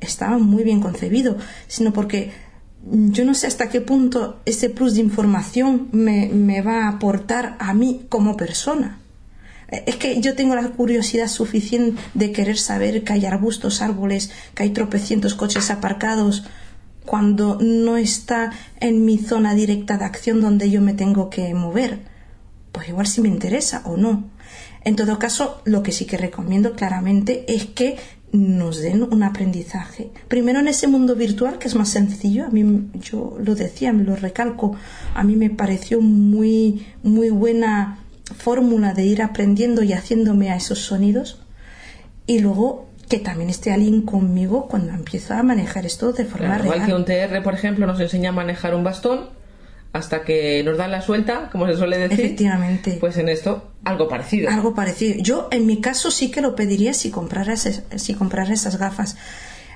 [0.00, 2.30] estaba muy bien concebido, sino porque
[2.88, 7.56] yo no sé hasta qué punto ese plus de información me, me, va a aportar
[7.58, 9.00] a mí como persona.
[9.68, 14.62] Es que yo tengo la curiosidad suficiente de querer saber que hay arbustos, árboles, que
[14.62, 16.44] hay tropecientos coches aparcados,
[17.04, 22.00] cuando no está en mi zona directa de acción donde yo me tengo que mover.
[22.72, 24.24] Pues igual si me interesa o no.
[24.84, 27.96] En todo caso, lo que sí que recomiendo claramente es que
[28.32, 30.10] nos den un aprendizaje.
[30.28, 34.04] Primero en ese mundo virtual que es más sencillo, a mí yo lo decía, me
[34.04, 34.76] lo recalco,
[35.14, 37.98] a mí me pareció muy muy buena
[38.34, 41.42] fórmula de ir aprendiendo y haciéndome a esos sonidos.
[42.26, 46.66] Y luego que también esté alguien conmigo cuando empiezo a manejar esto de forma real.
[46.66, 49.30] Igual que un TR, por ejemplo, nos enseña a manejar un bastón
[49.92, 52.20] hasta que nos dan la suelta, como se suele decir.
[52.20, 52.98] Efectivamente.
[53.00, 54.50] Pues en esto, algo parecido.
[54.50, 55.22] Algo parecido.
[55.22, 59.16] Yo, en mi caso, sí que lo pediría si comprara, si comprara esas gafas.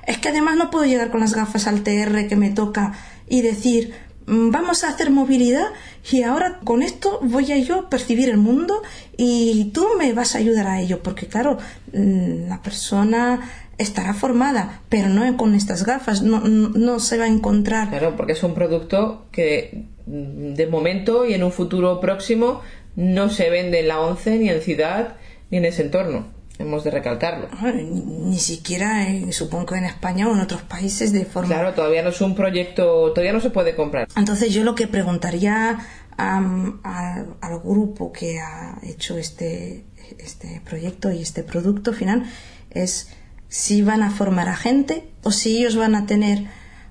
[0.05, 2.93] Es que además no puedo llegar con las gafas al TR que me toca
[3.27, 3.93] y decir,
[4.27, 5.67] vamos a hacer movilidad
[6.11, 8.81] y ahora con esto voy a yo percibir el mundo
[9.17, 11.57] y tú me vas a ayudar a ello, porque claro,
[11.93, 17.27] mm, la persona estará formada, pero no con estas gafas, no, no, se va a
[17.27, 17.89] encontrar.
[17.89, 22.61] Claro, porque es un producto que mm, de momento y en un futuro próximo
[22.95, 25.15] no se vende en la ONCE ni en ciudad
[25.49, 27.47] ni en ese entorno hemos de recalcarlo.
[27.73, 31.49] Ni siquiera, supongo que en España o en otros países de forma...
[31.49, 34.07] Claro, todavía no es un proyecto, todavía no se puede comprar.
[34.15, 35.79] Entonces yo lo que preguntaría
[36.17, 39.85] al grupo que ha hecho este,
[40.19, 42.23] este proyecto y este producto final
[42.69, 43.09] es
[43.47, 46.45] si van a formar a gente o si ellos van a tener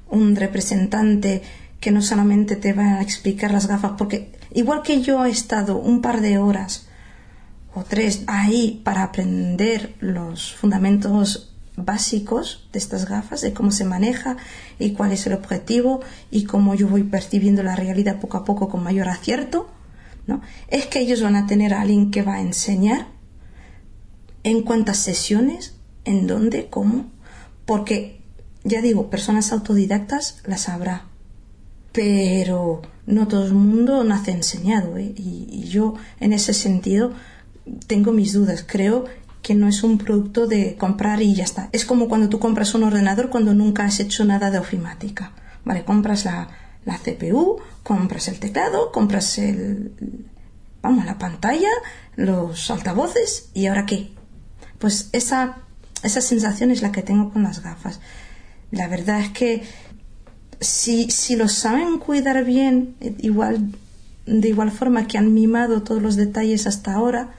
[0.09, 1.43] un representante
[1.81, 5.79] que no solamente te va a explicar las gafas, porque igual que yo he estado
[5.79, 6.90] un par de horas
[7.75, 14.37] o tres ahí para aprender los fundamentos básicos de estas gafas, de cómo se maneja
[14.79, 18.69] y cuál es el objetivo y cómo yo voy percibiendo la realidad poco a poco
[18.69, 19.69] con mayor acierto,
[20.27, 20.43] ¿no?
[20.69, 23.07] Es que ellos van a tener a alguien que va a enseñar
[24.43, 25.75] en cuántas sesiones,
[26.05, 27.07] en dónde, cómo,
[27.67, 28.21] porque
[28.65, 31.07] ya digo, personas autodidactas las habrá,
[31.93, 35.13] pero no todo el mundo nace enseñado ¿eh?
[35.17, 37.13] y yo en ese sentido
[37.87, 38.65] tengo mis dudas.
[38.67, 39.05] Creo
[39.43, 41.69] que no es un producto de comprar y ya está.
[41.73, 45.33] Es como cuando tú compras un ordenador cuando nunca has hecho nada de ofimática.
[45.65, 46.49] Vale, compras la,
[46.85, 49.93] la CPU, compras el teclado, compras el,
[50.83, 51.69] vamos, la pantalla,
[52.17, 54.13] los altavoces y ahora qué.
[54.79, 55.59] Pues esa,
[56.03, 58.01] esa sensación es la que tengo con las gafas.
[58.71, 59.63] La verdad es que
[60.61, 63.73] si, si lo saben cuidar bien, igual,
[64.27, 67.31] de igual forma que han mimado todos los detalles hasta ahora,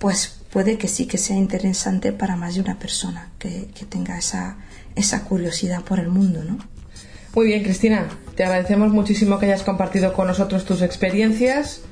[0.00, 4.56] pues puede que sí que sea interesante para más de una persona que, tenga esa,
[4.96, 6.58] esa curiosidad por el mundo, ¿no?
[7.34, 11.82] Muy bien, Cristina, te agradecemos muchísimo que hayas compartido con nosotros tus experiencias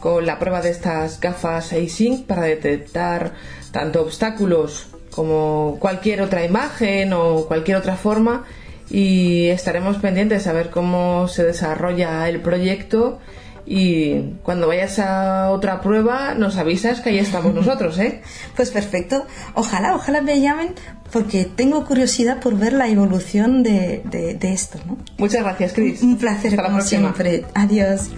[0.00, 3.32] con la prueba de estas gafas ASYNC para detectar
[3.72, 8.44] tanto obstáculos como cualquier otra imagen o cualquier otra forma
[8.90, 13.18] y estaremos pendientes a ver cómo se desarrolla el proyecto
[13.66, 18.22] y cuando vayas a otra prueba nos avisas que ahí estamos nosotros, ¿eh?
[18.54, 19.26] Pues perfecto.
[19.54, 20.74] Ojalá, ojalá me llamen
[21.12, 24.96] porque tengo curiosidad por ver la evolución de, de, esto, ¿no?
[25.18, 26.02] Muchas gracias, Cris.
[26.02, 27.44] Un placer, como siempre.
[27.54, 28.10] Adiós.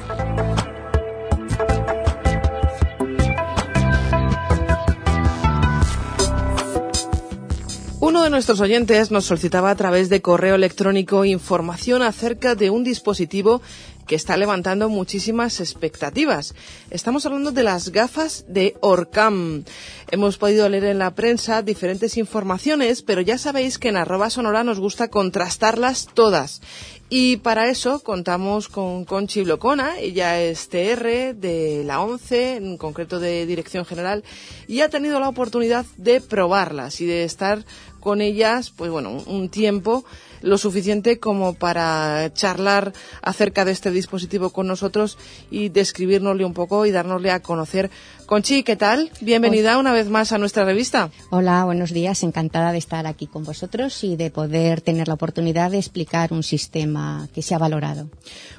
[8.00, 12.82] Uno de nuestros oyentes nos solicitaba a través de correo electrónico información acerca de un
[12.84, 13.60] dispositivo
[14.09, 16.55] que está levantando muchísimas expectativas.
[16.90, 19.64] Estamos hablando de las gafas de Orcam.
[20.10, 24.64] Hemos podido leer en la prensa diferentes informaciones, pero ya sabéis que en arroba sonora
[24.64, 26.62] nos gusta contrastarlas todas.
[27.10, 33.20] Y para eso contamos con Conchi Blocona, ella es TR de la ONCE, en concreto
[33.20, 34.24] de Dirección General,
[34.66, 37.64] y ha tenido la oportunidad de probarlas y de estar
[38.01, 40.05] con ellas, pues bueno, un tiempo
[40.43, 42.93] lo suficiente como para charlar
[43.23, 45.19] acerca de este dispositivo con nosotros
[45.51, 47.90] y describirnosle un poco y dárnosle a conocer.
[48.27, 49.10] Conchi, ¿qué tal?
[49.20, 51.10] Bienvenida una vez más a nuestra revista.
[51.31, 52.23] Hola, buenos días.
[52.23, 56.43] Encantada de estar aquí con vosotros y de poder tener la oportunidad de explicar un
[56.43, 58.10] sistema que se ha valorado.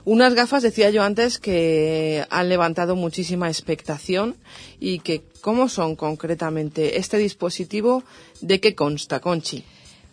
[0.05, 4.35] Unas gafas, decía yo antes, que han levantado muchísima expectación
[4.79, 8.03] y que, ¿cómo son concretamente este dispositivo?
[8.41, 9.63] ¿De qué consta, Conchi?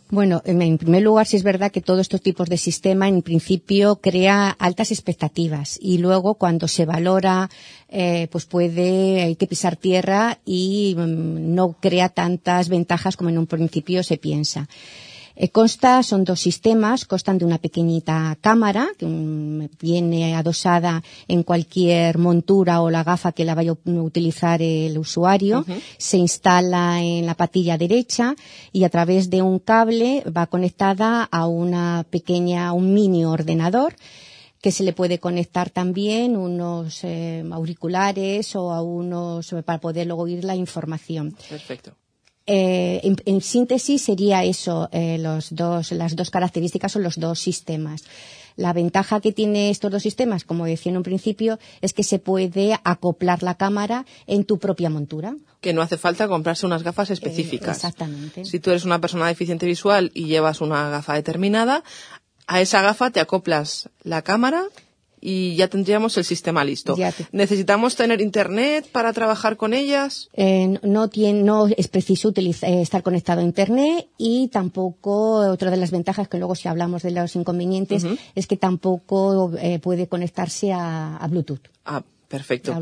[0.08, 3.96] Bueno, en primer lugar, sí es verdad que todos estos tipos de sistema, en principio,
[3.96, 7.50] crea altas expectativas y luego, cuando se valora,
[7.88, 13.38] eh, pues puede, hay que pisar tierra y mm, no crea tantas ventajas como en
[13.38, 14.68] un principio se piensa.
[15.38, 19.06] Eh, consta, son dos sistemas, constan de una pequeñita cámara que
[19.78, 25.66] viene adosada en cualquier montura o la gafa que la vaya a utilizar el usuario.
[25.98, 28.34] Se instala en la patilla derecha
[28.72, 33.94] y a través de un cable va conectada a una pequeña, un mini ordenador
[34.62, 40.22] que se le puede conectar también unos eh, auriculares o a unos para poder luego
[40.22, 41.36] oír la información.
[41.48, 41.92] Perfecto.
[42.46, 48.04] Eh, en, síntesis sería eso, eh, los dos, las dos características son los dos sistemas.
[48.54, 52.18] La ventaja que tiene estos dos sistemas, como decía en un principio, es que se
[52.18, 55.36] puede acoplar la cámara en tu propia montura.
[55.60, 57.76] Que no hace falta comprarse unas gafas específicas.
[57.76, 58.44] exactamente.
[58.44, 61.82] Si tú eres una persona deficiente visual y llevas una gafa determinada,
[62.46, 64.64] a esa gafa te acoplas la cámara
[65.20, 66.96] y ya tendríamos el sistema listo.
[67.32, 70.28] ¿Necesitamos tener internet para trabajar con ellas?
[70.34, 75.70] Eh, no, tiene, no es preciso utilizar, eh, estar conectado a internet y tampoco, otra
[75.70, 80.06] de las ventajas que luego si hablamos de los inconvenientes, es que tampoco eh, puede
[80.06, 81.68] conectarse a, Bluetooth.
[81.84, 82.78] Ah, perfecto.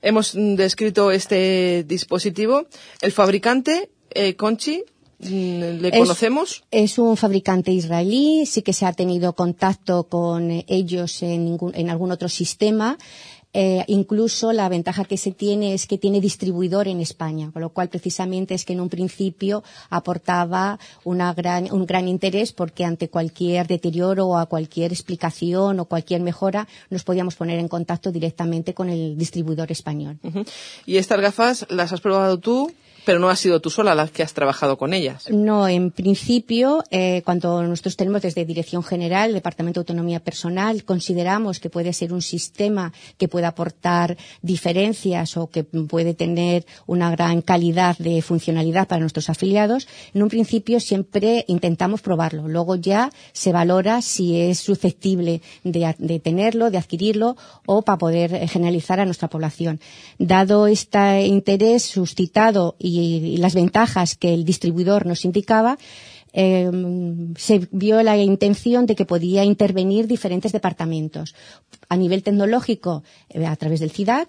[0.00, 2.66] Hemos descrito este dispositivo.
[3.02, 3.90] El fabricante,
[4.36, 4.84] Conchi,
[5.30, 6.64] ¿Le conocemos?
[6.70, 12.28] Es, un fabricante israelí, sí que se ha tenido contacto con ellos en, algún otro
[12.28, 12.98] sistema.
[13.56, 17.68] Eh, incluso la ventaja que se tiene es que tiene distribuidor en España, con lo
[17.68, 24.26] cual precisamente es que en un principio aportaba un gran interés porque ante cualquier deterioro
[24.26, 29.16] o a cualquier explicación o cualquier mejora nos podíamos poner en contacto directamente con el
[29.16, 30.18] distribuidor español.
[30.84, 32.72] ¿Y estas gafas las has probado tú?
[33.04, 35.28] Pero no has sido tú sola la que has trabajado con ellas.
[35.30, 41.60] No, en principio, eh, cuando nosotros tenemos desde Dirección General, Departamento de Autonomía Personal, consideramos
[41.60, 47.42] que puede ser un sistema que pueda aportar diferencias o que puede tener una gran
[47.42, 52.48] calidad de funcionalidad para nuestros afiliados, en un principio siempre intentamos probarlo.
[52.48, 57.36] Luego ya se valora si es susceptible de, de tenerlo, de adquirirlo
[57.66, 59.80] o para poder generalizar a nuestra población.
[60.18, 65.78] Dado este interés suscitado y y, las ventajas que el distribuidor nos indicaba,
[66.32, 66.68] eh,
[67.36, 71.34] se vio la intención de que podía intervenir diferentes departamentos.
[71.88, 74.26] A nivel tecnológico, eh, a través del CIDAD,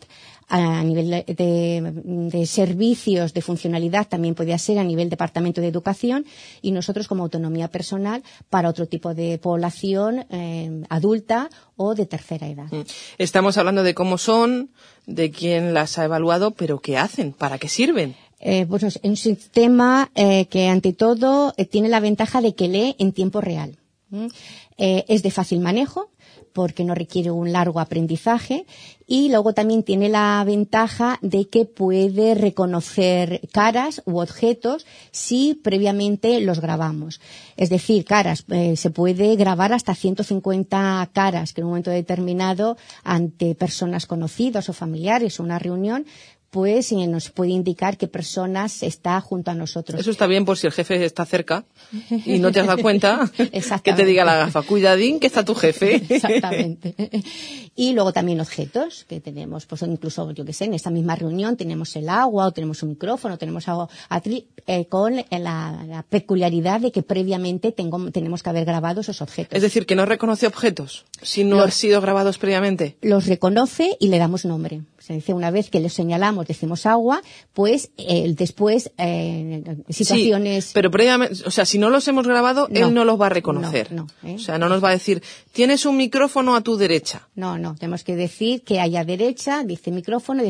[0.48, 6.26] a nivel de, servicios, de funcionalidad, también podía ser a nivel departamento de educación
[6.62, 12.48] y nosotros como autonomía personal para otro tipo de población eh, adulta o de tercera
[12.48, 12.68] edad.
[12.72, 12.82] Mm.
[13.18, 14.70] Estamos hablando de cómo son,
[15.08, 18.16] de quién las ha evaluado, pero qué hacen, para qué sirven.
[18.48, 22.68] Eh, pues es un sistema eh, que ante todo eh, tiene la ventaja de que
[22.68, 23.80] lee en tiempo real.
[24.78, 26.12] es de fácil manejo
[26.54, 28.66] porque no requiere un largo aprendizaje
[29.08, 36.40] y luego también tiene la ventaja de que puede reconocer caras u objetos si previamente
[36.40, 37.20] los grabamos.
[37.58, 38.46] Es decir, caras,
[38.76, 44.74] se puede grabar hasta 150 caras que en un momento determinado ante personas conocidas o
[44.74, 46.06] familiares o una reunión
[46.50, 50.00] pues nos puede indicar qué personas está junto a nosotros.
[50.00, 51.66] Eso está bien por si el jefe está cerca
[52.26, 53.30] y no te has dado cuenta
[53.84, 55.96] que te diga la gafa, cuidadín que está tu jefe.
[56.10, 56.96] Exactamente.
[57.76, 61.58] Y luego también objetos que tenemos, pues incluso, yo que sé, en esta misma reunión
[61.58, 63.90] tenemos el agua o tenemos un micrófono, tenemos algo
[64.68, 69.56] eh, con la, peculiaridad de que previamente tengo, tenemos que haber grabado esos objetos.
[69.56, 71.06] Es decir, que no reconoce objetos.
[71.22, 72.98] Si no han sido grabados previamente.
[73.02, 74.82] Los reconoce y le damos nombre.
[75.00, 77.22] Se dice una vez que le señalamos, decimos agua,
[77.54, 80.66] pues eh, después eh, situaciones.
[80.66, 83.30] Sí, pero previamente, o sea, si no los hemos grabado, él no los va a
[83.30, 83.92] reconocer.
[83.92, 84.36] No, ¿eh?
[84.36, 87.28] O sea, no nos va a decir, tienes un micrófono a tu derecha.
[87.36, 90.44] No, no, tenemos que decir que haya derecha, dice micrófono,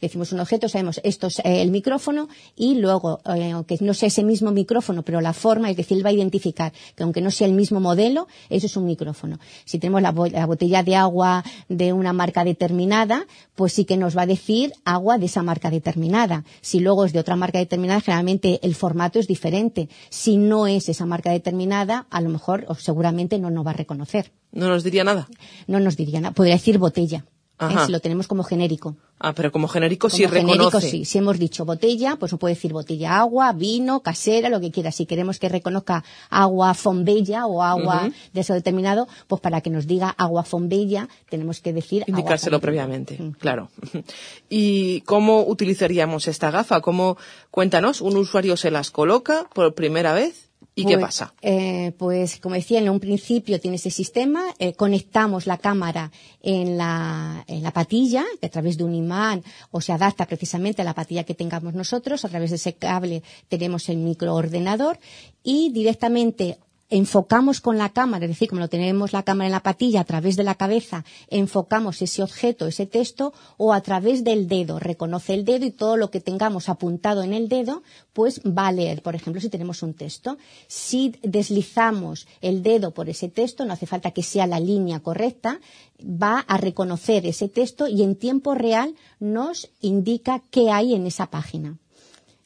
[0.00, 4.50] decimos un objeto, sabemos esto es el micrófono y luego, aunque no sea ese mismo
[4.50, 7.52] micrófono, pero la forma, es decir, él va a identificar que aunque no sea el
[7.52, 9.38] mismo modelo, eso es un micrófono.
[9.64, 14.16] Si tenemos la, la botella de agua de una marca determinada, pues sí que nos
[14.16, 16.44] va a decir agua de esa marca determinada.
[16.60, 19.88] Si luego es de otra marca determinada, generalmente el formato es diferente.
[20.10, 23.74] Si no es esa marca determinada, a lo mejor o seguramente no nos va a
[23.74, 24.32] reconocer.
[24.52, 25.28] ¿No nos diría nada?
[25.66, 26.34] No nos diría nada.
[26.34, 27.24] Podría decir botella.
[27.60, 27.86] ¿Eh?
[27.86, 28.96] si lo tenemos como genérico.
[29.20, 31.04] Ah, pero como genérico sí genérico sí.
[31.04, 34.92] Si hemos dicho botella, pues no puede decir botella agua, vino, casera, lo que quiera.
[34.92, 39.86] Si queremos que reconozca agua fombella o agua de eso determinado, pues para que nos
[39.86, 43.70] diga agua fombella tenemos que decir Indicárselo previamente, claro.
[44.48, 46.80] ¿Y cómo utilizaríamos esta gafa?
[46.80, 47.16] ¿Cómo,
[47.50, 50.47] cuéntanos, un usuario se las coloca por primera vez?
[50.78, 51.34] ¿Y qué pues, pasa?
[51.42, 56.78] Eh, pues, como decía, en un principio tiene ese sistema, eh, conectamos la cámara en
[56.78, 59.42] la, en la patilla, que a través de un imán
[59.72, 63.24] o se adapta precisamente a la patilla que tengamos nosotros, a través de ese cable
[63.48, 65.00] tenemos el microordenador
[65.42, 66.58] y directamente
[66.90, 70.04] enfocamos con la cámara, es decir, como lo tenemos la cámara en la patilla, a
[70.04, 75.34] través de la cabeza, enfocamos ese objeto, ese texto, o a través del dedo, reconoce
[75.34, 77.82] el dedo y todo lo que tengamos apuntado en el dedo,
[78.12, 79.02] pues va a leer.
[79.02, 83.86] Por ejemplo, si tenemos un texto, si deslizamos el dedo por ese texto, no hace
[83.86, 85.60] falta que sea la línea correcta,
[86.00, 91.30] va a reconocer ese texto y en tiempo real nos indica qué hay en esa
[91.30, 91.78] página.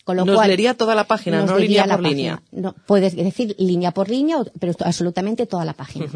[0.05, 2.43] Con lo nos leería toda la página, no línea por línea.
[2.51, 6.07] No, puedes decir línea por línea, pero absolutamente toda la página.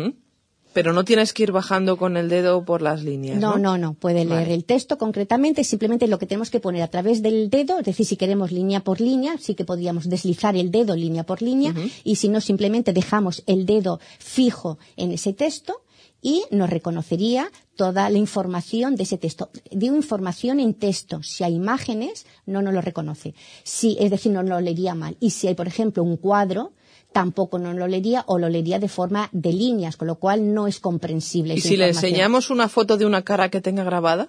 [0.73, 3.39] Pero no tienes que ir bajando con el dedo por las líneas.
[3.39, 3.95] No, no, no.
[3.95, 5.65] Puede leer el texto concretamente.
[5.65, 8.81] Simplemente lo que tenemos que poner a través del dedo, es decir, si queremos línea
[8.81, 11.73] por línea, sí que podríamos deslizar el dedo línea por línea.
[12.05, 15.81] Y si no, simplemente dejamos el dedo fijo en ese texto
[16.21, 19.51] y nos reconocería toda la información de ese texto.
[19.71, 21.23] Digo información en texto.
[21.23, 23.35] Si hay imágenes, no nos lo reconoce.
[23.63, 25.17] Si, es decir, no lo leería mal.
[25.21, 26.73] Y si hay, por ejemplo, un cuadro,
[27.13, 30.67] tampoco no lo leería o lo leería de forma de líneas, con lo cual no
[30.67, 31.55] es comprensible.
[31.55, 34.29] ¿Y si le enseñamos una foto de una cara que tenga grabada?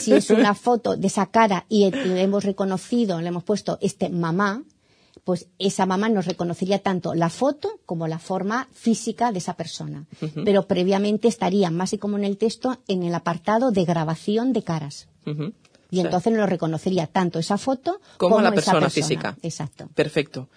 [0.00, 4.08] Si es una foto de esa cara y le hemos reconocido, le hemos puesto este
[4.08, 4.64] mamá,
[5.24, 10.06] pues esa mamá nos reconocería tanto la foto como la forma física de esa persona.
[10.44, 14.62] Pero previamente estaría, más y como en el texto, en el apartado de grabación de
[14.62, 15.08] caras.
[15.90, 19.36] Y entonces nos reconocería tanto esa foto como, la persona, física.
[19.42, 19.88] Exacto.
[19.94, 20.48] Perfecto.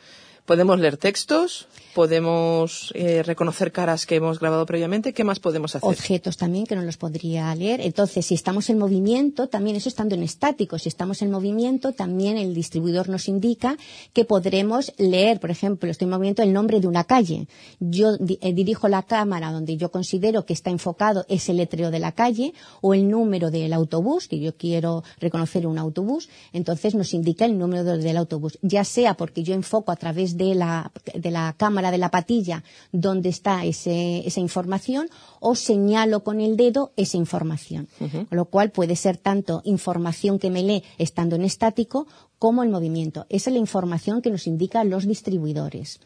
[0.48, 5.12] Podemos leer textos, podemos eh, reconocer caras que hemos grabado previamente.
[5.12, 5.90] ¿Qué más podemos hacer?
[5.90, 7.82] Objetos también que no los podría leer.
[7.82, 12.38] Entonces, si estamos en movimiento, también eso estando en estático, si estamos en movimiento, también
[12.38, 13.76] el distribuidor nos indica
[14.14, 17.50] que podremos leer, por ejemplo, estoy en movimiento, el nombre de una calle.
[17.82, 22.14] Yo eh, dirijo la cámara donde yo considero que está enfocado ese letreo de la
[22.14, 27.44] calle o el número del autobús, que yo quiero reconocer un autobús, entonces nos indica
[27.44, 31.56] el número del autobús, ya sea porque yo enfoco a través de la, de la
[31.58, 35.10] cámara de la patilla donde está esa información
[35.40, 37.88] o señalo con el dedo esa información.
[38.00, 42.08] Con lo cual puede ser tanto información que me lee estando en estático
[42.40, 43.26] como en movimiento.
[43.30, 46.00] Esa es la información que nos indican los distribuidores.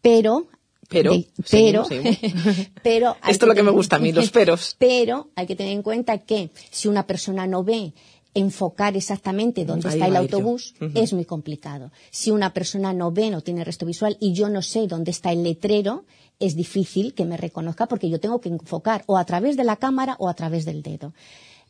[0.00, 0.46] Pero
[0.88, 1.12] pero,
[1.50, 1.86] pero,
[2.82, 4.76] pero esto es lo que me gusta a mí, los peros.
[4.78, 7.94] Pero hay que tener en cuenta que si una persona no ve
[8.34, 11.92] enfocar exactamente dónde está el autobús es muy complicado.
[12.10, 15.32] Si una persona no ve, no tiene resto visual y yo no sé dónde está
[15.32, 16.04] el letrero,
[16.38, 19.76] es difícil que me reconozca porque yo tengo que enfocar o a través de la
[19.76, 21.12] cámara o a través del dedo.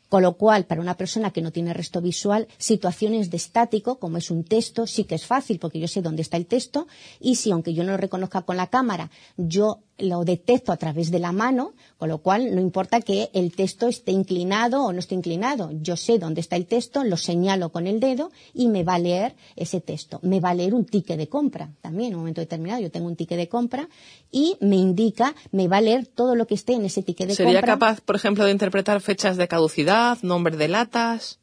[0.09, 4.19] Con lo cual, para una persona que no tiene resto visual, situaciones de estático, como
[4.19, 6.87] es un texto, sí que es fácil porque yo sé dónde está el texto
[7.19, 11.11] y si aunque yo no lo reconozca con la cámara, yo lo detecto a través
[11.11, 14.99] de la mano, con lo cual no importa que el texto esté inclinado o no
[14.99, 15.71] esté inclinado.
[15.81, 18.99] Yo sé dónde está el texto, lo señalo con el dedo y me va a
[18.99, 20.19] leer ese texto.
[20.23, 22.83] Me va a leer un ticket de compra también en un momento determinado.
[22.83, 23.89] Yo tengo un ticket de compra
[24.31, 27.37] y me indica, me va a leer todo lo que esté en ese ticket de
[27.37, 27.47] compra.
[27.47, 31.39] ¿Sería capaz, por ejemplo, de interpretar fechas de caducidad, nombre de latas?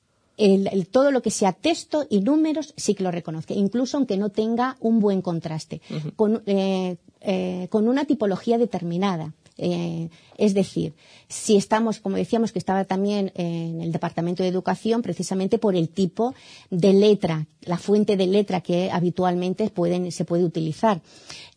[0.92, 4.78] todo lo que sea texto y números sí que lo reconoce, incluso aunque no tenga
[4.80, 5.82] un buen contraste.
[6.16, 9.34] con, eh, eh, con una tipología determinada.
[9.62, 10.94] Eh, es decir,
[11.28, 15.90] si estamos, como decíamos, que estaba también en el Departamento de Educación, precisamente por el
[15.90, 16.34] tipo
[16.70, 19.70] de letra, la fuente de letra que habitualmente
[20.12, 21.02] se puede utilizar.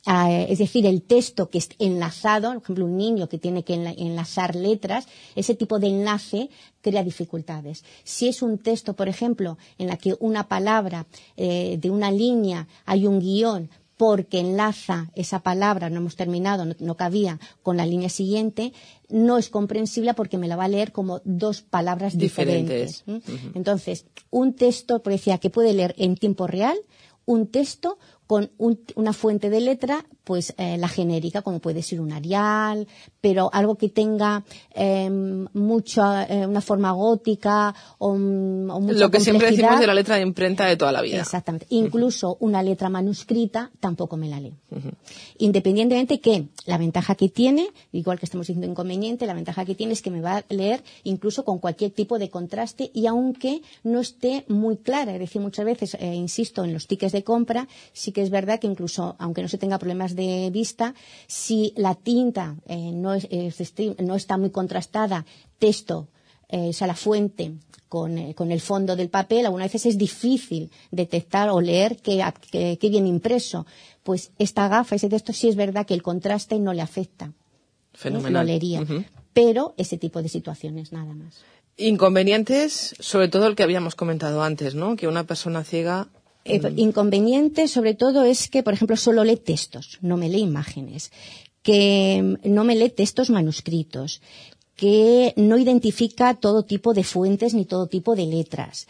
[0.04, 3.74] Ah, es decir, el texto que es enlazado, por ejemplo, un niño que tiene que
[3.74, 5.06] enlazar letras,
[5.36, 7.84] ese tipo de enlace crea dificultades.
[8.02, 11.06] Si es un texto, por ejemplo, en la que una palabra
[11.36, 13.70] eh, de una línea hay un guion
[14.02, 18.72] porque enlaza esa palabra, no hemos terminado, no, cabía, con la línea siguiente,
[19.08, 23.04] no es comprensible porque me la va a leer como dos palabras diferentes.
[23.54, 26.76] Entonces, un texto, por decía, que puede leer en tiempo real,
[27.26, 27.96] un texto
[28.26, 32.86] con una fuente de letra, pues eh, la genérica, como puede ser un Arial,
[33.20, 34.44] pero algo que tenga
[34.74, 40.16] em, mucho, eh, una forma gótica o, mucha Lo que siempre decimos de la letra
[40.16, 41.20] de imprenta de toda la vida.
[41.20, 41.66] Exactamente.
[41.70, 44.54] Incluso una letra manuscrita tampoco me la lee.
[45.38, 49.92] Independientemente que la ventaja que tiene, igual que estamos diciendo inconveniente, la ventaja que tiene
[49.92, 54.00] es que me va a leer incluso con cualquier tipo de contraste y aunque no
[54.00, 55.14] esté muy clara.
[55.14, 58.60] Es decir, muchas veces, eh, insisto, en los tickets de compra, sí que es verdad
[58.60, 60.94] que incluso, aunque no se tenga problemas de vista,
[61.26, 65.24] si la tinta eh, no, está muy contrastada,
[65.58, 66.08] texto,
[66.48, 67.52] eh, o sea, la fuente
[67.92, 73.08] eh, con, el fondo del papel, algunas veces es difícil detectar o leer qué, viene
[73.08, 73.66] impreso.
[74.02, 77.32] Pues esta gafa, ese texto, sí es verdad que el contraste no le afecta.
[77.92, 78.46] Fenomenal.
[78.46, 78.82] Lo leería.
[79.34, 81.42] Pero ese tipo de situaciones, nada más.
[81.76, 84.96] Inconvenientes, sobre todo el que habíamos comentado antes, ¿no?
[84.96, 86.08] Que una persona ciega
[86.44, 91.12] eh, inconveniente, sobre todo, es que, por ejemplo, solo lee textos, no me lee imágenes,
[91.62, 94.20] que mm, no me lee textos manuscritos,
[94.76, 98.86] que no identifica todo tipo de fuentes ni todo tipo de letras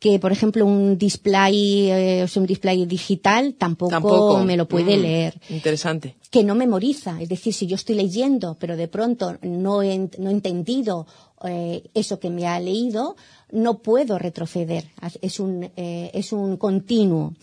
[0.00, 5.40] que por ejemplo un display eh, un display digital tampoco, me lo puede mm, leer.
[5.50, 6.16] interesante.
[6.30, 7.20] Que no memoriza.
[7.20, 11.06] Es decir si yo estoy leyendo pero de pronto no he, no he entendido
[11.44, 13.14] eh, eso que me ha leído
[13.52, 14.84] no puedo retroceder,
[15.22, 17.34] es un, eh, es un continuo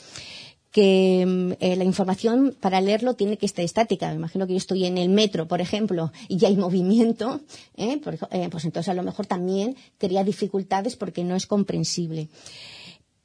[0.78, 4.10] que mm, eh, la información para leerlo tiene que estar estática.
[4.10, 7.42] Me imagino que yo estoy en el metro, por ejemplo, y ya hay movimiento,
[7.78, 8.00] ¿eh?
[8.00, 12.30] pues entonces a lo mejor también crea dificultades porque no es comprensible.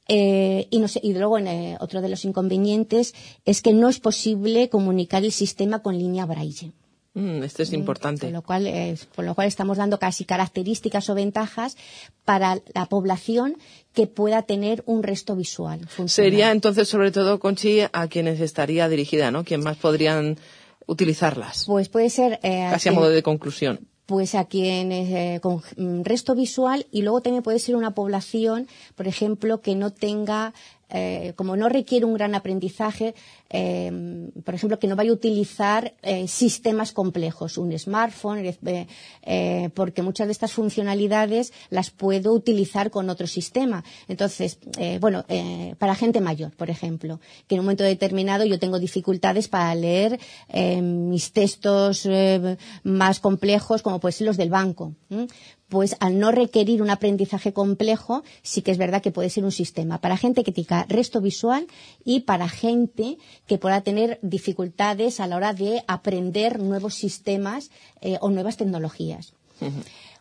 [0.07, 1.37] y, no sé, y luego
[1.79, 3.13] otro de los inconvenientes
[3.45, 6.71] es que no es posible comunicar el sistema con línea braille.
[7.13, 8.25] Mm, esto es mm, importante.
[8.27, 11.77] Por lo, cual, por lo cual estamos dando casi características o ventajas
[12.25, 13.57] para la población
[13.93, 15.87] que pueda tener un resto visual.
[16.07, 19.43] Sería entonces, sobre todo, Conchi, a quienes estaría dirigida, ¿no?
[19.43, 20.37] ¿Quién más podrían
[20.87, 21.65] utilizarlas?
[21.67, 22.39] Pues puede ser.
[22.41, 25.61] Eh, casi a modo de conclusión pues a quienes eh, con
[26.03, 30.53] resto visual y luego también puede ser una población, por ejemplo, que no tenga
[30.95, 33.15] eh, como no requiere un gran aprendizaje,
[33.49, 38.43] eh, por ejemplo, que no vaya a utilizar eh, sistemas complejos, un smartphone,
[39.73, 43.83] porque muchas de estas funcionalidades las puedo utilizar con otro sistema.
[44.07, 44.59] Entonces,
[44.99, 45.25] bueno,
[45.79, 50.19] para gente mayor, por ejemplo, que en un momento determinado yo tengo dificultades para leer
[50.81, 52.07] mis textos
[52.83, 54.93] más complejos, como pueden ser los del banco
[55.73, 59.51] pues al no requerir un aprendizaje complejo, sí que es verdad que puede ser un
[59.51, 61.65] sistema para gente que tenga resto visual
[62.05, 63.17] y para gente
[63.47, 67.71] que pueda tener dificultades a la hora de aprender nuevos sistemas
[68.01, 69.33] eh, o nuevas tecnologías.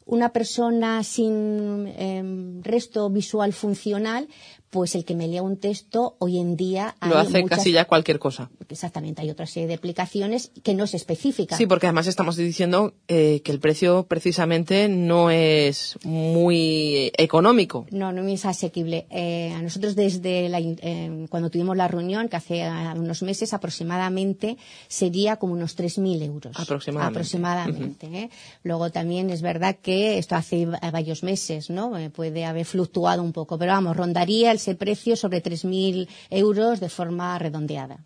[0.06, 4.28] Una persona sin em, resto visual funcional
[4.72, 8.18] pues el que me lea un texto hoy en día lo hace casi ya cualquier
[8.18, 8.50] cosa.
[8.70, 11.58] Exactamente hay otra serie de aplicaciones que no es específica.
[11.58, 17.84] Sí porque además estamos diciendo eh, que el precio precisamente no es muy económico.
[17.90, 19.06] No no es asequible.
[19.10, 22.66] Eh, a nosotros desde la, eh, cuando tuvimos la reunión que hace
[22.96, 24.56] unos meses aproximadamente
[24.88, 26.58] sería como unos 3.000 euros.
[26.58, 28.30] Aproximadamente, aproximadamente
[28.62, 33.58] luego también es verdad que esto hace varios meses no puede haber fluctuado un poco
[33.58, 37.98] pero vamos rondaría el ese precio sobre 3.000 euros de forma redondeada.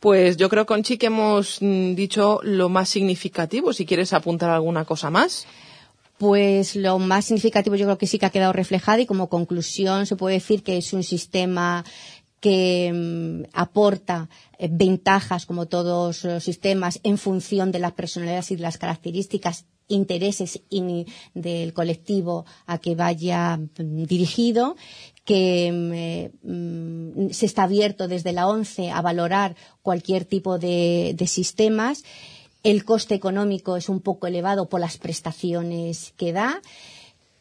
[0.00, 3.72] Pues yo creo, Conchi, que hemos mm, dicho lo más significativo.
[3.72, 5.46] Si quieres apuntar alguna cosa más.
[6.18, 10.06] Pues lo más significativo yo creo que sí que ha quedado reflejado y como conclusión
[10.06, 11.84] se puede decir que es un sistema
[12.40, 14.28] que mm, aporta
[14.58, 19.66] eh, ventajas como todos los sistemas en función de las personalidades y de las características
[19.88, 20.60] intereses
[21.34, 24.76] del colectivo a que vaya mm, dirigido,
[25.28, 31.14] que mm, eh, mm, se está abierto desde la ONCE a valorar cualquier tipo de,
[31.26, 32.02] sistemas.
[32.62, 36.62] El coste económico es un poco elevado por las prestaciones que da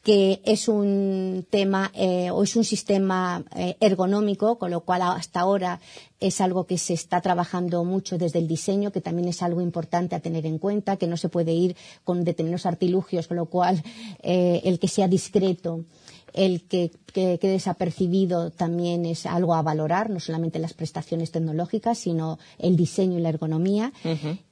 [0.04, 5.42] que es un tema eh, o es un sistema eh, ergonómico, con lo cual hasta
[5.42, 5.82] ahora
[6.22, 10.16] es algo que se está trabajando mucho desde el diseño, que también es algo importante
[10.16, 13.84] a tener en cuenta, que no se puede ir con determinados artilugios, con lo cual
[14.24, 15.84] el que sea discreto
[16.38, 22.38] el que, quede desapercibido también es algo a valorar, no solamente las prestaciones tecnológicas, sino
[22.60, 23.92] el diseño y la ergonomía.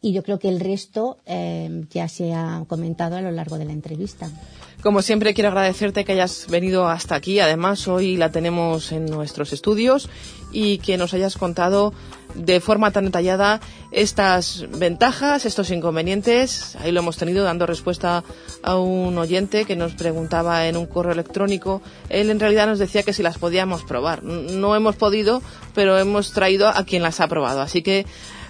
[0.02, 1.20] Y yo creo que el resto
[1.92, 4.32] ya se ha comentado a lo largo de la entrevista.
[4.86, 7.40] Como siempre, quiero agradecerte que hayas venido hasta aquí.
[7.40, 10.12] Además, hoy la tenemos en nuestros estudios
[10.52, 11.92] y que nos hayas contado
[12.36, 16.76] de forma tan detallada estas ventajas, estos inconvenientes.
[16.76, 18.24] Ahí lo hemos tenido dando respuesta
[18.62, 21.82] a un oyente que nos preguntaba en un correo electrónico.
[22.10, 24.22] Él en realidad nos decía que si las podíamos probar.
[24.22, 25.42] No hemos podido,
[25.74, 27.62] pero hemos traído a quien las ha probado.
[27.62, 28.06] Así que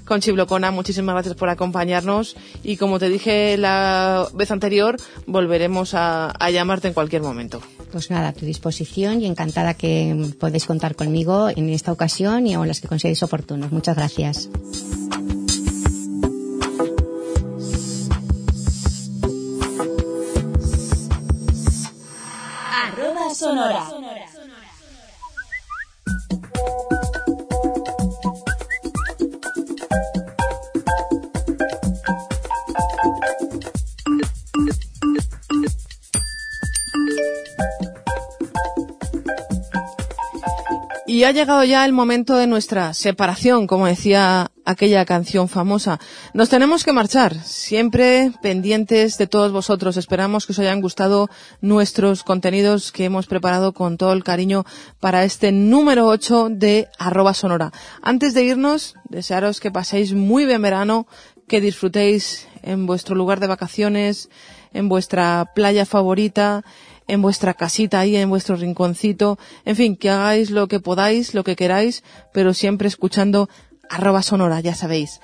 [0.06, 0.72] con Chiblocona.
[0.72, 6.94] Muchísimas gracias por acompañarnos y como te dije la vez anterior, volveremos a, llamarte en
[6.94, 7.62] cualquier momento.
[7.92, 12.54] Pues nada, a tu disposición y encantada que podéis contar conmigo en esta ocasión y
[12.54, 13.72] en las que consideréis oportunos.
[13.72, 14.50] Muchas gracias.
[23.36, 24.35] sonora.
[41.16, 45.98] Y ha llegado ya el momento de nuestra separación, como decía aquella canción famosa.
[46.34, 49.96] Nos tenemos que marchar, siempre pendientes de todos vosotros.
[49.96, 51.30] Esperamos que os hayan gustado
[51.62, 54.66] nuestros contenidos que hemos preparado con todo el cariño
[55.00, 57.72] para este número 8 de arroba sonora.
[58.02, 61.08] Antes de irnos, desearos que paséis muy bien verano,
[61.48, 64.30] que disfrutéis en vuestro lugar de vacaciones,
[64.74, 66.66] en vuestra playa favorita,
[67.08, 71.44] en vuestra casita ahí, en vuestro rinconcito, en fin, que hagáis lo que podáis, lo
[71.44, 72.04] que queráis,
[72.34, 73.50] pero siempre escuchando
[73.90, 75.20] arroba sonora, ya sabéis.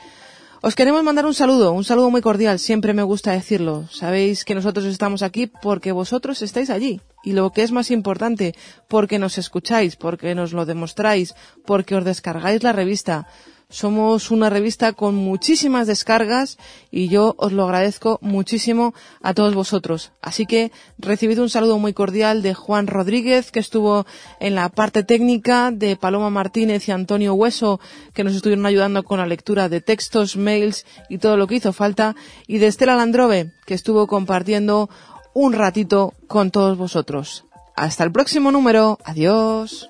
[0.64, 3.88] Os queremos mandar un saludo, un saludo muy cordial, siempre me gusta decirlo.
[3.90, 7.02] Sabéis que nosotros estamos aquí porque vosotros estáis allí.
[7.24, 8.54] Y lo que es más importante,
[8.88, 11.34] porque nos escucháis, porque nos lo demostráis,
[11.66, 13.28] porque os descargáis la revista.
[13.72, 16.58] Somos una revista con muchísimas descargas
[16.92, 20.12] y yo os lo agradezco muchísimo a todos vosotros.
[20.22, 24.06] Así que recibid un saludo muy cordial de Juan Rodríguez, que estuvo
[24.42, 27.80] en la parte técnica, de Paloma Martínez y Antonio Hueso,
[28.14, 31.72] que nos estuvieron ayudando con la lectura de textos, mails y todo lo que hizo
[31.72, 32.18] falta,
[32.48, 34.90] y de Estela Landrove, que estuvo compartiendo
[35.34, 37.46] un ratito con todos vosotros.
[37.78, 39.00] Hasta el próximo número.
[39.06, 39.90] Adiós.